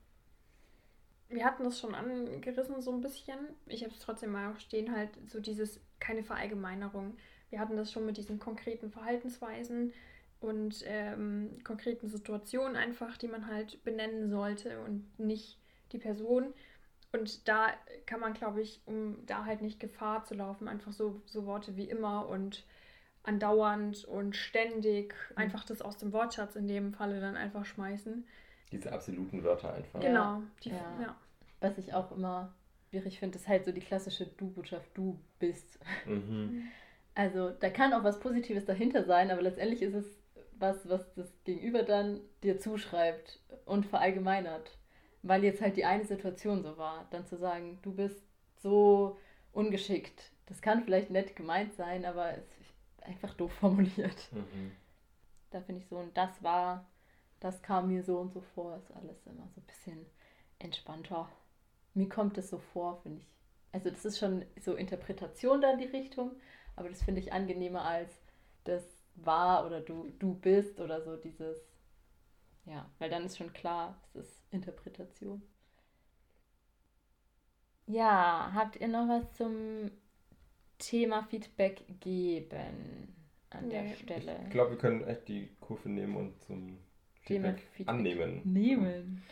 Wir 1.28 1.45
hatten 1.45 1.64
das 1.64 1.80
schon 1.80 1.95
angerissen 1.95 2.80
so 2.80 2.92
ein 2.92 3.00
bisschen. 3.00 3.38
Ich 3.66 3.83
habe 3.83 3.92
es 3.92 4.00
trotzdem 4.00 4.30
mal 4.30 4.52
auch 4.52 4.61
stehen, 4.61 4.95
halt 4.95 5.11
so 5.26 5.40
dieses, 5.40 5.80
keine 5.99 6.23
Verallgemeinerung. 6.23 7.16
Wir 7.50 7.61
hatten 7.61 7.76
das 7.76 7.92
schon 7.92 8.06
mit 8.06 8.16
diesen 8.16 8.38
konkreten 8.38 8.90
Verhaltensweisen 8.90 9.92
und 10.40 10.85
ähm, 10.87 11.59
konkreten 11.64 12.09
Situationen 12.09 12.76
einfach, 12.76 13.16
die 13.16 13.28
man 13.28 13.47
halt 13.47 13.83
benennen 13.85 14.30
sollte 14.30 14.80
und 14.83 15.18
nicht 15.18 15.59
die 15.92 15.99
Person. 15.99 16.54
Und 17.12 17.49
da 17.49 17.68
kann 18.04 18.21
man, 18.21 18.35
glaube 18.35 18.61
ich, 18.61 18.80
um 18.85 19.25
da 19.26 19.45
halt 19.45 19.62
nicht 19.62 19.80
Gefahr 19.80 20.25
zu 20.25 20.35
laufen, 20.35 20.68
einfach 20.68 20.92
so, 20.92 21.23
so 21.25 21.47
Worte 21.47 21.76
wie 21.76 21.88
immer 21.88 22.28
und 22.28 22.64
andauernd 23.23 24.04
und 24.04 24.37
ständig 24.37 25.14
einfach 25.35 25.64
das 25.64 25.83
aus 25.83 25.97
dem 25.97 26.12
Wortschatz 26.12 26.56
in 26.56 26.68
dem 26.68 26.92
Falle 26.92 27.21
dann 27.21 27.37
einfach 27.37 27.64
schmeißen. 27.64 28.26
Diese 28.73 28.93
absoluten 28.93 29.43
Wörter 29.45 29.75
einfach. 29.75 30.01
Genau. 30.01 30.43
Die, 30.63 30.71
Ja. 30.71 31.01
ja. 31.01 31.17
Was 31.61 31.79
ich 31.79 31.95
auch 31.95 32.13
immer 32.13 32.55
schwierig 32.91 33.19
finde, 33.19 33.39
ist 33.39 33.49
halt 33.49 33.65
so 33.65 33.73
die 33.73 33.81
klassische 33.81 34.27
Du-Botschaft, 34.27 34.91
du 34.95 35.19
bist. 35.39 35.79
Mhm. 36.07 36.69
Also 37.15 37.51
da 37.51 37.71
kann 37.71 37.93
auch 37.95 38.05
was 38.05 38.21
Positives 38.21 38.67
dahinter 38.67 39.05
sein, 39.05 39.31
aber 39.31 39.41
letztendlich 39.43 39.83
ist 39.83 39.95
es 39.95 40.05
was, 40.59 40.89
was 40.89 41.01
das 41.15 41.33
Gegenüber 41.45 41.83
dann 41.83 42.21
dir 42.43 42.59
zuschreibt 42.59 43.41
und 43.65 43.87
verallgemeinert. 43.87 44.79
Weil 45.23 45.45
jetzt 45.45 45.61
halt 45.61 45.77
die 45.77 45.85
eine 45.85 46.05
Situation 46.05 46.63
so 46.63 46.77
war. 46.77 47.07
Dann 47.11 47.27
zu 47.27 47.37
sagen, 47.37 47.79
du 47.83 47.93
bist 47.93 48.23
so 48.59 49.19
ungeschickt. 49.53 50.31
Das 50.47 50.61
kann 50.63 50.85
vielleicht 50.85 51.11
nett 51.11 51.35
gemeint 51.35 51.75
sein, 51.75 52.05
aber 52.05 52.33
es 52.33 52.45
ist 52.61 53.03
einfach 53.03 53.35
doof 53.35 53.53
formuliert. 53.53 54.29
Mhm. 54.33 54.73
Da 55.50 55.61
finde 55.61 55.81
ich 55.81 55.89
so, 55.89 55.97
und 55.97 56.17
das 56.17 56.43
war, 56.43 56.87
das 57.47 57.63
kam 57.63 57.89
mir 57.89 58.02
so 58.04 58.19
und 58.19 58.32
so 58.32 58.41
vor, 58.54 58.76
ist 58.76 58.93
alles 58.93 59.26
immer 59.26 59.49
so 59.54 59.61
ein 59.61 59.67
bisschen 59.67 60.06
entspannter. 60.59 61.28
Mir 61.95 62.09
kommt 62.09 62.39
es 62.39 62.50
so 62.50 62.59
vor, 62.59 63.00
finde 63.02 63.23
ich. 63.23 63.28
Also 63.73 63.91
das 63.91 64.04
ist 64.04 64.19
schon 64.19 64.45
so 64.61 64.75
Interpretation 64.75 65.61
dann 65.61 65.78
die 65.78 65.87
Richtung, 65.87 66.32
aber 66.76 66.89
das 66.91 67.02
finde 67.02 67.21
ich 67.21 67.32
angenehmer 67.32 67.82
als 67.85 68.13
das 68.65 68.85
war 69.17 69.67
oder 69.67 69.80
du, 69.80 70.11
du 70.19 70.35
bist 70.35 70.80
oder 70.80 71.02
so 71.02 71.17
dieses, 71.17 71.59
ja, 72.67 72.91
weil 72.99 73.09
dann 73.11 73.25
ist 73.25 73.39
schon 73.39 73.52
klar, 73.54 73.99
es 74.15 74.26
ist 74.26 74.43
Interpretation. 74.50 75.43
Ja, 77.87 78.50
habt 78.54 78.76
ihr 78.76 78.89
noch 78.89 79.09
was 79.09 79.32
zum 79.35 79.91
Thema 80.78 81.25
Feedback 81.25 81.85
geben 82.00 83.15
an 83.50 83.69
der 83.71 83.85
Nee. 83.85 83.87
Stelle? 83.87 84.39
Ich 84.45 84.50
glaube, 84.50 84.71
wir 84.73 84.78
können 84.78 85.04
echt 85.04 85.28
die 85.28 85.49
Kurve 85.61 85.89
nehmen 85.89 86.17
und 86.17 86.41
zum 86.43 86.78
Thema 87.26 87.49
Feedback, 87.49 87.69
Feedback 87.73 87.95
annehmen. 87.95 88.41
Nehmen. 88.45 89.23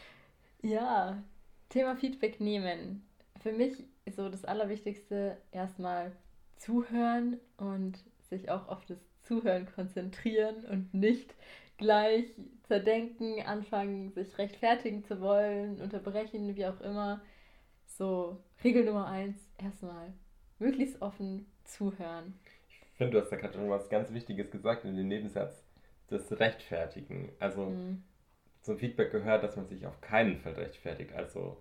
Ja, 0.62 1.22
Thema 1.70 1.96
Feedback 1.96 2.40
nehmen. 2.40 3.02
Für 3.40 3.52
mich 3.52 3.84
ist 4.04 4.16
so 4.16 4.28
das 4.28 4.44
Allerwichtigste 4.44 5.38
erstmal 5.52 6.12
zuhören 6.56 7.40
und 7.56 7.98
sich 8.28 8.50
auch 8.50 8.68
auf 8.68 8.84
das 8.84 8.98
Zuhören 9.22 9.66
konzentrieren 9.66 10.64
und 10.66 10.92
nicht 10.92 11.34
gleich 11.78 12.26
zerdenken, 12.64 13.42
anfangen, 13.42 14.12
sich 14.12 14.36
rechtfertigen 14.38 15.04
zu 15.04 15.20
wollen, 15.20 15.80
unterbrechen, 15.80 16.54
wie 16.56 16.66
auch 16.66 16.80
immer. 16.80 17.22
So, 17.86 18.42
Regel 18.62 18.84
Nummer 18.84 19.06
eins, 19.06 19.36
erstmal 19.58 20.12
möglichst 20.58 21.00
offen 21.00 21.46
zuhören. 21.64 22.34
Ich 22.92 22.98
finde, 22.98 23.12
du 23.12 23.20
hast 23.20 23.30
da 23.30 23.36
gerade 23.36 23.54
schon 23.54 23.68
was 23.70 23.88
ganz 23.88 24.12
Wichtiges 24.12 24.50
gesagt 24.50 24.84
in 24.84 24.96
dem 24.96 25.08
Nebensatz. 25.08 25.63
Das 26.08 26.38
Rechtfertigen. 26.38 27.30
Also 27.40 27.66
Mhm. 27.66 28.02
zum 28.62 28.78
Feedback 28.78 29.10
gehört, 29.12 29.42
dass 29.42 29.56
man 29.56 29.66
sich 29.66 29.86
auf 29.86 30.00
keinen 30.00 30.38
Fall 30.38 30.52
rechtfertigt. 30.52 31.12
Also 31.14 31.56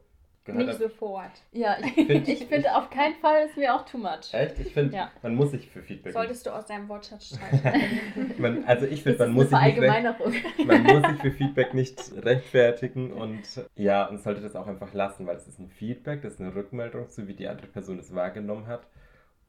gehört 0.46 0.68
Nicht 0.68 0.80
sofort. 0.80 1.32
Ja, 1.54 1.78
ich, 1.82 1.94
Find- 2.08 2.28
ich 2.28 2.46
finde 2.48 2.76
auf 2.76 2.90
keinen 2.90 3.16
Fall 3.16 3.46
ist 3.46 3.56
mir 3.58 3.74
auch 3.74 3.86
too 3.86 3.98
much. 3.98 4.34
Echt? 4.34 4.60
Ich 4.60 4.74
finde, 4.74 4.96
Ja. 4.96 5.12
man 5.22 5.36
muss 5.36 5.52
sich 5.52 5.70
für 5.70 5.82
Feedback. 5.82 6.12
Solltest 6.14 6.46
du 6.46 6.50
aus 6.50 6.66
deinem 6.66 6.90
Wortschatz 6.90 7.28
streichen. 7.36 8.34
man, 8.38 8.64
also 8.66 8.86
ich 8.86 9.04
finde, 9.04 9.20
man 9.20 9.30
ist 9.30 9.36
muss 9.36 9.50
sich 9.50 9.60
nicht 9.76 9.80
recht, 9.82 10.66
man 10.68 10.84
muss 10.84 11.08
sich 11.12 11.22
für 11.22 11.32
Feedback 11.32 11.74
nicht 11.74 12.12
rechtfertigen 12.24 13.14
und 13.14 13.42
ja, 13.76 14.06
und 14.06 14.22
sollte 14.22 14.42
das 14.42 14.56
auch 14.58 14.68
einfach 14.68 14.94
lassen, 14.94 15.26
weil 15.26 15.38
es 15.38 15.48
ist 15.48 15.60
ein 15.60 15.70
Feedback, 15.70 16.22
das 16.22 16.34
ist 16.34 16.42
eine 16.42 16.54
Rückmeldung, 16.54 17.08
so 17.08 17.28
wie 17.28 17.34
die 17.36 17.48
andere 17.48 17.68
Person 17.68 17.98
es 18.00 18.14
wahrgenommen 18.14 18.68
hat. 18.68 18.86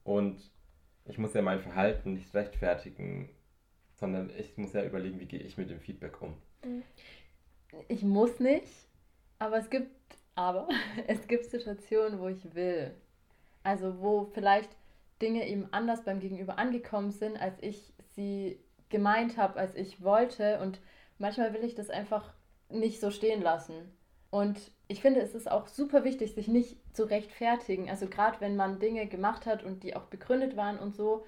Und 0.05 0.39
ich 1.07 1.19
muss 1.19 1.35
ja 1.35 1.43
mein 1.43 1.61
Verhalten 1.61 2.15
nicht 2.15 2.33
rechtfertigen, 2.35 3.29
sondern 4.05 4.31
ich 4.39 4.59
muss 4.59 4.75
ja 4.75 4.85
überlegen, 4.85 5.19
wie 5.19 5.25
gehe 5.25 5.41
ich 5.41 5.57
mit 5.57 5.71
dem 5.71 5.81
Feedback 5.81 6.21
um. 6.21 6.35
Ich 7.89 8.03
muss 8.03 8.39
nicht, 8.39 8.69
aber 9.39 9.57
es 9.57 9.71
gibt, 9.71 9.91
aber 10.35 10.69
es 11.07 11.27
gibt 11.27 11.47
Situationen, 11.47 12.21
wo 12.21 12.29
ich 12.29 12.55
will. 12.55 12.95
Also 13.63 14.03
wo 14.03 14.27
vielleicht 14.35 14.69
Dinge 15.23 15.49
eben 15.49 15.69
anders 15.71 16.05
beim 16.05 16.21
Gegenüber 16.21 16.59
angekommen 16.59 17.13
sind, 17.13 17.41
als 17.41 17.57
ich 17.63 17.95
sie 18.15 18.59
gemeint 18.91 19.39
habe, 19.39 19.59
als 19.59 19.75
ich 19.75 20.03
wollte. 20.03 20.61
Und 20.61 20.81
manchmal 21.17 21.55
will 21.55 21.65
ich 21.65 21.75
das 21.75 21.89
einfach 21.89 22.35
nicht 22.69 23.01
so 23.01 23.11
stehen 23.11 23.41
lassen. 23.41 23.91
Und 24.29 24.71
ich 24.87 25.01
finde, 25.01 25.21
es 25.21 25.35
ist 25.35 25.51
auch 25.51 25.67
super 25.67 26.05
wichtig, 26.05 26.35
sich 26.35 26.49
nicht 26.49 26.77
zu 26.95 27.05
rechtfertigen. 27.05 27.89
Also 27.89 28.07
gerade 28.07 28.39
wenn 28.43 28.55
man 28.55 28.81
Dinge 28.81 29.07
gemacht 29.07 29.47
hat 29.47 29.65
und 29.65 29.83
die 29.83 29.97
auch 29.97 30.05
begründet 30.05 30.59
waren 30.59 30.79
und 30.79 30.95
so. 30.95 31.25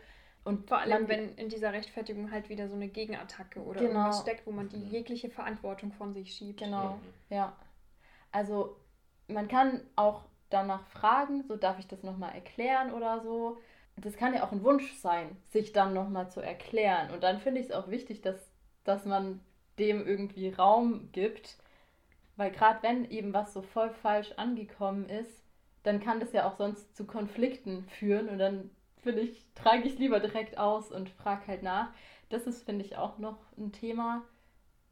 Und 0.46 0.68
Vor 0.68 0.78
allem, 0.78 1.08
wenn 1.08 1.34
in 1.34 1.48
dieser 1.48 1.72
Rechtfertigung 1.72 2.30
halt 2.30 2.48
wieder 2.48 2.68
so 2.68 2.76
eine 2.76 2.88
Gegenattacke 2.88 3.60
oder 3.60 3.80
Genau. 3.80 3.94
irgendwas 3.94 4.20
steckt, 4.20 4.46
wo 4.46 4.52
man 4.52 4.68
die 4.68 4.78
jegliche 4.78 5.28
Verantwortung 5.28 5.90
von 5.92 6.14
sich 6.14 6.32
schiebt. 6.34 6.60
Genau, 6.60 6.90
Mhm. 6.94 7.00
ja. 7.30 7.56
Also 8.30 8.76
man 9.26 9.48
kann 9.48 9.80
auch 9.96 10.22
danach 10.50 10.86
fragen, 10.86 11.42
so 11.48 11.56
darf 11.56 11.80
ich 11.80 11.88
das 11.88 12.04
nochmal 12.04 12.32
erklären 12.34 12.92
oder 12.92 13.20
so. 13.22 13.58
Das 13.96 14.16
kann 14.16 14.34
ja 14.34 14.44
auch 14.44 14.52
ein 14.52 14.62
Wunsch 14.62 14.92
sein, 14.98 15.36
sich 15.50 15.72
dann 15.72 15.94
nochmal 15.94 16.30
zu 16.30 16.40
erklären. 16.40 17.10
Und 17.10 17.24
dann 17.24 17.40
finde 17.40 17.60
ich 17.60 17.66
es 17.66 17.72
auch 17.72 17.88
wichtig, 17.88 18.20
dass, 18.20 18.48
dass 18.84 19.04
man 19.04 19.40
dem 19.80 20.06
irgendwie 20.06 20.50
Raum 20.50 21.08
gibt. 21.12 21.56
Weil 22.36 22.52
gerade 22.52 22.82
wenn 22.84 23.10
eben 23.10 23.32
was 23.32 23.52
so 23.52 23.62
voll 23.62 23.90
falsch 23.90 24.32
angekommen 24.36 25.08
ist, 25.08 25.42
dann 25.82 25.98
kann 26.00 26.20
das 26.20 26.32
ja 26.32 26.46
auch 26.48 26.56
sonst 26.56 26.94
zu 26.96 27.04
Konflikten 27.04 27.84
führen. 27.88 28.28
Und 28.28 28.38
dann 28.38 28.70
finde 29.02 29.22
ich, 29.22 29.44
trage 29.54 29.82
ich 29.84 29.94
es 29.94 29.98
lieber 29.98 30.20
direkt 30.20 30.58
aus 30.58 30.90
und 30.90 31.08
frage 31.10 31.46
halt 31.46 31.62
nach. 31.62 31.90
Das 32.28 32.46
ist, 32.46 32.64
finde 32.64 32.84
ich, 32.84 32.96
auch 32.96 33.18
noch 33.18 33.38
ein 33.56 33.72
Thema. 33.72 34.22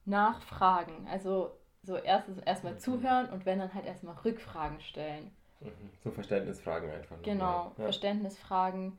Nachfragen. 0.04 1.06
Also 1.10 1.50
so 1.82 1.96
erst 1.96 2.28
erstmal 2.44 2.74
Mhm. 2.74 2.78
zuhören 2.78 3.28
und 3.30 3.46
wenn 3.46 3.58
dann 3.58 3.74
halt 3.74 3.86
erstmal 3.86 4.16
Rückfragen 4.16 4.80
stellen. 4.80 5.30
Mhm. 5.60 5.90
So 6.02 6.10
Verständnisfragen 6.10 6.90
einfach. 6.90 7.16
Genau. 7.22 7.72
Ja. 7.78 7.84
Verständnisfragen, 7.84 8.98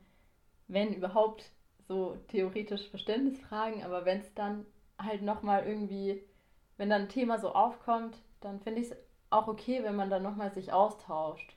wenn 0.68 0.92
überhaupt 0.92 1.50
so 1.78 2.16
theoretisch 2.28 2.88
Verständnisfragen, 2.90 3.84
aber 3.84 4.04
wenn 4.04 4.18
es 4.18 4.34
dann 4.34 4.66
halt 4.98 5.22
nochmal 5.22 5.64
irgendwie, 5.66 6.24
wenn 6.76 6.90
dann 6.90 7.02
ein 7.02 7.08
Thema 7.08 7.38
so 7.38 7.52
aufkommt, 7.52 8.18
dann 8.40 8.60
finde 8.60 8.80
ich 8.80 8.90
es 8.90 8.96
auch 9.30 9.46
okay, 9.46 9.82
wenn 9.82 9.94
man 9.96 10.10
dann 10.10 10.22
nochmal 10.22 10.52
sich 10.52 10.72
austauscht. 10.72 11.56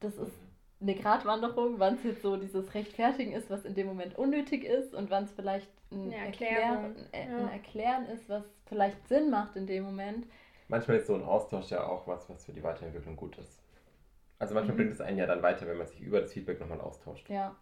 Das 0.00 0.16
ist 0.18 0.32
eine 0.82 0.94
Gratwanderung, 0.96 1.78
wann 1.78 1.94
es 1.96 2.04
jetzt 2.04 2.22
so 2.22 2.36
dieses 2.36 2.74
Rechtfertigen 2.74 3.32
ist, 3.32 3.50
was 3.50 3.64
in 3.64 3.74
dem 3.74 3.86
Moment 3.86 4.18
unnötig 4.18 4.64
ist 4.64 4.94
und 4.94 5.10
wann 5.10 5.24
es 5.24 5.32
vielleicht 5.32 5.68
ein, 5.92 6.12
Eine 6.12 6.16
Erklären, 6.16 6.78
Erklärung, 6.80 6.96
äh, 7.12 7.26
ja. 7.26 7.38
ein 7.38 7.48
Erklären 7.48 8.06
ist, 8.06 8.28
was 8.28 8.44
vielleicht 8.66 9.06
Sinn 9.08 9.30
macht 9.30 9.56
in 9.56 9.66
dem 9.66 9.84
Moment. 9.84 10.26
Manchmal 10.66 10.96
ist 10.96 11.06
so 11.06 11.14
ein 11.14 11.22
Austausch 11.22 11.70
ja 11.70 11.86
auch 11.86 12.08
was, 12.08 12.28
was 12.28 12.44
für 12.44 12.52
die 12.52 12.64
Weiterentwicklung 12.64 13.14
gut 13.14 13.38
ist. 13.38 13.60
Also 14.38 14.54
manchmal 14.54 14.76
Mhm. 14.76 14.78
bringt 14.78 14.92
es 14.92 15.00
einen 15.02 15.18
ja 15.18 15.26
dann 15.26 15.42
weiter, 15.42 15.66
wenn 15.68 15.78
man 15.78 15.86
sich 15.88 16.00
über 16.00 16.20
das 16.20 16.32
Feedback 16.32 16.60
nochmal 16.60 16.80
austauscht. 16.80 17.28
Ja, 17.28 17.56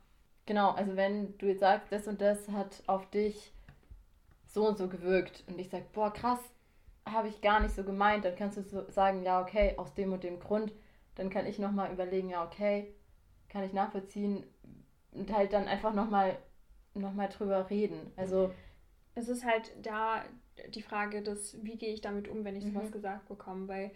Genau, 0.46 0.72
also 0.72 0.96
wenn 0.96 1.38
du 1.38 1.46
jetzt 1.46 1.60
sagst, 1.60 1.92
das 1.92 2.08
und 2.08 2.20
das 2.20 2.48
hat 2.48 2.82
auf 2.88 3.08
dich 3.10 3.52
so 4.48 4.66
und 4.68 4.78
so 4.78 4.88
gewirkt 4.88 5.44
und 5.48 5.58
ich 5.60 5.70
sage, 5.70 5.86
boah, 5.92 6.12
krass, 6.12 6.40
habe 7.08 7.28
ich 7.28 7.40
gar 7.42 7.60
nicht 7.60 7.74
so 7.74 7.84
gemeint, 7.84 8.24
dann 8.24 8.36
kannst 8.36 8.56
du 8.58 8.62
so 8.62 8.90
sagen, 8.90 9.22
ja, 9.24 9.40
okay, 9.42 9.74
aus 9.78 9.94
dem 9.94 10.12
und 10.12 10.24
dem 10.24 10.40
Grund. 10.40 10.72
Dann 11.16 11.30
kann 11.30 11.46
ich 11.46 11.58
nochmal 11.60 11.92
überlegen, 11.92 12.30
ja, 12.30 12.44
okay, 12.44 12.94
kann 13.50 13.64
ich 13.64 13.72
nachvollziehen 13.72 14.44
und 15.12 15.32
halt 15.32 15.52
dann 15.52 15.68
einfach 15.68 15.92
nochmal 15.92 16.38
noch 16.94 17.12
mal 17.12 17.28
drüber 17.28 17.68
reden. 17.70 18.12
Also. 18.16 18.52
Es 19.14 19.28
ist 19.28 19.44
halt 19.44 19.72
da 19.82 20.24
die 20.68 20.82
Frage, 20.82 21.22
des, 21.22 21.62
wie 21.62 21.76
gehe 21.76 21.92
ich 21.92 22.00
damit 22.00 22.28
um, 22.28 22.44
wenn 22.44 22.56
ich 22.56 22.64
sowas 22.64 22.88
mhm. 22.88 22.92
gesagt 22.92 23.28
bekomme, 23.28 23.68
weil 23.68 23.90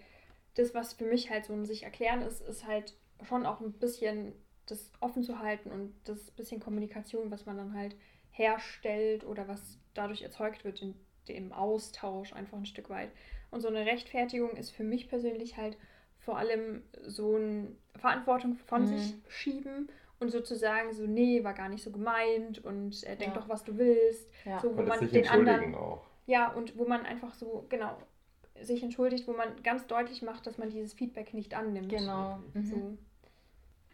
das, 0.55 0.75
was 0.75 0.93
für 0.93 1.05
mich 1.05 1.31
halt 1.31 1.45
so 1.45 1.53
ein 1.53 1.65
sich 1.65 1.83
erklären 1.83 2.23
ist, 2.23 2.41
ist 2.41 2.67
halt 2.67 2.95
schon 3.23 3.47
auch 3.47 3.61
ein 3.61 3.73
bisschen 3.73 4.33
das 4.67 4.93
offen 5.01 5.23
zu 5.23 5.39
halten 5.39 5.71
und 5.71 5.95
das 6.05 6.31
bisschen 6.31 6.61
Kommunikation, 6.61 7.31
was 7.31 7.47
man 7.47 7.57
dann 7.57 7.75
halt 7.75 7.97
herstellt 8.31 9.25
oder 9.25 9.47
was 9.47 9.79
dadurch 9.95 10.23
erzeugt 10.23 10.65
wird 10.65 10.83
in 10.83 10.95
dem 11.29 11.53
Austausch 11.53 12.33
einfach 12.33 12.59
ein 12.59 12.67
Stück 12.67 12.91
weit. 12.91 13.11
Und 13.51 13.61
so 13.61 13.69
eine 13.69 13.87
Rechtfertigung 13.87 14.57
ist 14.57 14.71
für 14.71 14.85
mich 14.85 15.09
persönlich 15.09 15.57
halt 15.57 15.77
vor 16.25 16.39
allem 16.39 16.83
so 17.07 17.37
eine 17.37 17.69
Verantwortung 17.97 18.57
von 18.67 18.83
mhm. 18.83 18.87
sich 18.87 19.15
schieben 19.29 19.89
und 20.21 20.31
sozusagen 20.31 20.93
so, 20.93 21.07
nee, 21.07 21.45
war 21.45 21.55
gar 21.55 21.69
nicht 21.69 21.85
so 21.85 21.91
gemeint 21.91 22.65
und 22.65 23.05
äh, 23.05 23.17
denk 23.17 23.35
ja. 23.35 23.41
doch, 23.41 23.49
was 23.49 23.65
du 23.65 23.77
willst. 23.77 24.31
Ja. 24.45 24.61
So, 24.61 24.75
wo 24.75 24.81
und 24.81 24.89
man 24.89 25.09
den 25.09 25.29
anderen. 25.29 25.75
Auch. 25.75 26.05
Ja, 26.27 26.51
und 26.53 26.79
wo 26.79 26.87
man 26.87 27.05
einfach 27.05 27.35
so, 27.35 27.67
genau, 27.69 27.97
sich 28.61 28.83
entschuldigt, 28.83 29.29
wo 29.29 29.33
man 29.33 29.63
ganz 29.63 29.87
deutlich 29.87 30.23
macht, 30.23 30.47
dass 30.47 30.59
man 30.59 30.71
dieses 30.71 30.95
Feedback 30.95 31.35
nicht 31.35 31.55
annimmt. 31.55 31.91
Genau. 31.91 32.39
Mhm. 32.55 32.65
So. 32.65 32.99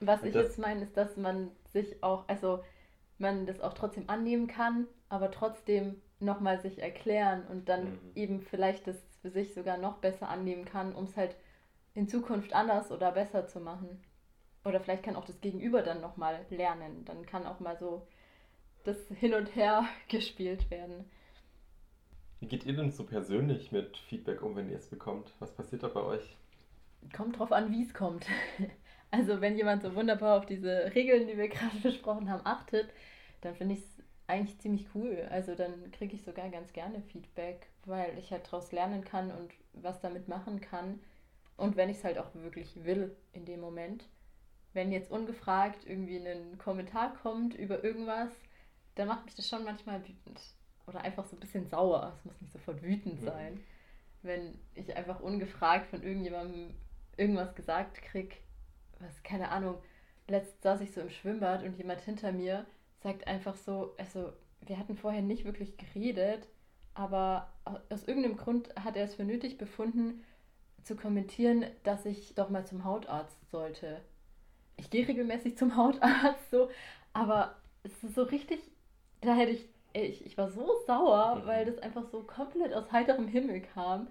Was 0.01 0.23
ich 0.23 0.35
jetzt 0.35 0.59
meine, 0.59 0.83
ist, 0.83 0.97
dass 0.97 1.17
man 1.17 1.51
sich 1.73 2.03
auch, 2.03 2.29
also 2.29 2.61
man 3.19 3.47
das 3.47 3.61
auch 3.61 3.75
trotzdem 3.75 4.09
annehmen 4.09 4.47
kann, 4.47 4.87
aber 5.09 5.31
trotzdem 5.31 6.01
nochmal 6.21 6.61
sich 6.61 6.79
erklären 6.81 7.43
und 7.49 7.69
dann 7.69 7.85
mhm. 7.85 7.99
eben 8.15 8.41
vielleicht 8.41 8.87
das 8.87 8.97
für 9.21 9.31
sich 9.31 9.53
sogar 9.53 9.79
noch 9.79 9.99
besser 9.99 10.29
annehmen 10.29 10.65
kann, 10.65 10.95
um 10.95 11.05
es 11.05 11.17
halt 11.17 11.37
in 11.95 12.09
Zukunft 12.09 12.53
anders 12.53 12.91
oder 12.93 13.13
besser 13.13 13.47
zu 13.47 13.61
machen. 13.61 14.03
Oder 14.65 14.81
vielleicht 14.81 15.03
kann 15.03 15.17
auch 15.17 15.25
das 15.25 15.41
Gegenüber 15.41 15.83
dann 15.83 16.01
nochmal 16.01 16.45
lernen. 16.51 17.05
Dann 17.05 17.25
kann 17.27 17.47
auch 17.47 17.61
mal 17.61 17.79
so 17.79 18.07
das 18.85 18.97
hin 19.09 19.35
und 19.35 19.55
her 19.55 19.85
gespielt 20.09 20.71
werden. 20.71 21.05
Wie 22.41 22.47
geht 22.47 22.65
ihr 22.65 22.75
denn 22.75 22.91
so 22.91 23.05
persönlich 23.05 23.71
mit 23.71 23.97
Feedback 23.97 24.43
um, 24.43 24.57
wenn 24.57 24.71
ihr 24.71 24.79
es 24.79 24.89
bekommt? 24.89 25.33
Was 25.41 25.55
passiert 25.55 25.83
da 25.83 25.89
bei 25.89 26.01
euch? 26.01 26.37
Kommt 27.15 27.39
drauf 27.39 27.53
an, 27.53 27.71
wie 27.73 27.83
es 27.83 27.95
kommt. 27.95 28.27
Also 29.13 29.41
wenn 29.41 29.57
jemand 29.57 29.83
so 29.83 29.97
wunderbar 29.97 30.39
auf 30.39 30.47
diese 30.47 30.95
Regeln, 30.95 31.27
die 31.27 31.37
wir 31.37 31.49
gerade 31.49 31.77
besprochen 31.83 32.31
haben, 32.31 32.47
achtet, 32.47 32.91
dann 33.41 33.57
finde 33.57 33.75
ich 33.75 33.81
es 33.81 34.03
eigentlich 34.29 34.59
ziemlich 34.61 34.87
cool. 34.95 35.27
Also 35.31 35.57
dann 35.57 35.91
kriege 35.91 36.15
ich 36.15 36.23
sogar 36.23 36.49
ganz 36.49 36.73
gerne 36.73 37.03
Feedback, 37.03 37.67
weil 37.87 38.17
ich 38.19 38.31
halt 38.31 38.47
daraus 38.47 38.71
lernen 38.71 39.05
kann 39.05 39.33
und 39.33 39.51
was 39.73 40.01
damit 40.01 40.29
machen 40.29 40.61
kann. 40.61 41.01
Und 41.61 41.77
wenn 41.77 41.91
ich 41.91 41.99
es 41.99 42.05
halt 42.05 42.17
auch 42.17 42.35
wirklich 42.35 42.85
will 42.85 43.15
in 43.33 43.45
dem 43.45 43.61
Moment. 43.61 44.09
Wenn 44.73 44.93
jetzt 44.93 45.11
ungefragt 45.11 45.85
irgendwie 45.85 46.17
ein 46.17 46.57
Kommentar 46.57 47.13
kommt 47.13 47.55
über 47.55 47.85
irgendwas, 47.85 48.31
dann 48.95 49.09
macht 49.09 49.27
mich 49.27 49.35
das 49.35 49.47
schon 49.47 49.65
manchmal 49.65 50.01
wütend. 50.09 50.41
Oder 50.87 51.03
einfach 51.03 51.27
so 51.27 51.37
ein 51.37 51.41
bisschen 51.41 51.67
sauer. 51.67 52.15
Es 52.17 52.25
muss 52.25 52.41
nicht 52.41 52.53
sofort 52.53 52.83
wütend 52.83 53.21
sein. 53.21 53.55
Mhm. 53.55 53.61
Wenn 54.23 54.59
ich 54.75 54.97
einfach 54.97 55.21
ungefragt 55.21 55.89
von 55.89 56.03
irgendjemandem 56.03 56.75
irgendwas 57.19 57.55
gesagt 57.55 58.01
kriege, 58.01 58.37
was, 58.99 59.23
keine 59.23 59.51
Ahnung, 59.51 59.77
letzt 60.29 60.63
saß 60.63 60.81
ich 60.81 60.93
so 60.93 61.03
im 61.03 61.11
Schwimmbad 61.11 61.63
und 61.63 61.77
jemand 61.77 62.01
hinter 62.01 62.33
mir 62.33 62.65
sagt 63.03 63.27
einfach 63.27 63.57
so, 63.57 63.95
also 63.99 64.33
wir 64.63 64.79
hatten 64.79 64.97
vorher 64.97 65.23
nicht 65.23 65.45
wirklich 65.45 65.77
geredet, 65.77 66.49
aber 66.95 67.53
aus 67.91 68.05
irgendeinem 68.05 68.39
Grund 68.39 68.75
hat 68.77 68.97
er 68.97 69.05
es 69.05 69.15
für 69.15 69.25
nötig 69.25 69.59
befunden, 69.59 70.25
zu 70.85 70.97
kommentieren, 70.97 71.67
dass 71.83 72.07
ich 72.07 72.35
doch 72.35 72.51
mal 72.51 72.67
zum 72.67 72.85
Hautarzt 72.85 73.51
sollte. 73.51 74.01
Ich 74.77 74.91
gehe 74.91 75.07
regelmäßig 75.07 75.57
zum 75.57 75.77
Hautarzt, 75.77 76.51
so, 76.51 76.71
aber 77.13 77.57
es 77.83 78.03
ist 78.03 78.15
so 78.15 78.23
richtig, 78.23 78.61
da 79.21 79.35
hätte 79.35 79.53
ich, 79.53 79.69
ich, 79.93 80.25
ich 80.25 80.39
war 80.39 80.49
so 80.49 80.69
sauer, 80.87 81.43
weil 81.45 81.65
das 81.67 81.79
einfach 81.79 82.07
so 82.07 82.23
komplett 82.23 82.73
aus 82.73 82.91
heiterem 82.93 83.29
Himmel 83.29 83.61
kam. 83.61 84.09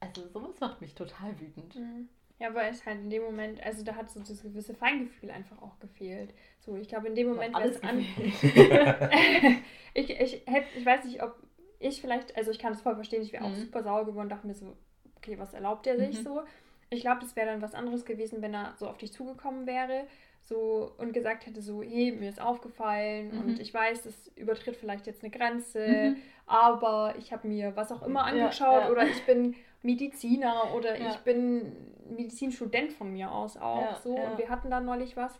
Also 0.00 0.26
sowas 0.28 0.60
macht 0.60 0.80
mich 0.80 0.94
total 0.94 1.38
wütend. 1.40 1.74
Mhm. 1.76 2.08
Ja, 2.40 2.52
weil 2.52 2.70
es 2.70 2.84
halt 2.84 2.98
in 3.00 3.10
dem 3.10 3.22
Moment, 3.22 3.64
also 3.64 3.84
da 3.84 3.94
hat 3.94 4.10
so 4.10 4.20
das 4.20 4.42
gewisse 4.42 4.74
Feingefühl 4.74 5.30
einfach 5.30 5.62
auch 5.62 5.78
gefehlt. 5.78 6.34
So, 6.58 6.74
ich 6.76 6.88
glaube, 6.88 7.06
in 7.06 7.14
dem 7.14 7.28
Moment 7.28 7.56
wäre 7.56 7.68
es 7.68 7.82
an. 7.82 8.00
ich, 9.94 10.10
ich, 10.10 10.42
hätte, 10.46 10.66
ich 10.76 10.84
weiß 10.84 11.04
nicht, 11.04 11.22
ob 11.22 11.36
ich 11.78 12.00
vielleicht, 12.00 12.36
also 12.36 12.50
ich 12.50 12.58
kann 12.58 12.72
es 12.72 12.82
voll 12.82 12.96
verstehen, 12.96 13.22
ich 13.22 13.32
wäre 13.32 13.44
mhm. 13.44 13.52
auch 13.52 13.56
super 13.56 13.82
sauer 13.84 14.04
geworden, 14.04 14.28
dachte 14.28 14.46
mir 14.48 14.54
so, 14.54 14.76
okay, 15.24 15.38
was 15.38 15.54
erlaubt 15.54 15.86
er 15.86 15.98
sich 15.98 16.18
mhm. 16.18 16.24
so? 16.24 16.42
Ich 16.90 17.00
glaube, 17.00 17.20
das 17.20 17.34
wäre 17.34 17.46
dann 17.46 17.62
was 17.62 17.74
anderes 17.74 18.04
gewesen, 18.04 18.42
wenn 18.42 18.54
er 18.54 18.74
so 18.76 18.86
auf 18.88 18.98
dich 18.98 19.12
zugekommen 19.12 19.66
wäre 19.66 20.04
so 20.44 20.92
und 20.98 21.12
gesagt 21.12 21.46
hätte 21.46 21.62
so, 21.62 21.82
hey, 21.82 22.12
mir 22.12 22.28
ist 22.28 22.40
aufgefallen 22.40 23.32
mhm. 23.32 23.40
und 23.40 23.60
ich 23.60 23.72
weiß, 23.72 24.02
das 24.02 24.30
übertritt 24.36 24.76
vielleicht 24.76 25.06
jetzt 25.06 25.22
eine 25.22 25.30
Grenze, 25.30 25.86
mhm. 25.86 26.16
aber 26.46 27.14
ich 27.18 27.32
habe 27.32 27.48
mir 27.48 27.74
was 27.76 27.90
auch 27.90 28.02
immer 28.02 28.24
angeschaut 28.24 28.82
ja, 28.82 28.86
ja. 28.86 28.90
oder 28.90 29.06
ich 29.06 29.24
bin 29.24 29.54
Mediziner 29.82 30.74
oder 30.74 30.98
ja. 30.98 31.10
ich 31.10 31.16
bin 31.18 31.72
Medizinstudent 32.10 32.92
von 32.92 33.12
mir 33.12 33.30
aus 33.30 33.56
auch 33.56 33.96
so 33.96 34.14
und 34.14 34.36
wir 34.36 34.50
hatten 34.50 34.70
da 34.70 34.80
neulich 34.80 35.16
was, 35.16 35.32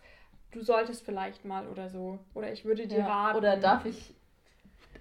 du 0.52 0.62
solltest 0.62 1.04
vielleicht 1.04 1.44
mal 1.44 1.68
oder 1.68 1.90
so 1.90 2.18
oder 2.32 2.50
ich 2.52 2.64
würde 2.64 2.86
dir 2.86 3.04
raten. 3.04 3.36
Oder 3.36 3.58
darf 3.58 3.84
ich 3.84 4.14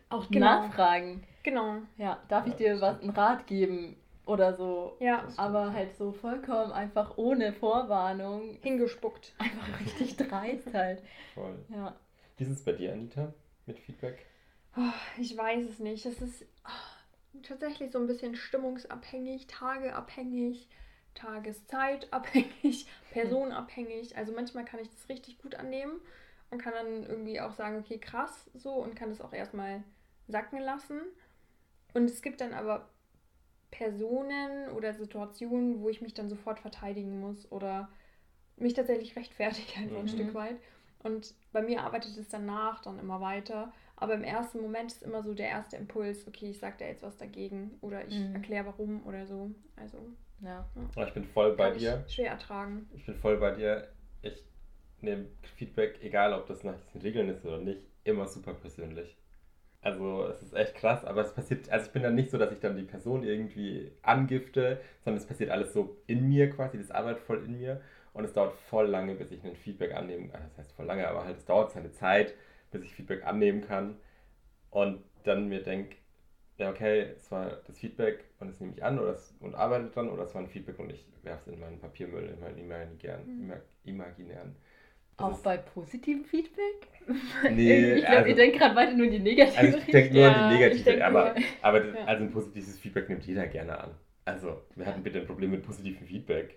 auch 0.09 0.29
genau. 0.29 0.67
nachfragen? 0.67 1.23
Genau. 1.43 1.77
Ja, 1.97 2.19
darf 2.27 2.45
ich 2.47 2.55
dir 2.55 2.79
was 2.81 2.99
einen 2.99 3.11
Rat 3.11 3.47
geben? 3.47 3.95
Oder 4.25 4.53
so. 4.53 4.95
Ja. 4.99 5.27
Aber 5.37 5.73
halt 5.73 5.95
so 5.97 6.11
vollkommen 6.11 6.71
einfach 6.71 7.17
ohne 7.17 7.53
Vorwarnung. 7.53 8.57
Hingespuckt. 8.61 9.33
Einfach 9.37 9.79
richtig 9.79 10.15
dreist 10.29 10.73
halt. 10.73 11.01
Voll. 11.33 11.57
Ja. 11.69 11.95
Wie 12.37 12.43
ist 12.43 12.49
es 12.49 12.63
bei 12.63 12.71
dir, 12.73 12.93
Anita, 12.93 13.33
mit 13.65 13.79
Feedback? 13.79 14.25
Oh, 14.75 15.19
ich 15.19 15.37
weiß 15.37 15.65
es 15.65 15.79
nicht. 15.79 16.05
Es 16.05 16.21
ist 16.21 16.45
oh, 16.65 17.39
tatsächlich 17.43 17.91
so 17.91 17.99
ein 17.99 18.07
bisschen 18.07 18.35
stimmungsabhängig, 18.35 19.47
tageabhängig, 19.47 20.67
tageszeitabhängig, 21.13 22.87
personabhängig. 23.11 24.17
Also 24.17 24.33
manchmal 24.33 24.65
kann 24.65 24.79
ich 24.79 24.89
das 24.89 25.09
richtig 25.09 25.37
gut 25.39 25.55
annehmen 25.55 26.01
und 26.49 26.59
kann 26.59 26.73
dann 26.73 27.03
irgendwie 27.03 27.39
auch 27.39 27.53
sagen, 27.53 27.77
okay, 27.77 27.99
krass, 27.99 28.49
so 28.53 28.73
und 28.73 28.95
kann 28.95 29.09
das 29.09 29.21
auch 29.21 29.33
erstmal 29.33 29.83
sacken 30.27 30.59
lassen. 30.59 31.01
Und 31.93 32.05
es 32.05 32.21
gibt 32.23 32.41
dann 32.41 32.53
aber 32.53 32.89
Personen 33.73 34.69
oder 34.69 34.93
Situationen, 34.93 35.81
wo 35.81 35.89
ich 35.89 35.99
mich 36.01 36.13
dann 36.13 36.29
sofort 36.29 36.59
verteidigen 36.59 37.19
muss 37.19 37.51
oder 37.51 37.89
mich 38.55 38.75
tatsächlich 38.75 39.15
rechtfertige 39.15 39.79
einfach 39.79 39.97
mhm. 39.97 40.03
ein 40.03 40.07
Stück 40.07 40.33
weit. 40.35 40.57
Und 40.99 41.33
bei 41.51 41.61
mir 41.63 41.81
arbeitet 41.81 42.15
es 42.17 42.29
danach 42.29 42.81
dann 42.81 42.99
immer 42.99 43.19
weiter. 43.19 43.73
Aber 43.95 44.13
im 44.13 44.23
ersten 44.23 44.61
Moment 44.61 44.91
ist 44.91 45.03
immer 45.03 45.23
so 45.23 45.33
der 45.33 45.47
erste 45.47 45.75
Impuls, 45.77 46.27
okay, 46.27 46.51
ich 46.51 46.59
sage 46.59 46.75
da 46.79 46.85
jetzt 46.85 47.03
was 47.03 47.17
dagegen 47.17 47.77
oder 47.81 48.07
ich 48.07 48.17
mhm. 48.17 48.35
erkläre 48.35 48.67
warum 48.67 49.05
oder 49.07 49.25
so. 49.25 49.49
Also, 49.75 49.97
ja. 50.41 50.69
ja. 50.95 51.07
Ich 51.07 51.13
bin 51.13 51.25
voll 51.25 51.55
bei 51.55 51.71
Kann 51.71 51.79
dir. 51.79 52.05
schwer 52.07 52.29
ertragen. 52.31 52.87
Ich 52.93 53.05
bin 53.05 53.15
voll 53.15 53.37
bei 53.37 53.51
dir. 53.55 53.87
Ich 54.21 54.43
nehme 55.01 55.25
Feedback, 55.55 55.99
egal 56.03 56.33
ob 56.33 56.45
das 56.45 56.63
nach 56.63 56.75
diesen 56.75 57.01
Regeln 57.01 57.29
ist 57.29 57.43
oder 57.43 57.57
nicht, 57.57 57.87
immer 58.03 58.27
super 58.27 58.53
persönlich. 58.53 59.17
Also 59.83 60.27
es 60.27 60.41
ist 60.41 60.53
echt 60.53 60.75
krass, 60.75 61.03
aber 61.03 61.21
es 61.21 61.33
passiert, 61.33 61.69
also 61.69 61.87
ich 61.87 61.91
bin 61.91 62.03
dann 62.03 62.15
nicht 62.15 62.31
so, 62.31 62.37
dass 62.37 62.53
ich 62.53 62.59
dann 62.61 62.77
die 62.77 62.83
Person 62.83 63.23
irgendwie 63.23 63.91
angifte, 64.01 64.79
sondern 65.03 65.21
es 65.21 65.27
passiert 65.27 65.49
alles 65.49 65.73
so 65.73 65.97
in 66.07 66.29
mir 66.29 66.49
quasi, 66.49 66.77
das 66.77 66.89
arbeitet 66.89 67.21
voll 67.21 67.43
in 67.43 67.57
mir 67.57 67.81
und 68.13 68.23
es 68.23 68.31
dauert 68.31 68.53
voll 68.53 68.87
lange, 68.87 69.15
bis 69.15 69.31
ich 69.31 69.43
ein 69.43 69.57
Feedback 69.57 69.93
annehme, 69.93 70.33
also 70.33 70.47
das 70.47 70.57
heißt 70.57 70.71
voll 70.71 70.85
lange, 70.85 71.05
aber 71.05 71.25
halt 71.25 71.37
es 71.37 71.45
dauert 71.45 71.71
seine 71.71 71.91
Zeit, 71.91 72.33
bis 72.71 72.83
ich 72.83 72.95
Feedback 72.95 73.25
annehmen 73.25 73.59
kann 73.59 73.97
und 74.69 75.03
dann 75.25 75.49
mir 75.49 75.61
denke, 75.61 75.97
ja 76.57 76.69
okay, 76.69 77.07
es 77.17 77.29
war 77.29 77.57
das 77.67 77.77
Feedback 77.77 78.23
und 78.39 78.47
das 78.47 78.61
nehme 78.61 78.71
ich 78.71 78.83
an 78.85 78.99
oder 78.99 79.11
es, 79.11 79.35
und 79.41 79.53
arbeite 79.53 79.91
dann 79.93 80.09
oder 80.09 80.23
es 80.23 80.33
war 80.33 80.41
ein 80.41 80.47
Feedback 80.47 80.79
und 80.79 80.91
ich 80.91 81.05
werfe 81.23 81.49
es 81.49 81.55
in 81.55 81.59
meinen 81.59 81.79
Papiermüll, 81.79 82.29
in 82.29 82.39
meinen 82.39 82.57
imaginären, 82.57 83.47
mhm. 83.47 83.53
imaginären 83.83 84.55
auch 85.17 85.39
bei 85.39 85.57
positivem 85.57 86.25
Feedback? 86.25 86.87
Nee, 87.51 87.93
ich 87.95 88.01
glaube, 88.01 88.17
also, 88.17 88.29
ihr 88.29 88.35
denkt 88.35 88.57
gerade 88.57 88.75
weiter 88.75 88.93
nur 88.93 89.05
in 89.05 89.11
die 89.11 89.19
negative 89.19 89.57
Also 89.57 89.77
ich 89.77 89.85
denke 89.85 90.13
nur 90.13 90.23
ja, 90.23 90.31
an 90.31 90.51
die 90.51 90.57
negative, 90.57 91.05
aber, 91.05 91.35
aber 91.61 91.85
ja. 91.85 92.05
also 92.05 92.23
ein 92.23 92.31
positives 92.31 92.79
Feedback 92.79 93.09
nimmt 93.09 93.25
jeder 93.25 93.47
gerne 93.47 93.77
an. 93.77 93.91
Also, 94.25 94.61
wir 94.75 94.85
hatten 94.85 95.03
bitte 95.03 95.19
ein 95.19 95.25
Problem 95.25 95.51
mit 95.51 95.65
positivem 95.65 96.07
Feedback. 96.07 96.55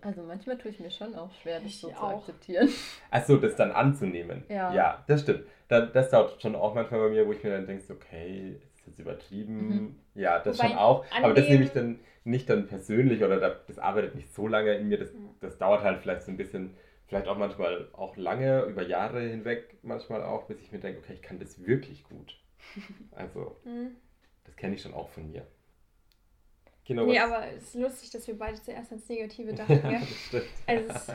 Also 0.00 0.22
manchmal 0.22 0.56
tue 0.56 0.70
ich 0.70 0.80
mir 0.80 0.90
schon 0.90 1.14
auch 1.14 1.30
schwer, 1.42 1.58
das 1.58 1.66
ich 1.66 1.80
so 1.80 1.88
auch. 1.92 1.98
zu 1.98 2.16
akzeptieren. 2.16 2.68
Achso, 3.10 3.36
das 3.36 3.56
dann 3.56 3.72
anzunehmen. 3.72 4.42
Ja. 4.48 4.72
Ja, 4.72 5.04
das 5.06 5.22
stimmt. 5.22 5.44
Das, 5.68 5.92
das 5.92 6.10
dauert 6.10 6.40
schon 6.40 6.54
auch 6.54 6.74
manchmal 6.74 7.00
bei 7.00 7.08
mir, 7.10 7.26
wo 7.26 7.32
ich 7.32 7.42
mir 7.42 7.50
dann 7.50 7.66
denke, 7.66 7.92
okay, 7.92 8.56
ist 8.74 8.86
jetzt 8.86 8.98
übertrieben. 8.98 9.68
Mhm. 9.68 9.94
Ja, 10.14 10.38
das 10.38 10.58
Wobei 10.58 10.68
schon 10.68 10.78
auch. 10.78 11.04
Aber 11.22 11.34
das 11.34 11.48
nehme 11.48 11.64
ich 11.64 11.72
dann 11.72 11.98
nicht 12.24 12.48
dann 12.48 12.66
persönlich 12.66 13.22
oder 13.22 13.38
das 13.66 13.78
arbeitet 13.78 14.14
nicht 14.14 14.32
so 14.34 14.46
lange 14.48 14.74
in 14.74 14.88
mir. 14.88 14.98
Das, 14.98 15.10
das 15.40 15.58
dauert 15.58 15.82
halt 15.82 16.00
vielleicht 16.00 16.22
so 16.22 16.30
ein 16.30 16.36
bisschen 16.36 16.74
vielleicht 17.12 17.28
auch 17.28 17.36
manchmal 17.36 17.90
auch 17.92 18.16
lange, 18.16 18.62
über 18.62 18.82
Jahre 18.82 19.20
hinweg 19.20 19.76
manchmal 19.82 20.22
auch, 20.22 20.46
bis 20.46 20.62
ich 20.62 20.72
mir 20.72 20.78
denke, 20.78 21.00
okay, 21.00 21.12
ich 21.12 21.20
kann 21.20 21.38
das 21.38 21.64
wirklich 21.66 22.04
gut. 22.04 22.38
Also, 23.10 23.56
mhm. 23.64 23.96
das 24.44 24.56
kenne 24.56 24.74
ich 24.76 24.80
schon 24.80 24.94
auch 24.94 25.10
von 25.10 25.30
mir. 25.30 25.46
Genau, 26.86 27.04
nee, 27.04 27.18
aber 27.18 27.46
es 27.48 27.64
ist 27.64 27.74
lustig, 27.74 28.10
dass 28.10 28.26
wir 28.26 28.38
beide 28.38 28.60
zuerst 28.62 28.90
ans 28.90 29.08
Negative 29.08 29.52
dachten. 29.54 29.72
ja, 29.72 29.98
das 29.98 30.08
stimmt. 30.08 30.44
Also 30.66 31.12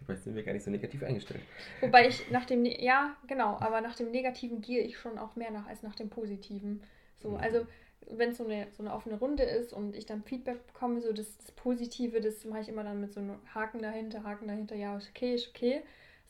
Dabei 0.00 0.14
sind 0.24 0.34
wir 0.34 0.42
gar 0.42 0.52
nicht 0.52 0.64
so 0.64 0.70
negativ 0.70 1.02
eingestellt. 1.04 1.42
Wobei 1.80 2.08
ich 2.08 2.28
nach 2.30 2.44
dem, 2.44 2.62
ne 2.62 2.82
ja, 2.82 3.16
genau, 3.28 3.56
aber 3.60 3.80
nach 3.82 3.94
dem 3.94 4.10
Negativen 4.10 4.60
gehe 4.60 4.82
ich 4.82 4.98
schon 4.98 5.18
auch 5.18 5.36
mehr 5.36 5.52
nach 5.52 5.68
als 5.68 5.82
nach 5.82 5.94
dem 5.94 6.10
Positiven. 6.10 6.82
So, 7.22 7.30
mhm. 7.30 7.36
also 7.36 7.66
wenn 8.10 8.30
es 8.30 8.38
so 8.38 8.44
eine, 8.44 8.66
so 8.76 8.82
eine 8.82 8.92
offene 8.92 9.18
Runde 9.18 9.42
ist 9.42 9.72
und 9.72 9.96
ich 9.96 10.06
dann 10.06 10.22
Feedback 10.22 10.66
bekomme, 10.66 11.00
so 11.00 11.12
das, 11.12 11.36
das 11.38 11.50
Positive, 11.52 12.20
das 12.20 12.44
mache 12.44 12.60
ich 12.60 12.68
immer 12.68 12.84
dann 12.84 13.00
mit 13.00 13.12
so 13.12 13.20
einem 13.20 13.38
Haken 13.54 13.80
dahinter, 13.82 14.24
Haken 14.24 14.48
dahinter, 14.48 14.76
ja, 14.76 14.96
ist 14.96 15.10
okay, 15.10 15.34
ist 15.34 15.48
okay. 15.48 15.82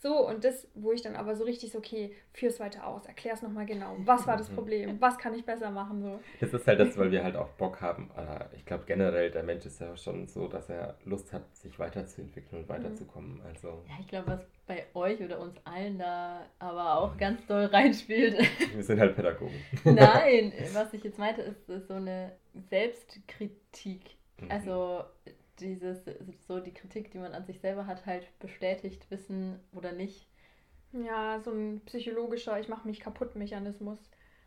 So, 0.05 0.29
und 0.29 0.45
das, 0.45 0.69
wo 0.75 0.93
ich 0.93 1.01
dann 1.01 1.17
aber 1.17 1.35
so 1.35 1.45
richtig 1.45 1.73
so, 1.73 1.79
okay, 1.79 2.15
führ's 2.35 2.61
weiter 2.61 2.87
aus, 2.87 3.07
erklär's 3.07 3.41
nochmal 3.41 3.65
genau. 3.65 3.97
Was 4.01 4.27
war 4.27 4.37
das 4.37 4.51
Problem? 4.55 5.01
Was 5.01 5.17
kann 5.17 5.33
ich 5.33 5.47
besser 5.47 5.71
machen? 5.71 6.03
So. 6.03 6.21
Das 6.41 6.53
ist 6.53 6.67
halt 6.67 6.79
das, 6.79 6.99
weil 6.99 7.11
wir 7.11 7.25
halt 7.25 7.37
auch 7.37 7.49
Bock 7.53 7.81
haben. 7.81 8.11
Ich 8.55 8.67
glaube 8.67 8.85
generell, 8.87 9.31
der 9.31 9.43
Mensch 9.43 9.65
ist 9.65 9.81
ja 9.81 9.97
schon 9.97 10.27
so, 10.27 10.47
dass 10.47 10.69
er 10.69 10.99
Lust 11.07 11.33
hat, 11.33 11.57
sich 11.57 11.79
weiterzuentwickeln 11.79 12.61
und 12.63 12.69
weiterzukommen. 12.69 13.41
Also. 13.47 13.83
Ja, 13.89 13.95
ich 13.99 14.07
glaube, 14.09 14.27
was 14.33 14.41
bei 14.67 14.85
euch 14.93 15.23
oder 15.23 15.41
uns 15.41 15.57
allen 15.65 15.99
da 15.99 16.45
aber 16.59 16.99
auch 16.99 17.17
ganz 17.17 17.47
doll 17.47 17.65
reinspielt. 17.65 18.37
Wir 18.75 18.83
sind 18.85 19.01
halt 19.01 19.17
Pädagogen. 19.17 19.55
Nein, 19.85 20.53
was 20.75 20.93
ich 20.93 21.03
jetzt 21.03 21.19
meinte, 21.19 21.41
ist, 21.41 21.67
ist 21.71 21.89
so 21.89 21.95
eine 21.95 22.33
Selbstkritik. 22.69 24.03
Mhm. 24.39 24.51
Also 24.51 25.05
dieses, 25.61 26.05
so 26.47 26.61
die 26.61 26.75
Kritik, 26.75 27.11
die 27.11 27.19
man 27.19 27.33
an 27.33 27.45
sich 27.45 27.61
selber 27.61 27.87
hat, 27.87 28.07
halt 28.07 28.27
bestätigt 28.39 29.11
wissen 29.11 29.59
oder 29.73 29.93
nicht. 29.93 30.27
Ja, 30.93 31.41
so 31.41 31.51
ein 31.51 31.81
psychologischer 31.87 32.59
Ich 32.61 32.69
mache 32.69 32.87
mich 32.87 33.01
kaputt 33.01 33.35
Mechanismus. 33.35 33.99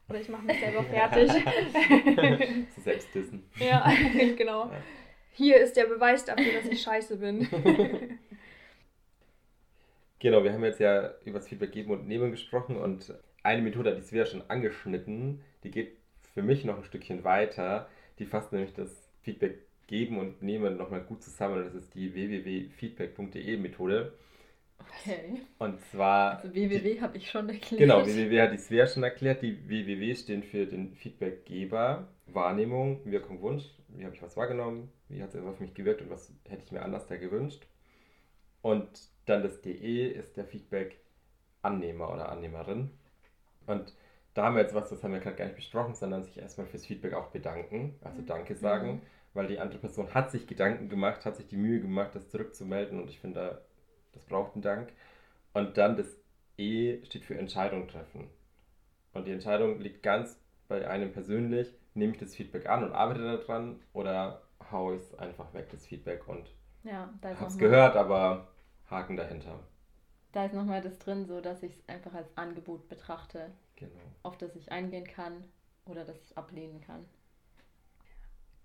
Oder 0.09 0.21
ich 0.21 0.29
mache 0.29 0.45
mich 0.45 0.59
selber 0.59 0.83
fertig. 0.85 1.29
Selbstwissen. 2.83 3.43
Ja, 3.59 3.91
genau. 4.37 4.71
Hier 5.33 5.57
ist 5.57 5.75
der 5.75 5.85
Beweis 5.85 6.25
dafür, 6.25 6.53
dass 6.53 6.65
ich 6.71 6.81
scheiße 6.81 7.17
bin. 7.17 7.47
genau, 10.19 10.43
wir 10.43 10.53
haben 10.53 10.63
jetzt 10.63 10.79
ja 10.79 11.13
über 11.25 11.39
das 11.39 11.47
Feedback 11.47 11.73
geben 11.73 11.91
und 11.91 12.07
nehmen 12.07 12.31
gesprochen 12.31 12.77
und 12.77 13.13
eine 13.43 13.61
Methode, 13.61 13.95
die 13.95 14.11
wir 14.11 14.19
ja 14.19 14.25
schon 14.25 14.49
angeschnitten, 14.49 15.43
die 15.63 15.71
geht 15.71 15.97
für 16.33 16.41
mich 16.41 16.65
noch 16.65 16.77
ein 16.77 16.83
Stückchen 16.83 17.23
weiter. 17.23 17.89
Die 18.19 18.25
fasst 18.25 18.51
nämlich 18.51 18.73
das 18.73 19.09
Feedback 19.21 19.66
geben 19.87 20.19
und 20.19 20.41
nehmen 20.43 20.77
nochmal 20.77 21.01
gut 21.01 21.23
zusammen. 21.23 21.63
Das 21.63 21.73
ist 21.73 21.95
die 21.95 22.13
www.feedback.de 22.13 23.57
Methode. 23.57 24.13
Okay. 24.79 25.41
Und 25.57 25.79
zwar. 25.91 26.37
Also 26.37 26.53
www 26.53 27.01
habe 27.01 27.17
ich 27.17 27.29
schon 27.29 27.49
erklärt. 27.49 27.79
Genau, 27.79 28.05
www 28.05 28.41
hat 28.41 28.51
die 28.51 28.57
Svea 28.57 28.85
schon 28.85 29.03
erklärt. 29.03 29.41
Die 29.41 29.67
www 29.67 30.15
stehen 30.15 30.43
für 30.43 30.65
den 30.65 30.93
Feedbackgeber, 30.93 32.07
Wahrnehmung, 32.27 33.01
Wirkung, 33.05 33.41
Wunsch. 33.41 33.63
Wie 33.89 34.05
habe 34.05 34.13
ich 34.13 34.21
was 34.21 34.37
wahrgenommen? 34.37 34.91
Wie 35.09 35.23
hat 35.23 35.33
es 35.33 35.43
auf 35.43 35.59
mich 35.59 35.73
gewirkt 35.73 36.01
und 36.01 36.09
was 36.09 36.31
hätte 36.47 36.63
ich 36.63 36.71
mir 36.71 36.81
anders 36.81 37.07
da 37.07 37.15
gewünscht? 37.15 37.65
Und 38.61 38.89
dann 39.25 39.43
das 39.43 39.61
DE 39.61 40.07
ist 40.07 40.35
der 40.35 40.45
Feedback-Annehmer 40.45 42.13
oder 42.13 42.29
Annehmerin. 42.29 42.91
Und 43.65 43.93
da 44.33 44.45
haben 44.45 44.55
wir 44.55 44.61
jetzt 44.61 44.75
was, 44.75 44.89
das 44.89 45.03
haben 45.03 45.13
wir 45.13 45.19
gerade 45.19 45.37
gar 45.37 45.45
nicht 45.45 45.55
besprochen, 45.55 45.95
sondern 45.95 46.23
sich 46.23 46.37
erstmal 46.37 46.67
fürs 46.67 46.85
Feedback 46.85 47.13
auch 47.13 47.27
bedanken, 47.27 47.95
also 48.01 48.21
Danke 48.21 48.55
sagen. 48.55 48.95
Mhm 48.95 49.01
weil 49.37 49.45
die 49.45 49.59
andere 49.59 49.77
Person 49.77 50.11
hat 50.15 50.31
sich 50.31 50.47
Gedanken 50.47 50.89
gemacht, 50.89 51.23
hat 51.23 51.35
sich 51.37 51.45
die 51.45 51.57
Mühe 51.57 51.79
gemacht, 51.79 52.15
das 52.15 52.27
zurückzumelden 52.29 52.99
und 52.99 53.07
ich 53.07 53.19
finde, 53.19 53.61
das 54.13 54.25
braucht 54.25 54.55
einen 54.55 54.63
Dank. 54.63 54.91
Und 55.53 55.77
dann 55.77 55.95
das 55.95 56.07
E 56.57 57.05
steht 57.05 57.23
für 57.23 57.37
Entscheidung 57.37 57.87
treffen. 57.87 58.31
Und 59.13 59.27
die 59.27 59.31
Entscheidung 59.31 59.79
liegt 59.79 60.01
ganz 60.01 60.39
bei 60.67 60.87
einem 60.87 61.11
persönlich, 61.11 61.71
nehme 61.93 62.13
ich 62.13 62.17
das 62.17 62.33
Feedback 62.33 62.67
an 62.67 62.83
und 62.83 62.93
arbeite 62.93 63.37
daran 63.37 63.79
oder 63.93 64.41
haue 64.71 64.95
ich 64.95 65.03
es 65.03 65.13
einfach 65.19 65.53
weg, 65.53 65.67
das 65.69 65.85
Feedback 65.85 66.27
und 66.27 66.51
ja, 66.83 67.13
habe 67.21 67.45
es 67.45 67.59
gehört, 67.59 67.95
aber 67.95 68.47
Haken 68.89 69.17
dahinter. 69.17 69.59
Da 70.31 70.45
ist 70.45 70.55
nochmal 70.55 70.81
das 70.81 70.97
drin, 70.97 71.27
so 71.27 71.41
dass 71.41 71.61
ich 71.61 71.73
es 71.73 71.89
einfach 71.89 72.15
als 72.15 72.35
Angebot 72.35 72.89
betrachte, 72.89 73.51
genau. 73.75 74.01
auf 74.23 74.35
das 74.39 74.55
ich 74.55 74.71
eingehen 74.71 75.05
kann 75.05 75.43
oder 75.85 76.05
das 76.05 76.19
ich 76.23 76.35
ablehnen 76.35 76.81
kann 76.81 77.05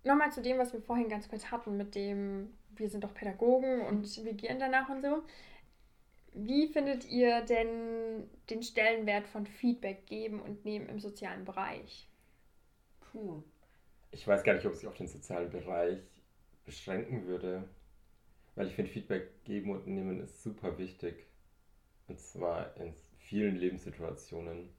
nochmal 0.05 0.33
zu 0.33 0.43
dem, 0.43 0.59
was 0.59 0.73
wir 0.73 0.81
vorhin 0.81 1.09
ganz 1.09 1.29
kurz 1.29 1.51
hatten, 1.51 1.77
mit 1.77 1.95
dem, 1.95 2.53
wir 2.77 2.88
sind 2.88 3.05
doch 3.05 3.15
Pädagogen 3.15 3.83
und 3.83 4.25
wir 4.25 4.35
gehen 4.35 4.59
danach 4.59 4.88
und 4.88 5.03
so. 5.03 5.23
Wie 6.35 6.69
findet 6.69 7.09
ihr 7.11 7.43
denn 7.43 8.29
den 8.49 8.62
Stellenwert 8.62 9.27
von 9.27 9.47
Feedback 9.47 10.07
geben 10.07 10.41
und 10.41 10.65
nehmen 10.65 10.88
im 10.88 10.99
sozialen 10.99 11.45
Bereich? 11.45 12.09
Puh. 13.01 13.43
Ich 14.11 14.27
weiß 14.27 14.43
gar 14.43 14.55
nicht, 14.55 14.67
ob 14.67 14.75
ich 14.75 14.87
auf 14.87 14.97
den 14.97 15.09
sozialen 15.09 15.51
Bereich 15.51 15.99
beschränken 16.65 17.27
würde. 17.27 17.69
Weil 18.55 18.67
ich 18.67 18.75
finde, 18.75 18.91
Feedback 18.91 19.45
geben 19.45 19.71
und 19.73 19.87
nehmen 19.87 20.21
ist 20.21 20.43
super 20.43 20.77
wichtig. 20.79 21.27
Und 22.09 22.19
zwar 22.19 22.77
in 22.77 22.95
vielen 23.19 23.57
Lebenssituationen. 23.57 24.71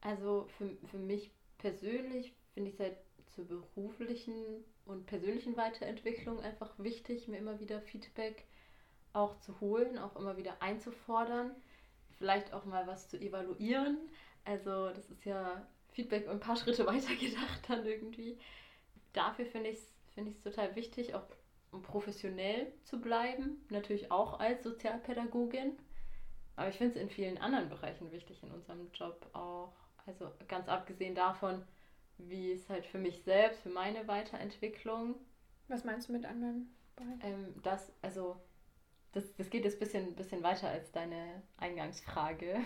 Also 0.00 0.46
für, 0.58 0.76
für 0.86 0.98
mich 0.98 1.30
persönlich 1.58 2.34
finde 2.52 2.70
ich 2.70 2.74
es 2.74 2.80
halt 2.80 2.96
zur 3.34 3.46
beruflichen 3.46 4.64
und 4.86 5.06
persönlichen 5.06 5.56
Weiterentwicklung 5.56 6.40
einfach 6.40 6.72
wichtig, 6.78 7.28
mir 7.28 7.38
immer 7.38 7.58
wieder 7.60 7.80
Feedback 7.80 8.44
auch 9.12 9.38
zu 9.40 9.60
holen, 9.60 9.98
auch 9.98 10.16
immer 10.16 10.36
wieder 10.36 10.60
einzufordern, 10.60 11.52
vielleicht 12.18 12.52
auch 12.52 12.64
mal 12.64 12.86
was 12.86 13.08
zu 13.08 13.20
evaluieren. 13.20 13.98
Also 14.44 14.90
das 14.90 15.10
ist 15.10 15.24
ja 15.24 15.66
Feedback 15.92 16.28
ein 16.28 16.40
paar 16.40 16.56
Schritte 16.56 16.86
weiter 16.86 17.14
gedacht 17.14 17.68
dann 17.68 17.84
irgendwie. 17.86 18.38
Dafür 19.12 19.46
finde 19.46 19.70
ich 19.70 19.78
es 19.78 19.94
find 20.14 20.42
total 20.42 20.74
wichtig, 20.76 21.14
auch 21.14 21.26
um 21.70 21.82
professionell 21.82 22.72
zu 22.84 23.00
bleiben, 23.00 23.64
natürlich 23.68 24.10
auch 24.10 24.38
als 24.38 24.62
Sozialpädagogin. 24.62 25.76
Aber 26.56 26.68
ich 26.68 26.76
finde 26.76 26.94
es 26.94 27.02
in 27.02 27.10
vielen 27.10 27.38
anderen 27.38 27.68
Bereichen 27.68 28.12
wichtig 28.12 28.42
in 28.42 28.50
unserem 28.52 28.90
Job 28.92 29.26
auch. 29.32 29.72
Also 30.06 30.30
ganz 30.46 30.68
abgesehen 30.68 31.14
davon, 31.14 31.64
wie 32.18 32.52
es 32.52 32.68
halt 32.68 32.86
für 32.86 32.98
mich 32.98 33.22
selbst, 33.22 33.60
für 33.62 33.70
meine 33.70 34.06
Weiterentwicklung. 34.06 35.14
Was 35.68 35.84
meinst 35.84 36.08
du 36.08 36.12
mit 36.12 36.24
anderen? 36.24 36.68
Ähm, 37.22 37.54
das, 37.62 37.92
also, 38.02 38.36
das, 39.12 39.34
das 39.36 39.50
geht 39.50 39.64
jetzt 39.64 39.76
ein 39.76 39.80
bisschen, 39.80 40.14
bisschen 40.14 40.42
weiter 40.42 40.68
als 40.68 40.92
deine 40.92 41.42
Eingangsfrage. 41.56 42.56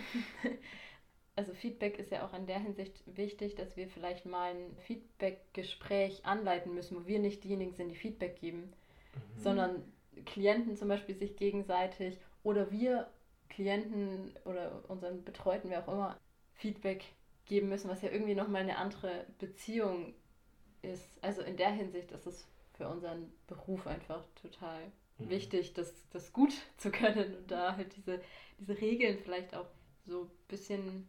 also 1.36 1.54
Feedback 1.54 1.98
ist 1.98 2.10
ja 2.10 2.26
auch 2.26 2.34
in 2.34 2.46
der 2.46 2.58
Hinsicht 2.58 3.02
wichtig, 3.06 3.54
dass 3.54 3.76
wir 3.76 3.88
vielleicht 3.88 4.26
mal 4.26 4.54
ein 4.54 4.76
Feedback-Gespräch 4.78 6.24
anleiten 6.24 6.74
müssen, 6.74 6.96
wo 6.96 7.06
wir 7.06 7.20
nicht 7.20 7.44
diejenigen 7.44 7.72
sind, 7.72 7.88
die 7.88 7.96
Feedback 7.96 8.40
geben, 8.40 8.72
mhm. 9.14 9.40
sondern 9.40 9.92
Klienten 10.26 10.76
zum 10.76 10.88
Beispiel 10.88 11.14
sich 11.14 11.36
gegenseitig 11.36 12.18
oder 12.42 12.70
wir 12.70 13.08
Klienten 13.48 14.32
oder 14.44 14.84
unseren 14.88 15.24
Betreuten, 15.24 15.70
wer 15.70 15.82
auch 15.86 15.92
immer, 15.92 16.20
Feedback 16.54 17.04
geben 17.48 17.68
müssen, 17.68 17.90
was 17.90 18.02
ja 18.02 18.10
irgendwie 18.10 18.34
nochmal 18.34 18.62
eine 18.62 18.76
andere 18.76 19.26
Beziehung 19.38 20.14
ist. 20.82 21.22
Also 21.22 21.42
in 21.42 21.56
der 21.56 21.70
Hinsicht 21.70 22.12
ist 22.12 22.26
es 22.26 22.46
für 22.74 22.88
unseren 22.88 23.32
Beruf 23.46 23.86
einfach 23.86 24.24
total 24.40 24.80
mhm. 25.18 25.30
wichtig, 25.30 25.74
das, 25.74 25.92
das 26.10 26.32
gut 26.32 26.54
zu 26.76 26.90
können 26.90 27.36
und 27.36 27.50
da 27.50 27.76
halt 27.76 27.96
diese, 27.96 28.20
diese 28.58 28.80
Regeln 28.80 29.18
vielleicht 29.18 29.54
auch 29.54 29.66
so 30.06 30.22
ein 30.24 30.30
bisschen 30.46 31.08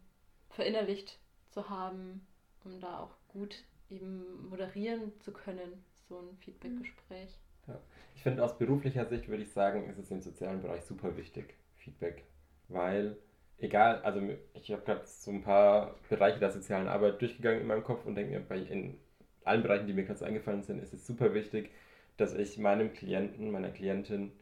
verinnerlicht 0.50 1.18
zu 1.50 1.68
haben, 1.70 2.26
um 2.64 2.80
da 2.80 2.98
auch 2.98 3.14
gut 3.28 3.64
eben 3.90 4.48
moderieren 4.48 5.12
zu 5.20 5.32
können, 5.32 5.84
so 6.08 6.18
ein 6.18 6.36
Feedbackgespräch. 6.38 7.38
Ja. 7.66 7.80
Ich 8.14 8.22
finde 8.22 8.44
aus 8.44 8.58
beruflicher 8.58 9.06
Sicht 9.06 9.28
würde 9.28 9.42
ich 9.42 9.52
sagen, 9.52 9.88
ist 9.88 9.98
es 9.98 10.10
im 10.10 10.20
sozialen 10.20 10.60
Bereich 10.60 10.84
super 10.84 11.16
wichtig, 11.16 11.54
Feedback, 11.76 12.24
weil 12.68 13.16
egal, 13.60 14.00
also 14.02 14.20
ich 14.54 14.70
habe 14.72 14.82
gerade 14.82 15.06
so 15.06 15.30
ein 15.30 15.42
paar 15.42 15.94
Bereiche 16.08 16.38
der 16.38 16.50
sozialen 16.50 16.88
Arbeit 16.88 17.20
durchgegangen 17.20 17.60
in 17.60 17.66
meinem 17.66 17.84
Kopf 17.84 18.04
und 18.06 18.14
denke 18.14 18.32
mir, 18.32 18.40
bei 18.40 18.58
in 18.58 18.98
allen 19.44 19.62
Bereichen, 19.62 19.86
die 19.86 19.92
mir 19.92 20.04
gerade 20.04 20.18
so 20.18 20.24
eingefallen 20.24 20.62
sind, 20.62 20.82
ist 20.82 20.92
es 20.92 21.06
super 21.06 21.34
wichtig, 21.34 21.70
dass 22.16 22.34
ich 22.34 22.58
meinem 22.58 22.92
Klienten, 22.92 23.50
meiner 23.50 23.70
Klientin 23.70 24.32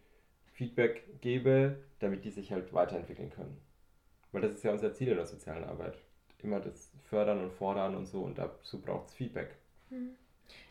Feedback 0.53 1.21
gebe, 1.21 1.79
damit 2.01 2.25
die 2.25 2.31
sich 2.31 2.53
halt 2.53 2.73
weiterentwickeln 2.73 3.31
können. 3.31 3.57
Weil 4.33 4.43
das 4.43 4.55
ist 4.55 4.65
ja 4.65 4.73
unser 4.73 4.93
Ziel 4.93 5.09
in 5.09 5.17
der 5.17 5.27
sozialen 5.27 5.65
Arbeit. 5.65 5.97
Immer 6.43 6.61
das 6.61 6.91
Fördern 7.09 7.43
und 7.43 7.53
Fordern 7.53 7.95
und 7.95 8.07
so 8.07 8.23
und 8.23 8.39
dazu 8.39 8.81
braucht 8.81 9.09
es 9.09 9.15
Feedback. 9.15 9.57
Hm. 9.91 10.17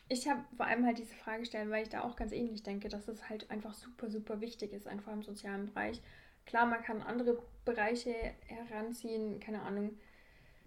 Ich 0.09 0.27
habe 0.27 0.41
vor 0.55 0.65
allem 0.65 0.85
halt 0.85 0.99
diese 0.99 1.15
Frage 1.15 1.41
gestellt, 1.41 1.69
weil 1.69 1.83
ich 1.83 1.89
da 1.89 2.03
auch 2.03 2.15
ganz 2.15 2.31
ähnlich 2.31 2.63
denke, 2.63 2.87
dass 2.87 3.07
es 3.07 3.29
halt 3.29 3.49
einfach 3.51 3.73
super, 3.73 4.09
super 4.09 4.39
wichtig 4.39 4.71
ist, 4.71 4.87
einfach 4.87 5.11
im 5.11 5.23
sozialen 5.23 5.65
Bereich, 5.65 6.01
Klar, 6.47 6.65
man 6.65 6.81
kann 6.81 7.01
andere 7.01 7.37
Bereiche 7.65 8.15
heranziehen, 8.47 9.39
keine 9.39 9.61
Ahnung, 9.61 9.97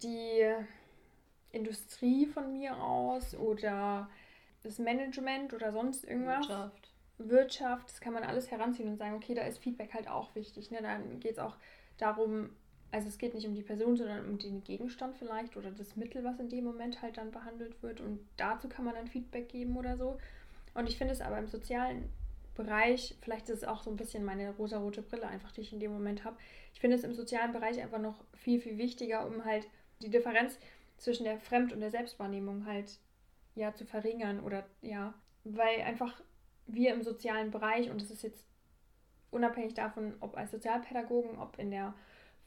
die 0.01 0.45
Industrie 1.51 2.25
von 2.27 2.53
mir 2.53 2.77
aus 2.77 3.35
oder 3.35 4.09
das 4.63 4.79
Management 4.79 5.53
oder 5.53 5.71
sonst 5.71 6.05
irgendwas. 6.05 6.47
Wirtschaft. 6.47 6.91
Wirtschaft, 7.17 7.89
das 7.89 8.01
kann 8.01 8.13
man 8.13 8.23
alles 8.23 8.49
heranziehen 8.49 8.89
und 8.89 8.97
sagen, 8.97 9.15
okay, 9.15 9.35
da 9.35 9.43
ist 9.43 9.59
Feedback 9.59 9.93
halt 9.93 10.07
auch 10.07 10.33
wichtig. 10.35 10.71
Ne? 10.71 10.81
Dann 10.81 11.19
geht 11.19 11.33
es 11.33 11.39
auch 11.39 11.55
darum, 11.97 12.49
also 12.91 13.07
es 13.07 13.17
geht 13.17 13.33
nicht 13.33 13.47
um 13.47 13.53
die 13.53 13.61
Person, 13.61 13.95
sondern 13.95 14.25
um 14.25 14.37
den 14.37 14.63
Gegenstand 14.63 15.15
vielleicht 15.17 15.55
oder 15.55 15.71
das 15.71 15.95
Mittel, 15.95 16.23
was 16.23 16.39
in 16.39 16.49
dem 16.49 16.63
Moment 16.63 17.01
halt 17.01 17.17
dann 17.17 17.31
behandelt 17.31 17.81
wird. 17.83 18.01
Und 18.01 18.19
dazu 18.37 18.69
kann 18.69 18.85
man 18.85 18.95
dann 18.95 19.07
Feedback 19.07 19.49
geben 19.49 19.77
oder 19.77 19.97
so. 19.97 20.17
Und 20.73 20.87
ich 20.87 20.97
finde 20.97 21.13
es 21.13 21.21
aber 21.21 21.37
im 21.37 21.47
sozialen 21.47 22.09
Bereich, 22.55 23.17
vielleicht 23.21 23.49
ist 23.49 23.59
es 23.59 23.67
auch 23.67 23.81
so 23.81 23.89
ein 23.89 23.95
bisschen 23.95 24.23
meine 24.23 24.51
rosarote 24.51 25.01
Brille 25.01 25.27
einfach, 25.27 25.51
die 25.51 25.61
ich 25.61 25.73
in 25.73 25.79
dem 25.79 25.91
Moment 25.91 26.25
habe. 26.25 26.37
Ich 26.73 26.79
finde 26.79 26.97
es 26.97 27.03
im 27.03 27.13
sozialen 27.13 27.53
Bereich 27.53 27.81
einfach 27.81 27.99
noch 27.99 28.23
viel, 28.33 28.59
viel 28.59 28.77
wichtiger, 28.77 29.25
um 29.25 29.45
halt 29.45 29.67
die 30.01 30.09
Differenz 30.09 30.59
zwischen 30.97 31.23
der 31.23 31.39
Fremd- 31.39 31.73
und 31.73 31.79
der 31.79 31.91
Selbstwahrnehmung 31.91 32.65
halt 32.65 32.99
ja 33.55 33.73
zu 33.73 33.85
verringern 33.85 34.41
oder 34.41 34.65
ja, 34.81 35.13
weil 35.43 35.81
einfach 35.81 36.21
wir 36.67 36.93
im 36.93 37.03
sozialen 37.03 37.51
Bereich, 37.51 37.89
und 37.89 38.01
das 38.01 38.11
ist 38.11 38.23
jetzt 38.23 38.45
unabhängig 39.31 39.73
davon, 39.73 40.13
ob 40.19 40.37
als 40.37 40.51
Sozialpädagogen, 40.51 41.37
ob 41.39 41.57
in 41.57 41.71
der 41.71 41.93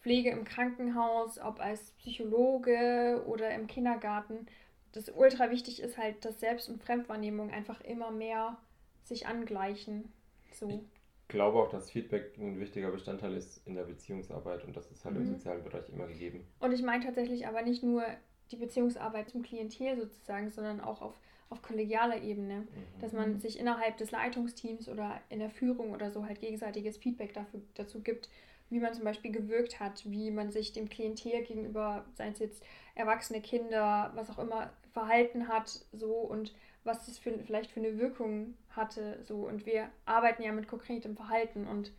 Pflege 0.00 0.30
im 0.30 0.44
Krankenhaus, 0.44 1.38
ob 1.38 1.60
als 1.60 1.92
Psychologe 1.92 3.24
oder 3.26 3.54
im 3.54 3.66
Kindergarten, 3.66 4.46
das 4.92 5.08
ultra 5.08 5.50
wichtig 5.50 5.82
ist 5.82 5.98
halt, 5.98 6.24
dass 6.24 6.40
Selbst- 6.40 6.68
und 6.68 6.82
Fremdwahrnehmung 6.82 7.50
einfach 7.50 7.80
immer 7.80 8.10
mehr 8.10 8.58
sich 9.04 9.26
angleichen. 9.26 10.12
So. 10.52 10.68
Ich 10.68 10.80
glaube 11.28 11.58
auch, 11.58 11.68
dass 11.68 11.90
Feedback 11.90 12.36
ein 12.38 12.60
wichtiger 12.60 12.90
Bestandteil 12.90 13.34
ist 13.34 13.66
in 13.66 13.74
der 13.74 13.84
Beziehungsarbeit 13.84 14.64
und 14.64 14.76
das 14.76 14.90
ist 14.90 15.04
halt 15.04 15.14
mhm. 15.14 15.22
im 15.22 15.26
sozialen 15.28 15.64
Bereich 15.64 15.88
immer 15.88 16.06
gegeben. 16.06 16.46
Und 16.60 16.72
ich 16.72 16.82
meine 16.82 17.04
tatsächlich 17.04 17.46
aber 17.46 17.62
nicht 17.62 17.82
nur 17.82 18.04
die 18.50 18.56
Beziehungsarbeit 18.56 19.30
zum 19.30 19.42
Klientel 19.42 19.96
sozusagen, 19.96 20.50
sondern 20.50 20.80
auch 20.80 21.00
auf, 21.00 21.14
auf 21.48 21.62
kollegialer 21.62 22.22
Ebene, 22.22 22.60
mhm. 22.60 23.00
dass 23.00 23.12
man 23.12 23.40
sich 23.40 23.58
innerhalb 23.58 23.96
des 23.96 24.10
Leitungsteams 24.10 24.88
oder 24.88 25.20
in 25.28 25.38
der 25.38 25.50
Führung 25.50 25.92
oder 25.92 26.10
so 26.10 26.26
halt 26.26 26.40
gegenseitiges 26.40 26.98
Feedback 26.98 27.32
dafür, 27.32 27.60
dazu 27.74 28.00
gibt, 28.00 28.28
wie 28.70 28.80
man 28.80 28.94
zum 28.94 29.04
Beispiel 29.04 29.30
gewirkt 29.30 29.80
hat, 29.80 30.02
wie 30.10 30.30
man 30.30 30.50
sich 30.50 30.72
dem 30.72 30.88
Klientel 30.88 31.42
gegenüber, 31.42 32.04
seien 32.14 32.32
es 32.32 32.38
jetzt 32.38 32.64
erwachsene 32.94 33.40
Kinder, 33.40 34.12
was 34.14 34.30
auch 34.30 34.38
immer, 34.38 34.72
verhalten 34.92 35.48
hat, 35.48 35.84
so 35.92 36.12
und 36.12 36.54
was 36.84 37.06
das 37.06 37.18
für, 37.18 37.38
vielleicht 37.40 37.70
für 37.70 37.80
eine 37.80 37.98
Wirkung 37.98 38.54
hatte, 38.70 39.18
so 39.24 39.46
und 39.46 39.66
wir 39.66 39.88
arbeiten 40.04 40.42
ja 40.42 40.52
mit 40.52 40.68
konkretem 40.68 41.16
Verhalten 41.16 41.66
und 41.66 41.92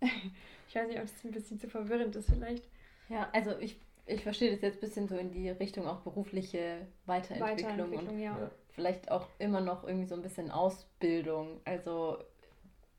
ich 0.00 0.74
weiß 0.74 0.88
nicht, 0.88 0.98
ob 0.98 1.02
das 1.02 1.24
ein 1.24 1.30
bisschen 1.30 1.60
zu 1.60 1.68
verwirrend 1.68 2.16
ist 2.16 2.30
vielleicht. 2.30 2.64
Ja, 3.08 3.28
also 3.32 3.58
ich, 3.58 3.78
ich 4.06 4.22
verstehe 4.22 4.50
das 4.50 4.60
jetzt 4.60 4.76
ein 4.76 4.80
bisschen 4.80 5.08
so 5.08 5.16
in 5.16 5.30
die 5.30 5.50
Richtung 5.50 5.86
auch 5.86 6.00
berufliche 6.00 6.86
Weiterentwicklung, 7.06 7.90
Weiterentwicklung 7.90 8.08
und 8.08 8.20
ja. 8.20 8.50
vielleicht 8.70 9.10
auch 9.10 9.28
immer 9.38 9.60
noch 9.60 9.84
irgendwie 9.84 10.06
so 10.06 10.14
ein 10.14 10.22
bisschen 10.22 10.50
Ausbildung. 10.50 11.60
Also 11.64 12.18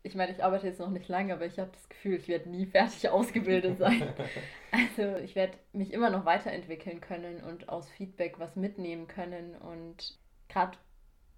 ich 0.03 0.15
meine, 0.15 0.31
ich 0.31 0.43
arbeite 0.43 0.67
jetzt 0.67 0.79
noch 0.79 0.89
nicht 0.89 1.07
lange, 1.07 1.33
aber 1.33 1.45
ich 1.45 1.59
habe 1.59 1.71
das 1.71 1.89
Gefühl, 1.89 2.15
ich 2.15 2.27
werde 2.27 2.49
nie 2.49 2.65
fertig 2.65 3.09
ausgebildet 3.09 3.77
sein. 3.77 4.13
also 4.71 5.17
ich 5.17 5.35
werde 5.35 5.57
mich 5.73 5.93
immer 5.93 6.09
noch 6.09 6.25
weiterentwickeln 6.25 7.01
können 7.01 7.43
und 7.43 7.69
aus 7.69 7.89
Feedback 7.89 8.39
was 8.39 8.55
mitnehmen 8.55 9.07
können. 9.07 9.55
Und 9.55 10.17
gerade 10.47 10.77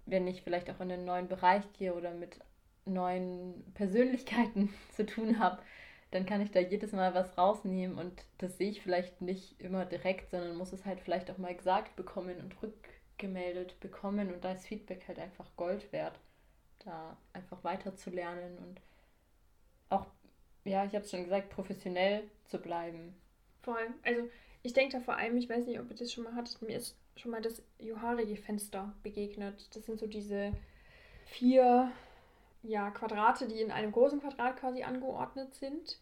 wenn 0.06 0.26
ich 0.26 0.42
vielleicht 0.42 0.70
auch 0.70 0.80
in 0.80 0.92
einen 0.92 1.04
neuen 1.04 1.28
Bereich 1.28 1.64
gehe 1.74 1.94
oder 1.94 2.12
mit 2.12 2.38
neuen 2.84 3.64
Persönlichkeiten 3.74 4.72
zu 4.94 5.06
tun 5.06 5.38
habe, 5.38 5.62
dann 6.10 6.26
kann 6.26 6.42
ich 6.42 6.50
da 6.50 6.60
jedes 6.60 6.92
Mal 6.92 7.14
was 7.14 7.38
rausnehmen 7.38 7.96
und 7.98 8.12
das 8.38 8.58
sehe 8.58 8.70
ich 8.70 8.82
vielleicht 8.82 9.22
nicht 9.22 9.60
immer 9.60 9.86
direkt, 9.86 10.30
sondern 10.30 10.56
muss 10.56 10.72
es 10.72 10.84
halt 10.84 11.00
vielleicht 11.00 11.30
auch 11.30 11.38
mal 11.38 11.54
gesagt 11.54 11.96
bekommen 11.96 12.38
und 12.38 12.62
rückgemeldet 12.62 13.80
bekommen 13.80 14.32
und 14.32 14.44
da 14.44 14.52
ist 14.52 14.66
Feedback 14.66 15.04
halt 15.08 15.18
einfach 15.18 15.46
Gold 15.56 15.90
wert 15.92 16.18
da 16.84 17.16
einfach 17.32 17.62
weiter 17.64 17.96
zu 17.96 18.10
lernen 18.10 18.58
und 18.58 18.80
auch, 19.88 20.06
ja, 20.64 20.84
ich 20.84 20.94
habe 20.94 21.04
es 21.04 21.10
schon 21.10 21.24
gesagt, 21.24 21.50
professionell 21.50 22.24
zu 22.46 22.58
bleiben. 22.58 23.14
Voll. 23.62 23.94
Also 24.02 24.28
ich 24.62 24.72
denke 24.72 24.96
da 24.96 25.02
vor 25.02 25.16
allem, 25.16 25.36
ich 25.36 25.48
weiß 25.48 25.66
nicht, 25.66 25.80
ob 25.80 25.90
ihr 25.90 25.96
das 25.96 26.12
schon 26.12 26.24
mal 26.24 26.34
hattet, 26.34 26.62
mir 26.62 26.76
ist 26.76 26.96
schon 27.16 27.30
mal 27.30 27.42
das 27.42 27.62
Johari-Fenster 27.78 28.94
begegnet. 29.02 29.68
Das 29.74 29.86
sind 29.86 29.98
so 29.98 30.06
diese 30.06 30.52
vier 31.26 31.90
ja, 32.62 32.90
Quadrate, 32.90 33.48
die 33.48 33.60
in 33.60 33.70
einem 33.70 33.92
großen 33.92 34.20
Quadrat 34.20 34.56
quasi 34.56 34.82
angeordnet 34.82 35.54
sind. 35.54 35.98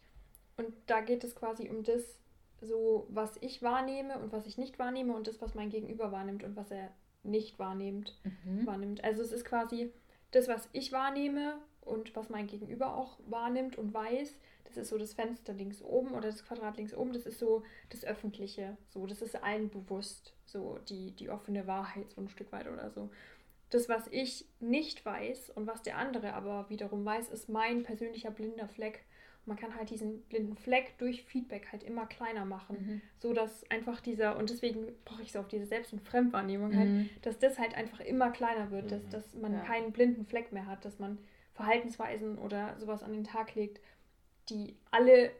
Und 0.57 0.73
da 0.85 1.01
geht 1.01 1.23
es 1.23 1.35
quasi 1.35 1.69
um 1.69 1.83
das, 1.83 2.19
so 2.61 3.07
was 3.09 3.37
ich 3.41 3.63
wahrnehme 3.63 4.19
und 4.19 4.31
was 4.31 4.45
ich 4.45 4.57
nicht 4.57 4.77
wahrnehme 4.77 5.15
und 5.15 5.27
das, 5.27 5.41
was 5.41 5.55
mein 5.55 5.69
Gegenüber 5.69 6.11
wahrnimmt 6.11 6.43
und 6.43 6.55
was 6.55 6.69
er 6.69 6.91
nicht 7.23 7.57
wahrnimmt, 7.57 8.15
mhm. 8.23 8.65
wahrnimmt. 8.65 9.03
Also 9.03 9.23
es 9.23 9.31
ist 9.31 9.45
quasi 9.45 9.91
das, 10.31 10.47
was 10.47 10.69
ich 10.71 10.91
wahrnehme 10.91 11.57
und 11.81 12.15
was 12.15 12.29
mein 12.29 12.47
Gegenüber 12.47 12.95
auch 12.95 13.17
wahrnimmt 13.25 13.77
und 13.77 13.93
weiß, 13.93 14.37
das 14.65 14.77
ist 14.77 14.89
so 14.89 14.97
das 14.97 15.13
Fenster 15.13 15.53
links 15.53 15.81
oben 15.81 16.11
oder 16.11 16.29
das 16.29 16.45
Quadrat 16.45 16.77
links 16.77 16.93
oben, 16.93 17.13
das 17.13 17.25
ist 17.25 17.39
so 17.39 17.63
das 17.89 18.03
Öffentliche, 18.03 18.77
so, 18.89 19.05
das 19.05 19.21
ist 19.21 19.41
allen 19.43 19.69
bewusst, 19.69 20.33
so 20.45 20.79
die, 20.89 21.11
die 21.11 21.29
offene 21.29 21.67
Wahrheit, 21.67 22.11
so 22.11 22.21
ein 22.21 22.29
Stück 22.29 22.51
weit 22.51 22.67
oder 22.67 22.89
so. 22.91 23.09
Das, 23.69 23.87
was 23.87 24.07
ich 24.11 24.45
nicht 24.59 25.05
weiß 25.05 25.51
und 25.51 25.65
was 25.65 25.81
der 25.81 25.97
andere 25.97 26.33
aber 26.33 26.69
wiederum 26.69 27.05
weiß, 27.05 27.29
ist 27.29 27.47
mein 27.47 27.83
persönlicher 27.83 28.31
blinder 28.31 28.67
Fleck 28.67 29.05
man 29.45 29.57
kann 29.57 29.75
halt 29.75 29.89
diesen 29.89 30.21
blinden 30.23 30.55
Fleck 30.55 30.97
durch 30.97 31.23
Feedback 31.23 31.71
halt 31.71 31.83
immer 31.83 32.05
kleiner 32.05 32.45
machen, 32.45 32.77
mhm. 32.79 33.01
so 33.17 33.33
dass 33.33 33.69
einfach 33.71 33.99
dieser 33.99 34.37
und 34.37 34.49
deswegen 34.49 34.87
brauche 35.03 35.23
ich 35.23 35.31
so 35.31 35.39
auf 35.39 35.47
diese 35.47 35.65
Selbst- 35.65 35.93
und 35.93 36.01
Fremdwahrnehmung 36.01 36.75
halt, 36.75 36.89
mhm. 36.89 37.09
dass 37.23 37.39
das 37.39 37.57
halt 37.57 37.75
einfach 37.75 38.01
immer 38.01 38.29
kleiner 38.29 38.71
wird, 38.71 38.85
mhm. 38.85 38.89
dass, 38.89 39.09
dass 39.09 39.33
man 39.33 39.53
ja. 39.53 39.61
keinen 39.61 39.91
blinden 39.91 40.25
Fleck 40.25 40.51
mehr 40.51 40.67
hat, 40.67 40.85
dass 40.85 40.99
man 40.99 41.17
Verhaltensweisen 41.53 42.37
oder 42.37 42.75
sowas 42.79 43.03
an 43.03 43.13
den 43.13 43.23
Tag 43.23 43.55
legt, 43.55 43.81
die 44.51 44.75
alle 44.91 45.31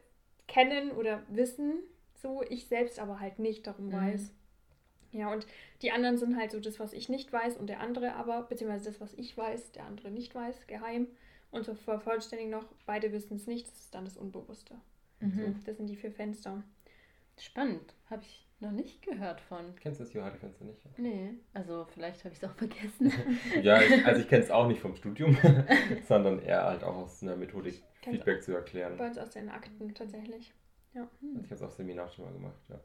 kennen 0.48 0.90
oder 0.90 1.22
wissen, 1.28 1.74
so 2.14 2.42
ich 2.48 2.66
selbst 2.66 2.98
aber 2.98 3.20
halt 3.20 3.38
nicht 3.38 3.66
darum 3.66 3.86
mhm. 3.86 3.92
weiß. 3.92 4.32
Ja, 5.12 5.30
und 5.30 5.46
die 5.82 5.92
anderen 5.92 6.16
sind 6.16 6.36
halt 6.36 6.50
so 6.50 6.58
das, 6.58 6.80
was 6.80 6.94
ich 6.94 7.08
nicht 7.08 7.32
weiß 7.32 7.58
und 7.58 7.68
der 7.68 7.80
andere 7.80 8.14
aber, 8.14 8.42
beziehungsweise 8.42 8.86
das, 8.86 9.00
was 9.00 9.12
ich 9.14 9.36
weiß, 9.36 9.72
der 9.72 9.84
andere 9.84 10.10
nicht 10.10 10.34
weiß, 10.34 10.66
geheim. 10.66 11.06
Und 11.50 11.64
zur 11.64 11.76
Vervollständigung 11.76 12.50
noch, 12.50 12.64
beide 12.86 13.12
wissen 13.12 13.36
es 13.36 13.46
nicht, 13.46 13.66
das 13.66 13.78
ist 13.78 13.94
dann 13.94 14.06
das 14.06 14.16
Unbewusste. 14.16 14.74
Mhm. 15.20 15.32
So, 15.34 15.54
das 15.66 15.76
sind 15.76 15.86
die 15.88 15.96
vier 15.96 16.12
Fenster. 16.12 16.62
Spannend, 17.38 17.94
habe 18.08 18.22
ich 18.22 18.46
noch 18.62 18.70
nicht 18.70 19.02
gehört 19.02 19.40
von. 19.40 19.74
Kennst 19.80 20.00
du 20.00 20.04
das 20.04 20.12
Johari-Fenster 20.12 20.64
nicht? 20.64 20.98
Nee, 20.98 21.34
also 21.52 21.84
vielleicht 21.92 22.24
habe 22.24 22.34
ich 22.34 22.42
es 22.42 22.48
auch 22.48 22.54
vergessen. 22.56 23.12
ja, 23.62 23.82
ich, 23.82 24.06
also 24.06 24.20
ich 24.20 24.28
kenne 24.28 24.42
es 24.42 24.50
auch 24.50 24.66
nicht 24.66 24.80
vom 24.80 24.96
Studium, 24.96 25.36
sondern 26.08 26.40
eher 26.40 26.64
halt 26.64 26.82
auch 26.84 26.96
aus 26.96 27.22
einer 27.22 27.36
Methodik, 27.36 27.82
Feedback 28.02 28.42
zu 28.42 28.54
erklären. 28.54 28.96
Bei 28.96 29.08
uns 29.08 29.18
aus 29.18 29.30
den 29.30 29.50
Akten 29.50 29.94
tatsächlich. 29.94 30.52
Ja. 30.94 31.02
Also 31.02 31.44
ich 31.44 31.44
habe 31.44 31.54
es 31.54 31.62
auf 31.62 31.72
Seminar 31.72 32.08
schon 32.08 32.24
mal 32.24 32.32
gemacht, 32.32 32.60
ja. 32.68 32.80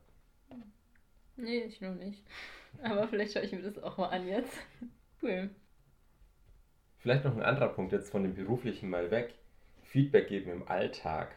Nee, 1.37 1.59
ich 1.65 1.81
noch 1.81 1.93
nicht. 1.93 2.23
Aber 2.81 3.07
vielleicht 3.07 3.33
schaue 3.33 3.43
ich 3.43 3.51
mir 3.51 3.61
das 3.61 3.77
auch 3.77 3.97
mal 3.97 4.07
an 4.07 4.27
jetzt. 4.27 4.57
Cool. 5.21 5.51
Vielleicht 6.97 7.25
noch 7.25 7.35
ein 7.35 7.43
anderer 7.43 7.69
Punkt 7.69 7.91
jetzt 7.91 8.09
von 8.09 8.23
dem 8.23 8.33
beruflichen 8.33 8.89
mal 8.89 9.11
weg. 9.11 9.35
Feedback 9.83 10.27
geben 10.29 10.51
im 10.51 10.67
Alltag. 10.67 11.35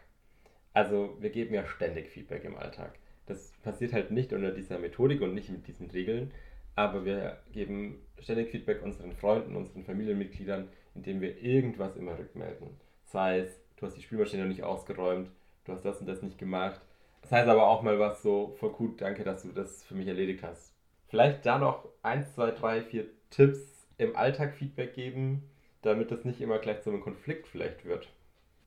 Also 0.72 1.16
wir 1.20 1.30
geben 1.30 1.54
ja 1.54 1.66
ständig 1.66 2.08
Feedback 2.08 2.44
im 2.44 2.56
Alltag. 2.56 2.98
Das 3.30 3.52
passiert 3.62 3.92
halt 3.92 4.10
nicht 4.10 4.32
unter 4.32 4.50
dieser 4.50 4.80
Methodik 4.80 5.20
und 5.20 5.34
nicht 5.34 5.50
mit 5.50 5.68
diesen 5.68 5.88
Regeln, 5.88 6.32
aber 6.74 7.04
wir 7.04 7.38
geben 7.52 8.00
ständig 8.18 8.50
Feedback 8.50 8.82
unseren 8.82 9.12
Freunden, 9.12 9.54
unseren 9.54 9.84
Familienmitgliedern, 9.84 10.68
indem 10.96 11.20
wir 11.20 11.40
irgendwas 11.40 11.94
immer 11.94 12.18
rückmelden. 12.18 12.70
Sei 13.04 13.38
es, 13.38 13.60
du 13.76 13.86
hast 13.86 13.96
die 13.96 14.02
Spülmaschine 14.02 14.42
noch 14.42 14.48
nicht 14.48 14.64
ausgeräumt, 14.64 15.30
du 15.64 15.72
hast 15.72 15.84
das 15.84 16.00
und 16.00 16.08
das 16.08 16.22
nicht 16.22 16.38
gemacht. 16.38 16.80
Das 17.22 17.30
heißt 17.30 17.48
aber 17.48 17.68
auch 17.68 17.82
mal 17.82 18.00
was 18.00 18.20
so, 18.20 18.56
voll 18.58 18.72
gut, 18.72 19.00
danke, 19.00 19.22
dass 19.22 19.42
du 19.42 19.52
das 19.52 19.84
für 19.84 19.94
mich 19.94 20.08
erledigt 20.08 20.42
hast. 20.42 20.74
Vielleicht 21.06 21.46
da 21.46 21.58
noch 21.58 21.88
1, 22.02 22.34
2, 22.34 22.50
3, 22.50 22.82
4 22.82 23.06
Tipps 23.30 23.86
im 23.96 24.16
Alltag 24.16 24.54
Feedback 24.54 24.94
geben, 24.94 25.44
damit 25.82 26.10
das 26.10 26.24
nicht 26.24 26.40
immer 26.40 26.58
gleich 26.58 26.82
zu 26.82 26.90
einem 26.90 27.00
Konflikt 27.00 27.46
vielleicht 27.46 27.84
wird. 27.84 28.08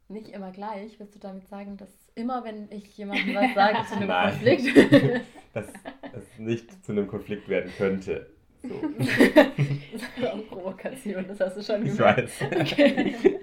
Nicht 0.08 0.30
immer 0.30 0.52
gleich, 0.52 1.00
willst 1.00 1.16
du 1.16 1.20
damit 1.20 1.50
sagen, 1.50 1.76
dass 1.76 2.03
immer, 2.16 2.44
wenn 2.44 2.72
ich 2.72 2.98
jemandem 2.98 3.36
was 3.36 3.54
sage, 3.56 3.88
zu 3.88 3.96
einem 3.96 4.08
Nein. 4.08 4.30
Konflikt? 4.32 4.94
dass 5.54 5.68
es 6.14 6.40
nicht 6.40 6.84
zu 6.84 6.92
einem 6.92 7.08
Konflikt 7.08 7.48
werden 7.48 7.72
könnte. 7.78 8.30
So. 8.64 8.82
das 8.98 10.02
war 10.22 10.34
auch 10.34 10.48
Provokation, 10.48 11.28
das 11.28 11.40
hast 11.40 11.58
du 11.58 11.64
schon 11.64 11.84
gemacht. 11.84 12.18
Ich 12.18 12.42
weiß. 12.42 12.42
Okay. 12.62 13.40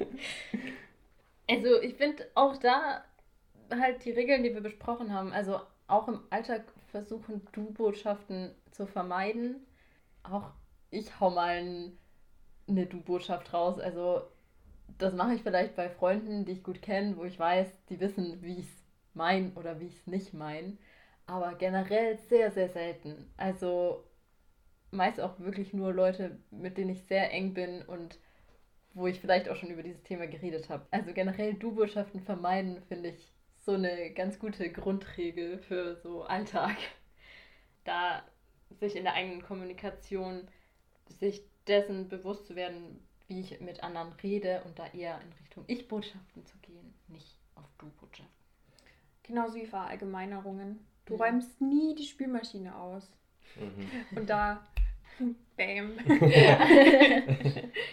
Also 1.48 1.80
ich 1.82 1.94
finde 1.94 2.26
auch 2.34 2.56
da 2.56 3.04
halt 3.70 4.04
die 4.04 4.12
Regeln, 4.12 4.42
die 4.42 4.54
wir 4.54 4.60
besprochen 4.60 5.12
haben, 5.12 5.32
also 5.32 5.60
auch 5.88 6.08
im 6.08 6.20
Alltag 6.30 6.64
versuchen, 6.90 7.42
Du-Botschaften 7.52 8.54
zu 8.70 8.86
vermeiden. 8.86 9.66
Auch 10.22 10.50
ich 10.90 11.20
hau 11.20 11.30
mal 11.30 11.58
ein 11.58 11.98
eine 12.70 12.86
Du-Botschaft 12.86 13.52
raus. 13.52 13.78
Also 13.78 14.22
das 15.00 15.14
mache 15.14 15.34
ich 15.34 15.42
vielleicht 15.42 15.76
bei 15.76 15.88
Freunden, 15.88 16.44
die 16.44 16.52
ich 16.52 16.62
gut 16.62 16.82
kenne, 16.82 17.16
wo 17.16 17.24
ich 17.24 17.38
weiß, 17.38 17.68
die 17.88 18.00
wissen, 18.00 18.42
wie 18.42 18.58
ich 18.58 18.66
es 18.66 18.84
meine 19.14 19.52
oder 19.54 19.80
wie 19.80 19.86
ich 19.86 19.96
es 19.96 20.06
nicht 20.06 20.34
meine. 20.34 20.76
Aber 21.26 21.54
generell 21.54 22.18
sehr, 22.28 22.50
sehr 22.50 22.68
selten. 22.68 23.32
Also 23.36 24.04
meist 24.90 25.20
auch 25.20 25.38
wirklich 25.38 25.72
nur 25.72 25.92
Leute, 25.92 26.38
mit 26.50 26.76
denen 26.76 26.90
ich 26.90 27.02
sehr 27.04 27.32
eng 27.32 27.54
bin 27.54 27.82
und 27.82 28.18
wo 28.92 29.06
ich 29.06 29.20
vielleicht 29.20 29.48
auch 29.48 29.56
schon 29.56 29.70
über 29.70 29.82
dieses 29.82 30.02
Thema 30.02 30.26
geredet 30.26 30.68
habe. 30.68 30.86
Also 30.90 31.12
generell 31.12 31.54
Du-Botschaften 31.54 32.20
vermeiden, 32.20 32.82
finde 32.88 33.10
ich, 33.10 33.32
so 33.58 33.72
eine 33.72 34.12
ganz 34.12 34.38
gute 34.38 34.70
Grundregel 34.70 35.58
für 35.58 35.96
so 35.96 36.22
Alltag. 36.24 36.76
Da 37.84 38.22
sich 38.78 38.96
in 38.96 39.04
der 39.04 39.14
eigenen 39.14 39.42
Kommunikation 39.42 40.48
sich 41.08 41.42
dessen 41.66 42.08
bewusst 42.08 42.46
zu 42.46 42.56
werden, 42.56 43.00
wie 43.30 43.40
ich 43.40 43.60
mit 43.60 43.82
anderen 43.82 44.12
rede 44.22 44.62
und 44.66 44.78
da 44.78 44.86
eher 44.88 45.18
in 45.22 45.32
Richtung 45.40 45.64
Ich-Botschaften 45.66 46.44
zu 46.44 46.58
gehen, 46.58 46.94
nicht 47.08 47.38
auf 47.54 47.64
Du-Botschaften. 47.78 48.34
Genauso 49.22 49.54
wie 49.54 49.66
Verallgemeinerungen. 49.66 50.86
Du 51.06 51.14
mhm. 51.14 51.20
räumst 51.20 51.60
nie 51.60 51.94
die 51.94 52.04
Spülmaschine 52.04 52.76
aus. 52.76 53.10
Mhm. 53.56 54.18
Und 54.18 54.28
da 54.28 54.66
Bam. 55.56 55.92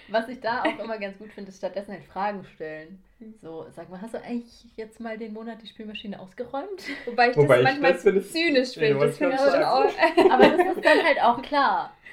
Was 0.09 0.29
ich 0.29 0.39
da 0.39 0.63
auch 0.63 0.79
immer 0.79 0.97
ganz 0.97 1.17
gut 1.17 1.31
finde, 1.33 1.49
ist 1.49 1.57
stattdessen 1.57 1.91
halt 1.91 2.05
Fragen 2.05 2.45
stellen. 2.55 3.03
Hm. 3.19 3.35
So, 3.41 3.65
sag 3.75 3.89
mal, 3.89 4.01
hast 4.01 4.13
du 4.13 4.21
eigentlich 4.21 4.65
jetzt 4.75 4.99
mal 4.99 5.17
den 5.17 5.33
Monat 5.33 5.61
die 5.61 5.67
Spülmaschine 5.67 6.19
ausgeräumt? 6.19 6.83
Wobei 7.05 7.29
ich 7.29 7.35
das 7.35 7.43
Wobei 7.43 7.63
manchmal 7.63 7.95
ich 7.95 8.03
das 8.03 8.31
zynisch 8.31 8.73
finde. 8.73 9.05
Das 9.05 9.17
finde 9.17 9.35
ich 9.35 9.41
schon 9.41 9.63
auch. 9.63 10.31
Aber 10.31 10.47
das 10.47 10.77
ist 10.77 10.85
dann 10.85 11.03
halt 11.03 11.21
auch 11.21 11.41
klar. 11.41 11.93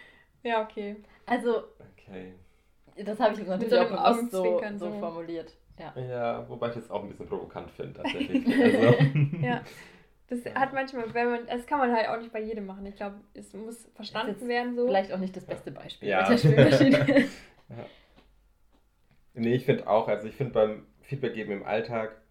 Ja, 0.46 0.62
okay. 0.62 0.96
Also, 1.24 1.62
okay. 1.96 2.34
Das 2.96 3.18
habe 3.20 3.32
ich 3.32 3.40
jetzt 3.40 3.48
natürlich 3.48 3.72
so 3.72 3.78
auch 3.80 4.16
bewusst 4.16 4.30
so, 4.30 4.60
so, 4.78 4.92
formuliert. 4.98 5.52
Ja. 5.78 5.92
ja, 6.00 6.48
wobei 6.48 6.68
ich 6.68 6.74
das 6.74 6.90
auch 6.90 7.02
ein 7.02 7.08
bisschen 7.08 7.26
provokant 7.26 7.70
finde, 7.72 7.94
tatsächlich. 7.94 8.46
also. 8.62 8.96
ja. 9.42 9.62
Das 10.28 10.54
hat 10.54 10.72
manchmal, 10.72 11.12
wenn 11.12 11.30
man, 11.30 11.46
das 11.46 11.66
kann 11.66 11.78
man 11.78 11.92
halt 11.92 12.08
auch 12.08 12.16
nicht 12.16 12.32
bei 12.32 12.40
jedem 12.40 12.66
machen. 12.66 12.86
Ich 12.86 12.96
glaube, 12.96 13.16
es 13.34 13.52
muss 13.52 13.90
verstanden 13.94 14.48
werden 14.48 14.74
so. 14.74 14.86
Vielleicht 14.86 15.12
auch 15.12 15.18
nicht 15.18 15.36
das 15.36 15.44
beste 15.44 15.70
Beispiel 15.70 16.08
ja. 16.08 16.20
mit 16.20 16.30
der 16.30 16.38
Spülmaschine. 16.38 17.18
ja. 17.68 17.86
Nee, 19.34 19.54
ich 19.56 19.64
finde 19.64 19.86
auch, 19.88 20.08
also 20.08 20.28
ich 20.28 20.34
finde 20.34 20.52
beim 20.52 20.86
Feedback 21.02 21.34
geben 21.34 21.52
im 21.52 21.64
Alltag, 21.64 22.22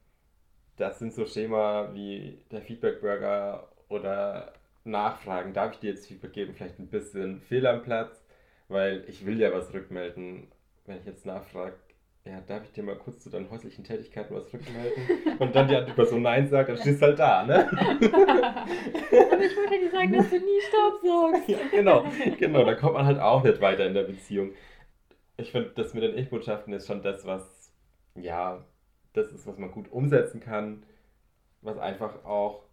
das 0.78 1.00
sind 1.00 1.14
so 1.14 1.26
Schema 1.26 1.94
wie 1.94 2.40
der 2.52 2.62
Feedback-Burger 2.62 3.68
oder 3.90 4.54
Nachfragen. 4.86 5.54
Darf 5.54 5.74
ich 5.74 5.80
dir 5.80 5.92
jetzt 5.92 6.08
Feedback 6.08 6.34
geben? 6.34 6.54
Vielleicht 6.56 6.80
ein 6.80 6.88
bisschen 6.88 7.42
fehl 7.42 7.68
am 7.68 7.84
Platz, 7.84 8.23
weil 8.68 9.04
ich 9.08 9.26
will 9.26 9.40
ja 9.40 9.54
was 9.54 9.74
rückmelden. 9.74 10.48
Wenn 10.86 10.98
ich 10.98 11.06
jetzt 11.06 11.26
nachfrage, 11.26 11.76
ja, 12.26 12.40
darf 12.48 12.64
ich 12.64 12.72
dir 12.72 12.84
mal 12.84 12.96
kurz 12.96 13.20
zu 13.20 13.30
deinen 13.30 13.50
häuslichen 13.50 13.84
Tätigkeiten 13.84 14.34
was 14.34 14.52
rückmelden? 14.54 15.38
Und 15.40 15.56
dann 15.56 15.68
die 15.68 15.76
andere 15.76 15.94
Person 15.94 16.22
Nein 16.22 16.48
sagt, 16.48 16.70
dann 16.70 16.78
stehst 16.78 17.02
du 17.02 17.08
halt 17.08 17.20
da, 17.20 17.44
ne? 17.46 17.68
Aber 17.68 19.44
ich 19.44 19.58
wollte 19.58 19.80
dir 19.80 19.92
sagen, 19.92 20.14
dass 20.14 20.30
du 20.30 20.38
nie 20.38 20.62
Staubsaugst. 20.70 21.50
ja, 21.50 21.58
genau, 21.72 22.06
genau, 22.38 22.64
da 22.64 22.76
kommt 22.76 22.94
man 22.94 23.06
halt 23.06 23.20
auch 23.20 23.44
nicht 23.44 23.60
weiter 23.60 23.86
in 23.86 23.94
der 23.94 24.04
Beziehung. 24.04 24.54
Ich 25.36 25.52
finde, 25.52 25.72
das 25.76 25.94
mit 25.94 26.04
den 26.04 26.18
Ich-Botschaften 26.18 26.74
ist 26.74 26.88
schon 26.88 27.02
das, 27.02 27.26
was, 27.26 27.74
ja, 28.16 28.64
das 29.12 29.32
ist, 29.32 29.46
was 29.46 29.58
man 29.58 29.72
gut 29.72 29.92
umsetzen 29.92 30.40
kann, 30.40 30.86
was 31.62 31.78
einfach 31.78 32.24
auch 32.24 32.64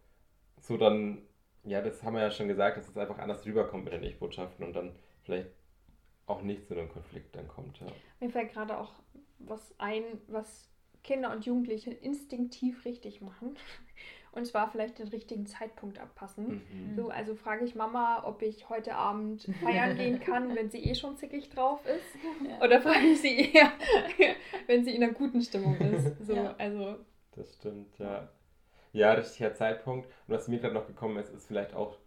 so 0.60 0.76
dann, 0.76 1.22
ja, 1.64 1.80
das 1.80 2.02
haben 2.04 2.14
wir 2.14 2.22
ja 2.22 2.30
schon 2.30 2.48
gesagt, 2.48 2.76
dass 2.76 2.88
es 2.88 2.96
einfach 2.96 3.18
anders 3.18 3.44
rüberkommt 3.46 3.84
mit 3.84 3.92
den 3.92 4.04
Ich-Botschaften 4.04 4.64
und 4.64 4.74
dann 4.74 4.92
vielleicht 5.24 5.48
auch 6.26 6.42
nicht 6.42 6.66
zu 6.66 6.74
einem 6.74 6.88
Konflikt 6.88 7.34
dann 7.34 7.48
kommt. 7.48 7.80
Ja. 7.80 7.86
Mir 8.20 8.30
fällt 8.30 8.52
gerade 8.52 8.78
auch 8.78 8.92
was 9.38 9.74
ein, 9.78 10.04
was 10.28 10.70
Kinder 11.02 11.32
und 11.32 11.46
Jugendliche 11.46 11.90
instinktiv 11.90 12.84
richtig 12.84 13.20
machen. 13.20 13.56
Und 14.32 14.46
zwar 14.46 14.70
vielleicht 14.70 15.00
den 15.00 15.08
richtigen 15.08 15.44
Zeitpunkt 15.44 15.98
abpassen. 15.98 16.62
Mhm. 16.70 16.94
So, 16.94 17.08
also 17.08 17.34
frage 17.34 17.64
ich 17.64 17.74
Mama, 17.74 18.22
ob 18.24 18.42
ich 18.42 18.68
heute 18.68 18.94
Abend 18.94 19.42
feiern 19.60 19.96
gehen 19.96 20.20
kann, 20.20 20.54
wenn 20.54 20.70
sie 20.70 20.84
eh 20.84 20.94
schon 20.94 21.16
zickig 21.16 21.50
drauf 21.50 21.84
ist. 21.84 22.48
Ja. 22.48 22.64
Oder 22.64 22.80
frage 22.80 23.06
ich 23.06 23.20
sie 23.20 23.52
eher, 23.52 23.72
wenn 24.68 24.84
sie 24.84 24.94
in 24.94 25.02
einer 25.02 25.12
guten 25.12 25.42
Stimmung 25.42 25.76
ist. 25.78 26.24
So, 26.24 26.34
ja. 26.34 26.54
also. 26.58 26.98
Das 27.32 27.56
stimmt, 27.56 27.98
ja. 27.98 28.28
Ja, 28.92 29.12
richtiger 29.14 29.52
Zeitpunkt. 29.52 30.06
Und 30.06 30.34
was 30.34 30.46
mir 30.46 30.60
gerade 30.60 30.74
noch 30.74 30.86
gekommen 30.86 31.16
ist, 31.16 31.34
ist 31.34 31.48
vielleicht 31.48 31.74
auch 31.74 31.98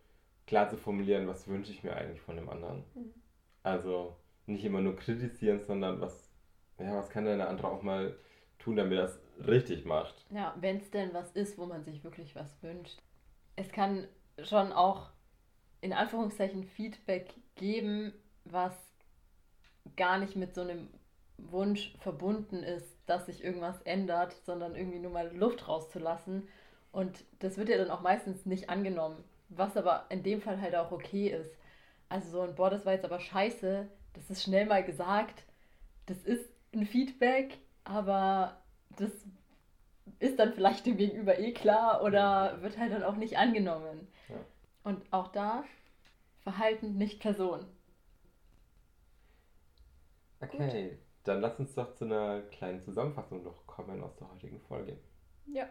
klar 0.47 0.69
zu 0.69 0.77
formulieren, 0.77 1.27
was 1.27 1.49
wünsche 1.49 1.73
ich 1.73 1.83
mir 1.83 1.93
eigentlich 1.93 2.21
von 2.21 2.37
dem 2.37 2.49
anderen. 2.49 2.85
Mhm. 2.95 3.13
Also 3.63 4.15
nicht 4.45 4.63
immer 4.63 4.81
nur 4.81 4.95
kritisieren, 4.95 5.61
sondern 5.61 6.01
was 6.01 6.33
ja, 6.79 6.95
was 6.95 7.09
kann 7.09 7.25
denn 7.25 7.37
der 7.37 7.49
andere 7.49 7.69
auch 7.69 7.81
mal 7.81 8.15
tun, 8.59 8.75
damit 8.75 8.97
er 8.97 9.03
das 9.03 9.19
richtig 9.47 9.85
macht? 9.85 10.25
Ja, 10.29 10.55
wenn 10.59 10.77
es 10.77 10.89
denn 10.91 11.13
was 11.13 11.31
ist, 11.31 11.57
wo 11.57 11.65
man 11.65 11.83
sich 11.83 12.03
wirklich 12.03 12.35
was 12.35 12.61
wünscht. 12.61 12.99
Es 13.55 13.71
kann 13.71 14.07
schon 14.41 14.71
auch 14.71 15.09
in 15.81 15.93
Anführungszeichen 15.93 16.63
Feedback 16.63 17.33
geben, 17.55 18.13
was 18.45 18.73
gar 19.95 20.17
nicht 20.17 20.35
mit 20.35 20.55
so 20.55 20.61
einem 20.61 20.87
Wunsch 21.37 21.93
verbunden 21.99 22.63
ist, 22.63 22.97
dass 23.05 23.25
sich 23.25 23.43
irgendwas 23.43 23.81
ändert, 23.81 24.33
sondern 24.45 24.75
irgendwie 24.75 24.99
nur 24.99 25.11
mal 25.11 25.35
Luft 25.35 25.67
rauszulassen. 25.67 26.47
Und 26.91 27.23
das 27.39 27.57
wird 27.57 27.69
ja 27.69 27.77
dann 27.77 27.91
auch 27.91 28.01
meistens 28.01 28.45
nicht 28.45 28.69
angenommen, 28.69 29.23
was 29.49 29.75
aber 29.75 30.05
in 30.09 30.23
dem 30.23 30.41
Fall 30.41 30.61
halt 30.61 30.75
auch 30.75 30.91
okay 30.91 31.27
ist. 31.27 31.51
Also 32.13 32.29
so 32.29 32.41
ein, 32.41 32.53
boah, 32.53 32.69
das 32.69 32.85
war 32.85 32.93
jetzt 32.93 33.05
aber 33.05 33.19
scheiße, 33.19 33.89
das 34.13 34.29
ist 34.29 34.43
schnell 34.43 34.67
mal 34.67 34.83
gesagt, 34.83 35.45
das 36.05 36.23
ist 36.23 36.47
ein 36.71 36.85
Feedback, 36.85 37.57
aber 37.85 38.61
das 38.97 39.09
ist 40.19 40.37
dann 40.37 40.53
vielleicht 40.53 40.85
dem 40.85 40.97
Gegenüber 40.97 41.39
eh 41.39 41.53
klar 41.53 42.03
oder 42.03 42.61
wird 42.61 42.77
halt 42.77 42.91
dann 42.91 43.01
auch 43.01 43.15
nicht 43.15 43.39
angenommen. 43.39 44.07
Ja. 44.29 44.35
Und 44.83 45.11
auch 45.11 45.29
da 45.29 45.63
Verhalten, 46.41 46.99
nicht 46.99 47.19
Person. 47.19 47.65
Okay, 50.39 50.89
Gut. 50.89 50.99
dann 51.23 51.41
lass 51.41 51.57
uns 51.57 51.73
doch 51.73 51.95
zu 51.95 52.05
einer 52.05 52.41
kleinen 52.41 52.79
Zusammenfassung 52.83 53.41
noch 53.41 53.65
kommen 53.65 54.03
aus 54.03 54.15
der 54.17 54.29
heutigen 54.29 54.61
Folge. 54.61 54.99
Ja. 55.47 55.67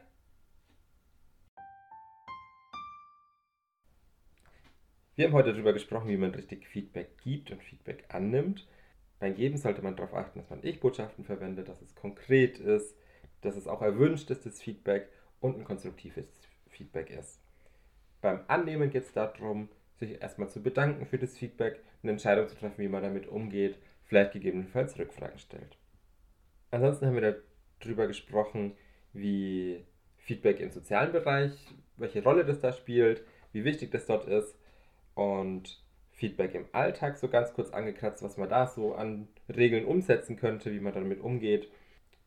Wir 5.15 5.27
haben 5.27 5.35
heute 5.35 5.53
darüber 5.53 5.75
gesprochen, 5.75 6.09
wie 6.09 6.17
man 6.17 6.31
richtig 6.31 6.67
Feedback 6.67 7.19
gibt 7.23 7.51
und 7.51 7.63
Feedback 7.63 8.07
annimmt. 8.09 8.67
Beim 9.19 9.35
Geben 9.35 9.59
sollte 9.59 9.83
man 9.83 9.95
darauf 9.95 10.15
achten, 10.15 10.39
dass 10.39 10.49
man 10.49 10.61
Ich-Botschaften 10.63 11.27
verwendet, 11.27 11.69
dass 11.69 11.83
es 11.83 11.95
konkret 11.95 12.59
ist, 12.59 12.97
dass 13.43 13.55
es 13.55 13.67
auch 13.67 13.83
erwünscht 13.83 14.31
ist, 14.31 14.47
das 14.47 14.63
Feedback 14.63 15.11
und 15.41 15.59
ein 15.59 15.65
konstruktives 15.65 16.27
Feedback 16.71 17.11
ist. 17.11 17.43
Beim 18.23 18.41
Annehmen 18.49 18.89
geht 18.89 19.03
es 19.03 19.13
darum, 19.13 19.69
sich 19.99 20.23
erstmal 20.23 20.49
zu 20.49 20.63
bedanken 20.63 21.05
für 21.05 21.19
das 21.19 21.37
Feedback, 21.37 21.81
eine 22.03 22.13
Entscheidung 22.13 22.49
zu 22.49 22.57
treffen, 22.57 22.83
wie 22.83 22.89
man 22.89 23.03
damit 23.03 23.27
umgeht, 23.27 23.77
vielleicht 24.05 24.33
gegebenenfalls 24.33 24.99
Rückfragen 24.99 25.39
stellt. 25.39 25.77
Ansonsten 26.71 27.07
haben 27.07 27.21
wir 27.21 27.43
darüber 27.81 28.07
gesprochen, 28.07 28.73
wie 29.13 29.85
Feedback 30.17 30.59
im 30.59 30.71
sozialen 30.71 31.13
Bereich, 31.13 31.53
welche 31.99 32.23
Rolle 32.23 32.47
das 32.47 32.61
da 32.61 32.73
spielt, 32.73 33.23
wie 33.53 33.65
wichtig 33.65 33.91
das 33.91 34.07
dort 34.07 34.27
ist 34.27 34.57
und 35.15 35.83
Feedback 36.13 36.55
im 36.55 36.67
Alltag 36.73 37.19
so 37.19 37.29
ganz 37.29 37.53
kurz 37.53 37.71
angekratzt, 37.71 38.23
was 38.23 38.37
man 38.37 38.49
da 38.49 38.67
so 38.67 38.95
an 38.95 39.29
Regeln 39.49 39.85
umsetzen 39.85 40.37
könnte, 40.37 40.73
wie 40.73 40.81
man 40.81 40.95
damit 40.95 41.21
umgeht. 41.21 41.69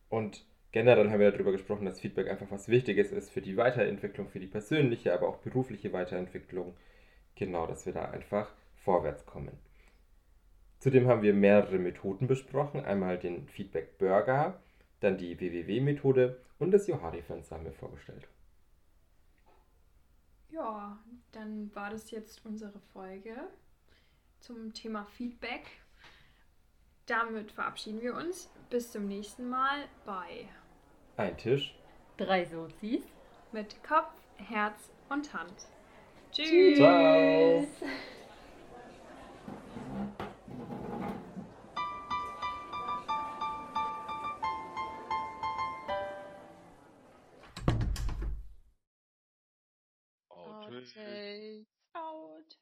Und 0.08 0.44
generell 0.72 1.10
haben 1.10 1.20
wir 1.20 1.30
darüber 1.30 1.52
gesprochen, 1.52 1.86
dass 1.86 2.00
Feedback 2.00 2.28
einfach 2.28 2.50
was 2.50 2.68
Wichtiges 2.68 3.12
ist 3.12 3.30
für 3.30 3.40
die 3.40 3.56
Weiterentwicklung, 3.56 4.28
für 4.28 4.40
die 4.40 4.46
persönliche, 4.46 5.14
aber 5.14 5.28
auch 5.28 5.38
berufliche 5.38 5.92
Weiterentwicklung. 5.92 6.74
Genau, 7.36 7.66
dass 7.66 7.86
wir 7.86 7.92
da 7.92 8.06
einfach 8.06 8.50
vorwärts 8.76 9.24
kommen. 9.26 9.58
Zudem 10.78 11.08
haben 11.08 11.22
wir 11.22 11.32
mehrere 11.32 11.78
Methoden 11.78 12.26
besprochen. 12.26 12.84
Einmal 12.84 13.18
den 13.18 13.48
Feedback 13.48 13.98
Burger, 13.98 14.60
dann 15.00 15.16
die 15.16 15.40
WWW-Methode 15.40 16.38
und 16.58 16.70
das 16.70 16.86
Johari-Fenster 16.86 17.56
haben 17.56 17.64
wir 17.64 17.72
vorgestellt. 17.72 18.28
Ja, 20.56 20.98
dann 21.32 21.70
war 21.74 21.90
das 21.90 22.10
jetzt 22.10 22.40
unsere 22.46 22.80
Folge 22.94 23.36
zum 24.40 24.72
Thema 24.72 25.04
Feedback. 25.04 25.66
Damit 27.04 27.52
verabschieden 27.52 28.00
wir 28.00 28.14
uns. 28.14 28.48
Bis 28.70 28.90
zum 28.90 29.06
nächsten 29.06 29.50
Mal 29.50 29.84
bei 30.06 30.48
Ein 31.18 31.36
Tisch. 31.36 31.76
Drei 32.16 32.46
Sozis. 32.46 33.02
Mit 33.52 33.82
Kopf, 33.84 34.14
Herz 34.36 34.90
und 35.10 35.32
Hand. 35.34 35.66
Tschüss. 36.32 36.78
Ciao. 36.78 37.66
Outtakes. 51.92 52.56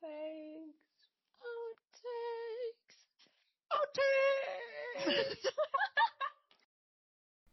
Outtakes. 3.69 5.53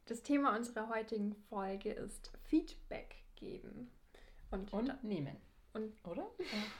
Das 0.05 0.23
Thema 0.23 0.55
unserer 0.55 0.89
heutigen 0.89 1.35
Folge 1.49 1.91
ist 1.93 2.31
Feedback 2.43 3.15
geben. 3.35 3.91
Und, 4.49 4.73
und 4.73 5.03
nehmen. 5.03 5.37
Und, 5.73 5.93
oder? 6.05 6.29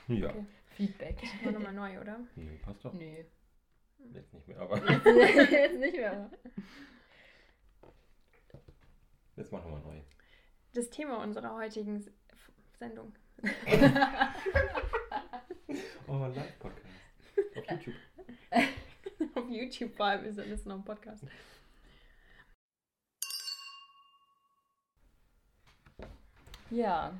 Ja. 0.08 0.30
Okay. 0.30 0.46
Feedback. 0.76 1.20
Das 1.20 1.44
war 1.44 1.52
nochmal 1.52 1.72
neu, 1.72 2.00
oder? 2.00 2.20
Nee, 2.34 2.58
passt 2.58 2.84
doch. 2.84 2.92
Nee. 2.92 3.24
Jetzt 4.12 4.34
nicht 4.34 4.48
mehr, 4.48 4.58
aber 4.60 4.76
Jetzt, 5.50 5.78
nicht 5.78 5.94
mehr. 5.96 6.30
jetzt 9.36 9.52
machen 9.52 9.70
wir 9.70 9.78
neu. 9.78 10.02
Das 10.74 10.90
Thema 10.90 11.22
unserer 11.22 11.54
heutigen 11.54 12.04
Sendung. 12.78 13.14
Oh, 16.06 16.26
Live-Podcast. 16.26 16.86
Auf 17.56 17.70
YouTube. 17.70 17.94
Auf 19.34 19.50
YouTube 19.50 19.96
vor 19.96 20.06
allem 20.06 20.24
ist 20.26 20.38
das 20.38 20.64
noch 20.66 20.76
ein 20.76 20.84
Podcast. 20.84 21.24
Ja. 26.70 27.12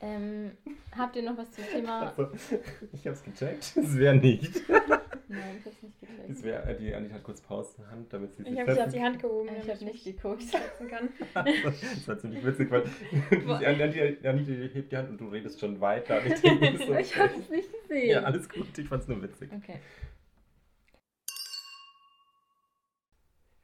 Ähm, 0.00 0.52
habt 0.96 1.16
ihr 1.16 1.22
noch 1.22 1.36
was 1.36 1.50
zum 1.52 1.64
Thema? 1.64 2.08
Also, 2.08 2.30
ich 2.92 3.06
hab's 3.06 3.22
gecheckt. 3.22 3.72
Es 3.76 3.96
wäre 3.96 4.16
nicht. 4.16 4.68
Nein, 5.28 5.56
ich 5.58 5.66
hab's 5.66 5.82
nicht 5.82 6.00
gecheckt. 6.00 6.30
Das 6.30 6.42
wär, 6.42 6.66
äh, 6.66 6.76
die 6.76 6.94
Anita 6.94 7.14
hat 7.14 7.22
kurz 7.22 7.40
Pausenhand, 7.40 8.12
damit 8.12 8.34
sie 8.34 8.42
sich 8.42 8.52
Ich 8.52 8.58
habe 8.58 8.66
gerade 8.72 8.90
setzen 8.90 8.98
die 8.98 9.04
Hand 9.04 9.22
gehoben, 9.22 9.48
Ich 9.62 9.70
habe 9.70 9.84
nicht 9.84 10.04
geguckt. 10.04 10.42
setzen 10.42 10.88
kann. 10.88 11.08
Das 11.34 12.08
war 12.08 12.18
ziemlich 12.18 12.44
witzig, 12.44 12.70
weil 12.70 12.84
die 13.30 13.66
Anita, 13.66 14.28
Anita 14.28 14.52
hebt 14.52 14.92
die 14.92 14.96
Hand 14.96 15.10
und 15.10 15.20
du 15.20 15.28
redest 15.28 15.60
schon 15.60 15.80
weiter. 15.80 16.18
Und 16.20 16.26
ich 16.32 16.40
denke 16.40 16.84
so, 16.86 16.94
Ich 16.94 17.16
habe 17.16 17.34
es 17.38 17.48
nicht 17.48 17.72
gesehen. 17.82 18.10
ja, 18.10 18.22
alles 18.22 18.48
gut, 18.48 18.76
ich 18.76 18.88
fand's 18.88 19.08
nur 19.08 19.22
witzig. 19.22 19.50
Okay. 19.52 19.78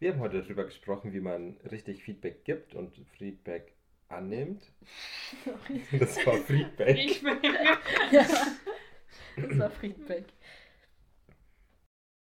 Wir 0.01 0.12
haben 0.12 0.21
heute 0.21 0.43
darüber 0.43 0.64
gesprochen, 0.64 1.12
wie 1.12 1.21
man 1.21 1.57
richtig 1.71 2.05
Feedback 2.05 2.45
gibt 2.45 2.75
und 2.75 2.95
Feedback 3.19 3.75
annimmt. 4.09 4.62
Sorry. 5.44 5.82
Das 5.98 6.26
war 6.26 6.34
Feedback. 6.38 6.98
Ich 6.98 7.22
bin 7.22 7.38
Ja. 8.11 8.26
Das 9.36 9.59
war 9.59 9.70
Friedbeck. 9.70 10.24